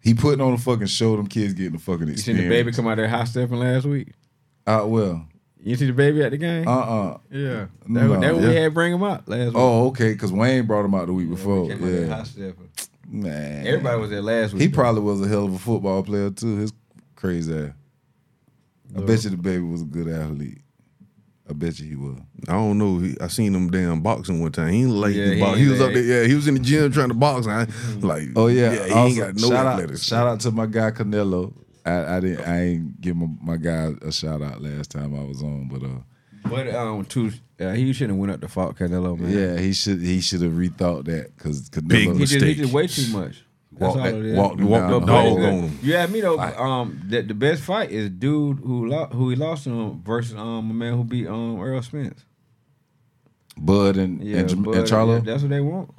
he 0.00 0.14
putting 0.14 0.40
on 0.40 0.52
a 0.52 0.58
fucking 0.58 0.86
show. 0.86 1.16
Them 1.16 1.26
kids 1.26 1.54
getting 1.54 1.72
the 1.72 1.78
fucking 1.78 2.08
You 2.08 2.16
seen 2.16 2.36
the 2.36 2.48
baby 2.48 2.72
come 2.72 2.86
out 2.86 2.96
there 2.96 3.08
high 3.08 3.24
stepping 3.24 3.58
last 3.58 3.84
week? 3.84 4.08
out 4.66 4.88
well. 4.88 5.26
You 5.62 5.76
see 5.76 5.86
the 5.86 5.92
baby 5.92 6.22
at 6.22 6.30
the 6.30 6.38
game? 6.38 6.66
Uh 6.66 6.70
uh 6.70 7.18
yeah, 7.30 7.66
that, 7.82 7.88
no, 7.88 8.20
that 8.20 8.34
we 8.34 8.42
yeah. 8.44 8.60
had 8.60 8.74
bring 8.74 8.94
him 8.94 9.02
out 9.02 9.28
last 9.28 9.48
week. 9.48 9.56
Oh, 9.56 9.88
okay. 9.88 10.12
Because 10.12 10.32
Wayne 10.32 10.66
brought 10.66 10.84
him 10.84 10.94
out 10.94 11.06
the 11.06 11.12
week 11.12 11.28
before. 11.28 11.68
Came 11.68 12.12
out 12.12 12.26
there 12.34 12.46
Yeah, 12.46 12.52
man. 13.06 13.66
Everybody 13.66 14.00
was 14.00 14.10
there 14.10 14.22
last 14.22 14.52
week. 14.54 14.62
He 14.62 14.68
though. 14.68 14.74
probably 14.74 15.02
was 15.02 15.20
a 15.20 15.28
hell 15.28 15.44
of 15.44 15.54
a 15.54 15.58
football 15.58 16.02
player 16.02 16.30
too. 16.30 16.56
His 16.56 16.72
crazy 17.14 17.54
ass. 17.54 17.72
I 18.96 19.00
bet 19.02 19.22
you 19.24 19.30
the 19.30 19.36
baby 19.36 19.62
was 19.62 19.82
a 19.82 19.86
good 19.86 20.08
athlete. 20.08 20.62
I 21.50 21.52
bet 21.52 21.80
you 21.80 21.88
he 21.88 21.96
was. 21.96 22.16
I 22.48 22.52
don't 22.52 22.78
know. 22.78 22.98
He, 22.98 23.16
I 23.20 23.26
seen 23.26 23.52
him 23.54 23.70
damn 23.70 24.00
boxing 24.02 24.40
one 24.40 24.52
time. 24.52 24.72
He 24.72 24.82
ain't 24.82 24.90
like 24.90 25.14
Yeah, 25.14 25.32
he 25.32 25.42
ain't 25.42 25.58
He 25.58 25.66
was 25.68 25.80
up 25.80 25.92
there. 25.92 26.02
Yeah, 26.02 26.28
he 26.28 26.34
was 26.36 26.46
in 26.46 26.54
the 26.54 26.60
gym 26.60 26.92
trying 26.92 27.08
to 27.08 27.14
box. 27.14 27.48
I 27.48 27.66
like. 27.98 28.28
Oh 28.36 28.46
yeah, 28.46 28.72
he 28.72 28.92
Also, 28.92 29.06
ain't 29.08 29.18
got 29.18 29.34
no 29.34 29.48
shout 29.48 29.66
out, 29.80 29.98
shout 29.98 30.26
out 30.28 30.40
to 30.40 30.50
my 30.52 30.66
guy 30.66 30.92
Canelo. 30.92 31.52
I, 31.84 32.16
I 32.16 32.20
didn't. 32.20 32.46
I 32.46 32.60
ain't 32.62 33.00
give 33.00 33.16
my, 33.16 33.26
my 33.42 33.56
guy 33.56 33.90
a 34.02 34.12
shout 34.12 34.42
out 34.42 34.62
last 34.62 34.92
time 34.92 35.18
I 35.18 35.24
was 35.24 35.42
on, 35.42 35.68
but 35.68 35.82
uh, 35.82 36.48
But 36.48 36.72
um, 36.74 37.04
two, 37.06 37.32
uh, 37.58 37.72
he 37.72 37.92
shouldn't 37.92 38.12
have 38.12 38.18
went 38.20 38.32
up 38.32 38.40
to 38.42 38.48
fault 38.48 38.76
Canelo, 38.76 39.18
man. 39.18 39.30
yeah, 39.36 39.58
he 39.60 39.72
should 39.72 40.00
he 40.00 40.20
should 40.20 40.42
have 40.42 40.52
rethought 40.52 41.06
that 41.06 41.36
because 41.36 41.68
Big 41.70 41.82
Canelo. 42.08 42.12
he 42.14 42.18
just 42.20 42.32
he 42.34 42.38
mistake. 42.40 42.56
just 42.58 42.72
way 42.72 42.86
too 42.86 43.12
much. 43.12 43.44
That's 43.72 43.94
Walk- 43.94 44.04
all 44.04 44.06
it 44.14 44.24
is. 44.26 44.36
walked 44.36 44.60
him 44.60 44.68
Walked 44.68 44.82
down 44.82 44.90
the 44.92 45.00
the 45.00 45.06
dog 45.06 45.38
on 45.38 45.42
him. 45.62 45.78
You 45.82 45.94
have 45.94 46.10
me 46.10 46.20
though. 46.20 46.38
Um, 46.40 47.00
the, 47.06 47.22
the 47.22 47.34
best 47.34 47.62
fight 47.62 47.90
is 47.90 48.10
dude 48.10 48.58
who 48.58 48.86
lo- 48.88 49.06
who 49.12 49.30
he 49.30 49.36
lost 49.36 49.64
to 49.64 49.70
him 49.70 50.02
versus 50.02 50.34
um 50.34 50.70
a 50.70 50.74
man 50.74 50.94
who 50.94 51.04
beat 51.04 51.26
um 51.28 51.56
Errol 51.60 51.80
Spence. 51.82 52.24
Bud 53.56 53.96
and 53.96 54.22
Yeah, 54.22 54.38
and, 54.38 54.64
Bud, 54.64 54.74
and 54.74 54.84
Charlo, 54.86 55.14
yeah, 55.18 55.32
that's 55.32 55.42
what 55.42 55.50
they 55.50 55.60
want. 55.60 55.90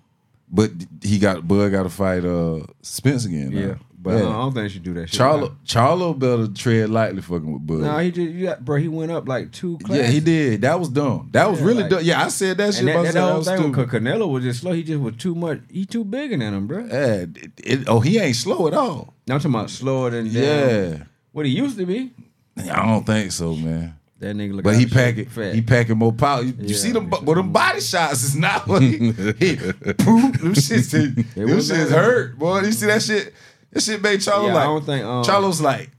but 0.49 0.71
he 1.01 1.17
got 1.19 1.47
Bud 1.47 1.71
got 1.71 1.83
to 1.83 1.89
fight 1.89 2.25
uh 2.25 2.59
Spence 2.81 3.25
again. 3.25 3.51
Yeah, 3.51 3.75
but 4.01 4.17
Yeah. 4.17 4.23
uh, 4.25 4.29
I 4.29 4.33
don't 4.33 4.53
think 4.53 4.71
should 4.71 4.83
do 4.83 4.93
that. 4.95 5.09
shit. 5.09 5.19
Charlo 5.19 5.55
Charlo 5.65 6.17
better 6.17 6.47
tread 6.47 6.89
lightly 6.89 7.21
fucking 7.21 7.51
with 7.53 7.65
Bud. 7.67 7.79
No, 7.81 7.97
he 7.99 8.09
just 8.11 8.31
you 8.31 8.45
got, 8.47 8.65
bro. 8.65 8.77
He 8.77 8.87
went 8.87 9.11
up 9.11 9.27
like 9.27 9.51
two. 9.51 9.77
yeah, 9.89 10.07
he 10.07 10.19
did. 10.19 10.61
That 10.61 10.79
was 10.79 10.89
dumb. 10.89 11.29
That 11.33 11.49
was 11.49 11.59
Yeah, 11.59 11.65
really 11.67 11.81
like- 11.83 11.91
dumb. 11.91 12.03
Yeah, 12.03 12.23
I 12.23 12.27
said 12.29 12.57
that 12.57 12.73
shit. 12.73 12.85
That, 12.85 12.95
I 12.97 13.03
that, 13.03 13.13
that 13.13 13.21
whole 13.21 13.37
was 13.37 13.47
thing 13.47 13.61
with 13.71 13.73
stupid. 13.89 14.03
Canelo 14.03 14.29
was 14.31 14.43
just 14.43 14.61
slow. 14.61 14.71
He 14.73 14.83
just 14.83 14.99
was 15.01 15.15
too 15.17 15.35
much. 15.35 15.59
He 15.69 15.85
too 15.85 16.03
bigger 16.03 16.37
than 16.37 16.53
him, 16.53 16.67
bro. 16.67 16.85
Yeah, 16.85 17.05
it, 17.13 17.51
it- 17.63 17.87
oh, 17.87 17.99
he 17.99 18.17
ain't 18.17 18.35
slow 18.35 18.67
at 18.67 18.73
all. 18.73 19.13
I'm 19.29 19.37
talking 19.39 19.51
about 19.53 19.69
slower 19.69 20.09
than 20.09 20.25
Yeah. 20.25 20.41
damn, 20.67 21.09
what 21.31 21.45
he 21.45 21.51
used 21.51 21.77
to 21.77 21.85
be. 21.85 22.11
I 22.57 22.85
don't 22.85 23.05
think 23.05 23.31
so, 23.31 23.55
man. 23.55 23.95
That 24.19 24.35
nigga 24.35 24.53
look. 24.53 24.63
But 24.63 24.75
he 24.77 24.85
packing, 24.85 25.25
fat. 25.25 25.55
he 25.55 25.61
packing 25.63 25.97
more 25.97 26.13
power. 26.13 26.43
You, 26.43 26.53
you 26.59 26.75
see 26.75 26.91
them, 26.91 27.09
but 27.09 27.25
them 27.25 27.51
body 27.51 27.81
shots 27.81 28.21
is 28.23 28.35
not 28.35 28.67
what 28.67 28.83
he, 28.83 28.97
he 28.97 29.55
poop. 29.97 30.37
Them 30.37 30.53
shits, 30.53 30.91
them 30.91 31.23
shits 31.35 31.89
hurt, 31.89 32.37
boy. 32.37 32.59
You 32.59 32.71
see 32.71 32.85
that 32.85 33.01
shit? 33.01 33.33
That 33.71 33.81
shit 33.81 34.01
made 34.01 34.19
Charlo 34.19 34.47
Yeah, 34.47 34.53
like. 34.53 34.63
I 34.63 34.65
don't 34.65 34.85
think, 34.85 35.05
um, 35.05 35.23
Charlo's 35.23 35.61
like, 35.61 35.89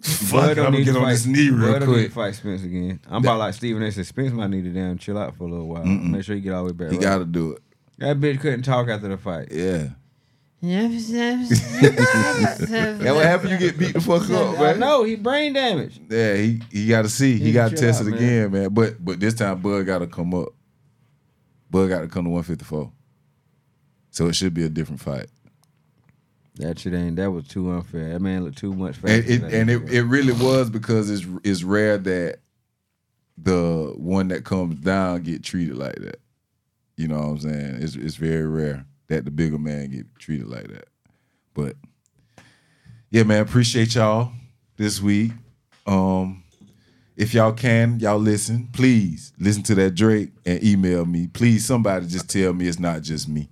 Bud 0.00 0.08
fuck, 0.08 0.40
I'm 0.50 0.54
don't 0.56 0.64
gonna 0.72 0.84
get 0.84 0.92
to 0.92 0.98
on 0.98 1.04
fight- 1.04 1.12
this 1.12 1.26
knee 1.26 1.50
real 1.50 1.72
Bud 1.72 1.78
don't 1.80 1.88
need 1.90 1.94
to 1.94 2.00
quick. 2.08 2.12
fight 2.12 2.34
Spence 2.34 2.62
again. 2.64 3.00
I'm 3.08 3.22
about 3.22 3.38
like 3.38 3.54
Stephen 3.54 3.82
A. 3.82 3.92
said. 3.92 4.06
Spence 4.06 4.32
might 4.32 4.48
need 4.50 4.64
to 4.64 4.70
damn 4.70 4.96
chill 4.98 5.18
out 5.18 5.36
for 5.36 5.44
a 5.44 5.50
little 5.50 5.68
while. 5.68 5.84
Make 5.84 6.24
sure 6.24 6.34
he 6.34 6.40
get 6.40 6.52
all 6.54 6.64
the 6.66 6.72
way 6.72 6.76
back. 6.76 6.88
He 6.90 6.96
right. 6.96 7.02
got 7.02 7.18
to 7.18 7.24
do 7.26 7.52
it. 7.52 7.62
that 7.98 8.18
bitch 8.18 8.40
couldn't 8.40 8.62
talk 8.62 8.88
after 8.88 9.08
the 9.08 9.16
fight. 9.18 9.48
Yeah. 9.52 9.88
That's 10.62 11.10
That 11.10 13.12
what 13.14 13.24
happened? 13.24 13.50
You 13.52 13.58
get 13.58 13.78
beat 13.78 13.94
the 13.94 14.00
fuck 14.00 14.28
up, 14.30 14.58
I 14.58 14.62
man. 14.72 14.80
know 14.80 15.04
he 15.04 15.16
brain 15.16 15.52
damaged. 15.54 16.00
Yeah, 16.10 16.34
he 16.36 16.60
he 16.70 16.86
got 16.88 17.02
to 17.02 17.08
see. 17.08 17.38
He, 17.38 17.46
He 17.46 17.52
got 17.52 17.70
to 17.70 17.76
test 17.76 18.00
out, 18.02 18.08
it 18.08 18.10
man. 18.10 18.18
again, 18.22 18.52
man. 18.52 18.68
But 18.74 19.02
but 19.02 19.20
this 19.20 19.32
time 19.34 19.60
Bud 19.62 19.86
got 19.86 20.00
to 20.00 20.06
come 20.06 20.34
up. 20.34 20.48
Bud 21.70 21.88
got 21.88 22.00
to 22.00 22.08
come 22.08 22.24
to 22.24 22.30
154. 22.30 22.92
So 24.10 24.26
it 24.26 24.34
should 24.34 24.52
be 24.52 24.64
a 24.64 24.68
different 24.68 25.00
fight. 25.00 25.28
That 26.60 26.78
shit 26.78 26.92
ain't. 26.92 27.16
That 27.16 27.30
was 27.30 27.46
too 27.46 27.70
unfair. 27.70 28.10
That 28.10 28.20
man 28.20 28.44
looked 28.44 28.58
too 28.58 28.74
much 28.74 28.96
faster. 28.96 29.16
and 29.16 29.26
it 29.26 29.42
and 29.54 29.70
it, 29.70 29.90
it 29.90 30.02
really 30.02 30.32
was 30.32 30.68
because 30.70 31.10
it's 31.10 31.26
it's 31.42 31.62
rare 31.62 31.96
that 31.98 32.40
the 33.38 33.94
one 33.96 34.28
that 34.28 34.44
comes 34.44 34.76
down 34.76 35.22
get 35.22 35.42
treated 35.42 35.76
like 35.76 35.96
that. 35.96 36.20
You 36.96 37.08
know 37.08 37.18
what 37.18 37.24
I'm 37.24 37.38
saying? 37.40 37.78
It's 37.80 37.96
it's 37.96 38.16
very 38.16 38.46
rare 38.46 38.84
that 39.08 39.24
the 39.24 39.30
bigger 39.30 39.58
man 39.58 39.90
get 39.90 40.06
treated 40.18 40.48
like 40.48 40.68
that. 40.68 40.88
But 41.54 41.76
yeah, 43.10 43.22
man, 43.22 43.40
appreciate 43.40 43.94
y'all 43.94 44.32
this 44.76 45.00
week. 45.00 45.32
Um 45.86 46.44
if 47.16 47.34
y'all 47.34 47.52
can, 47.52 48.00
y'all 48.00 48.18
listen. 48.18 48.68
Please 48.72 49.32
listen 49.38 49.62
to 49.64 49.74
that 49.76 49.94
Drake 49.94 50.30
and 50.46 50.62
email 50.64 51.04
me. 51.04 51.26
Please, 51.26 51.66
somebody 51.66 52.06
just 52.06 52.30
tell 52.30 52.54
me 52.54 52.66
it's 52.66 52.78
not 52.78 53.02
just 53.02 53.28
me 53.28 53.50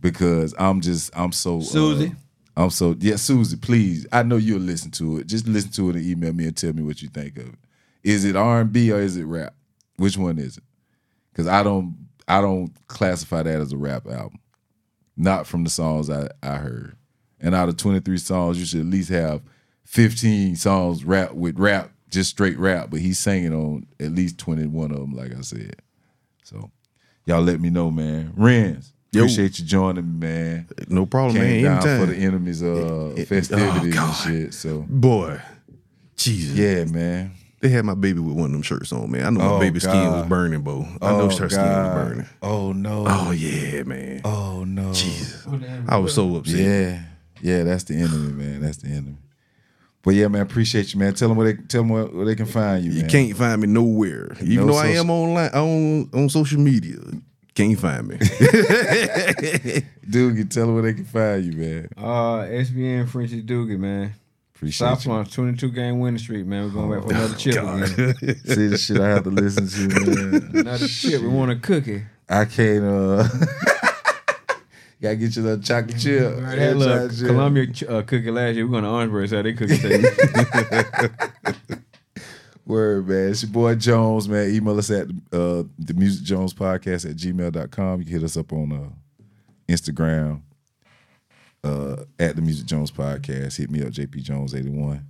because 0.00 0.54
I'm 0.58 0.80
just 0.80 1.10
I'm 1.16 1.32
so 1.32 1.58
uh, 1.58 1.62
Susie? 1.62 2.14
I'm 2.56 2.70
so 2.70 2.96
yeah, 3.00 3.16
Susie. 3.16 3.56
Please, 3.56 4.06
I 4.12 4.22
know 4.22 4.36
you'll 4.36 4.60
listen 4.60 4.90
to 4.92 5.18
it. 5.18 5.26
Just 5.26 5.46
listen 5.46 5.70
to 5.72 5.90
it 5.90 5.96
and 5.96 6.06
email 6.06 6.32
me 6.32 6.46
and 6.46 6.56
tell 6.56 6.72
me 6.72 6.82
what 6.82 7.02
you 7.02 7.08
think 7.08 7.36
of 7.38 7.48
it. 7.48 7.54
Is 8.02 8.24
it 8.24 8.36
R 8.36 8.60
and 8.62 8.72
B 8.72 8.92
or 8.92 9.00
is 9.00 9.16
it 9.16 9.24
rap? 9.24 9.54
Which 9.96 10.16
one 10.16 10.38
is 10.38 10.56
it? 10.56 10.64
Because 11.32 11.46
I 11.46 11.62
don't 11.62 11.96
I 12.28 12.40
don't 12.40 12.72
classify 12.88 13.42
that 13.42 13.60
as 13.60 13.72
a 13.72 13.76
rap 13.76 14.06
album. 14.06 14.40
not 15.16 15.46
from 15.46 15.64
the 15.64 15.70
songs 15.70 16.10
I, 16.10 16.28
I 16.42 16.56
heard. 16.56 16.96
And 17.40 17.54
out 17.54 17.68
of 17.68 17.76
23 17.76 18.18
songs, 18.18 18.58
you 18.58 18.66
should 18.66 18.80
at 18.80 18.86
least 18.86 19.10
have 19.10 19.42
15 19.84 20.56
songs 20.56 21.04
rap 21.04 21.32
with 21.32 21.58
rap, 21.58 21.90
just 22.10 22.30
straight 22.30 22.58
rap, 22.58 22.88
but 22.90 23.00
he's 23.00 23.18
singing 23.18 23.54
on 23.54 23.86
at 24.00 24.12
least 24.12 24.38
21 24.38 24.90
of 24.90 24.98
them, 24.98 25.12
like 25.14 25.36
I 25.36 25.42
said. 25.42 25.76
So 26.44 26.70
y'all 27.26 27.42
let 27.42 27.60
me 27.60 27.70
know, 27.70 27.90
man. 27.90 28.32
Renz, 28.36 28.92
Yo. 29.16 29.22
appreciate 29.22 29.58
you 29.58 29.64
joining 29.64 30.04
me, 30.18 30.26
man. 30.26 30.68
No 30.88 31.06
problem, 31.06 31.36
Came 31.36 31.62
man. 31.62 31.64
down 31.64 31.88
Anytime. 31.88 32.00
for 32.00 32.06
the 32.14 32.18
enemies 32.22 32.62
uh 32.62 33.14
it- 33.16 33.26
festivities 33.28 33.96
oh, 33.98 34.04
and 34.04 34.14
shit. 34.14 34.54
So 34.54 34.84
Boy, 34.88 35.40
Jesus. 36.16 36.56
yeah, 36.56 36.84
man. 36.84 37.32
They 37.60 37.70
had 37.70 37.84
my 37.86 37.94
baby 37.94 38.20
with 38.20 38.36
one 38.36 38.46
of 38.46 38.52
them 38.52 38.62
shirts 38.62 38.92
on, 38.92 39.10
man. 39.10 39.24
I 39.24 39.30
know 39.30 39.40
my 39.40 39.46
Oh, 39.54 39.58
baby's 39.60 39.82
skin 39.82 39.94
was 40.12 40.26
burning, 40.26 40.60
bro. 40.60 40.86
I 41.00 41.10
know 41.12 41.22
Oh, 41.22 41.36
her 41.36 41.48
skin 41.48 41.62
was 41.62 41.94
burning. 42.08 42.26
Oh 42.42 42.72
no. 42.72 43.04
Oh 43.08 43.30
yeah, 43.30 43.82
man. 43.82 44.20
Oh 44.24 44.64
no. 44.64 44.92
Jesus. 44.92 45.46
I 45.88 45.96
was 45.96 46.14
so 46.14 46.36
upset. 46.36 46.58
Yeah, 46.60 47.02
yeah, 47.40 47.62
that's 47.64 47.84
the 47.84 47.94
enemy, 47.94 48.32
man. 48.32 48.60
That's 48.60 48.76
the 48.76 48.88
enemy. 48.88 49.16
But 50.02 50.14
yeah, 50.14 50.28
man, 50.28 50.42
appreciate 50.42 50.92
you, 50.94 51.00
man. 51.00 51.14
Tell 51.14 51.28
them 51.28 51.36
where 51.36 51.52
they 51.52 51.62
tell 51.62 51.80
them 51.80 51.88
where, 51.88 52.04
where 52.04 52.26
they 52.26 52.36
can 52.36 52.46
find 52.46 52.84
you. 52.84 52.92
You 52.92 53.00
man. 53.00 53.10
can't 53.10 53.36
find 53.36 53.60
me 53.60 53.66
nowhere. 53.66 54.36
Even 54.42 54.66
No 54.66 54.72
though 54.74 54.78
I 54.78 54.88
am 54.88 55.10
online 55.10 55.50
on 55.50 56.10
on 56.12 56.28
social 56.28 56.60
media. 56.60 56.98
Can't 57.56 57.78
find 57.80 58.06
me. 58.06 58.16
dude. 60.08 60.36
You 60.36 60.44
tell 60.44 60.66
them 60.66 60.74
where 60.74 60.82
they 60.82 60.94
can 60.94 61.04
find 61.06 61.42
you, 61.44 61.52
man. 61.52 61.88
Uh, 61.96 62.44
SBN 62.44 63.08
Frenchy 63.08 63.42
Doogie, 63.42 63.78
man. 63.78 64.12
Appreciate 64.54 64.86
South 64.86 65.04
you. 65.04 65.10
Launch, 65.12 65.32
22 65.32 65.70
game 65.70 65.98
winning 65.98 66.18
streak, 66.18 66.46
man. 66.46 66.64
We're 66.64 66.70
going 66.70 66.90
back 67.00 67.02
for 67.08 67.14
another 67.14 67.34
chip 67.34 67.54
again. 67.56 68.14
See 68.44 68.66
the 68.68 68.78
shit 68.78 69.00
I 69.00 69.08
have 69.08 69.24
to 69.24 69.30
listen 69.30 69.66
to, 69.68 69.88
man. 70.40 70.50
Another 70.60 70.86
chip. 70.86 71.20
We 71.22 71.28
want 71.28 71.50
a 71.50 71.56
cookie. 71.56 72.04
I 72.28 72.44
can't. 72.44 72.84
uh 72.84 73.26
Gotta 75.02 75.16
get 75.16 75.36
you 75.36 75.42
that 75.42 75.62
chocolate 75.62 75.98
chip. 75.98 76.22
Right, 76.38 76.58
Yeah, 76.58 76.66
that 76.68 76.76
little 76.76 76.94
chocolate 76.96 77.18
chip. 77.18 77.26
Columbia 77.28 77.66
ch- 77.66 77.82
uh, 77.84 78.02
cookie 78.02 78.30
last 78.30 78.54
year. 78.56 78.66
We're 78.66 78.72
going 78.72 78.84
to 78.84 78.90
Orangeburg, 78.90 79.28
so 79.28 79.42
they 79.42 79.52
cookie 79.52 79.76
taste. 79.76 80.20
Word, 82.66 83.08
man. 83.08 83.30
It's 83.30 83.42
your 83.42 83.52
boy 83.52 83.76
Jones, 83.76 84.28
man. 84.28 84.52
Email 84.52 84.78
us 84.78 84.90
at 84.90 85.06
uh, 85.32 85.62
the 85.78 85.94
Music 85.94 86.24
Jones 86.24 86.52
Podcast 86.52 87.08
at 87.08 87.16
gmail.com. 87.16 88.00
You 88.00 88.04
can 88.04 88.12
hit 88.12 88.24
us 88.24 88.36
up 88.36 88.52
on 88.52 88.72
uh, 88.72 88.90
Instagram 89.72 90.42
uh, 91.62 91.96
at 92.18 92.34
the 92.34 92.42
Music 92.42 92.66
Jones 92.66 92.90
Podcast. 92.90 93.56
Hit 93.56 93.70
me 93.70 93.82
up, 93.82 93.88
JP 93.88 94.24
Jones81. 94.24 95.04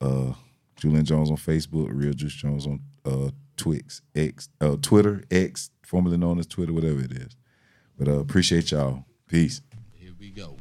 Uh, 0.00 0.32
Julian 0.76 1.04
Jones 1.04 1.30
on 1.30 1.36
Facebook, 1.36 1.88
Real 1.92 2.12
Juice 2.12 2.34
Jones 2.34 2.66
on 2.66 2.80
uh, 3.04 3.30
Twix, 3.56 4.02
X, 4.16 4.48
uh, 4.60 4.76
Twitter, 4.82 5.22
X, 5.30 5.70
formerly 5.86 6.16
known 6.16 6.40
as 6.40 6.46
Twitter, 6.46 6.72
whatever 6.72 7.00
it 7.00 7.12
is. 7.12 7.36
But 7.96 8.08
uh, 8.08 8.18
appreciate 8.18 8.72
y'all. 8.72 9.04
Peace. 9.28 9.62
Here 9.94 10.12
we 10.18 10.30
go. 10.30 10.56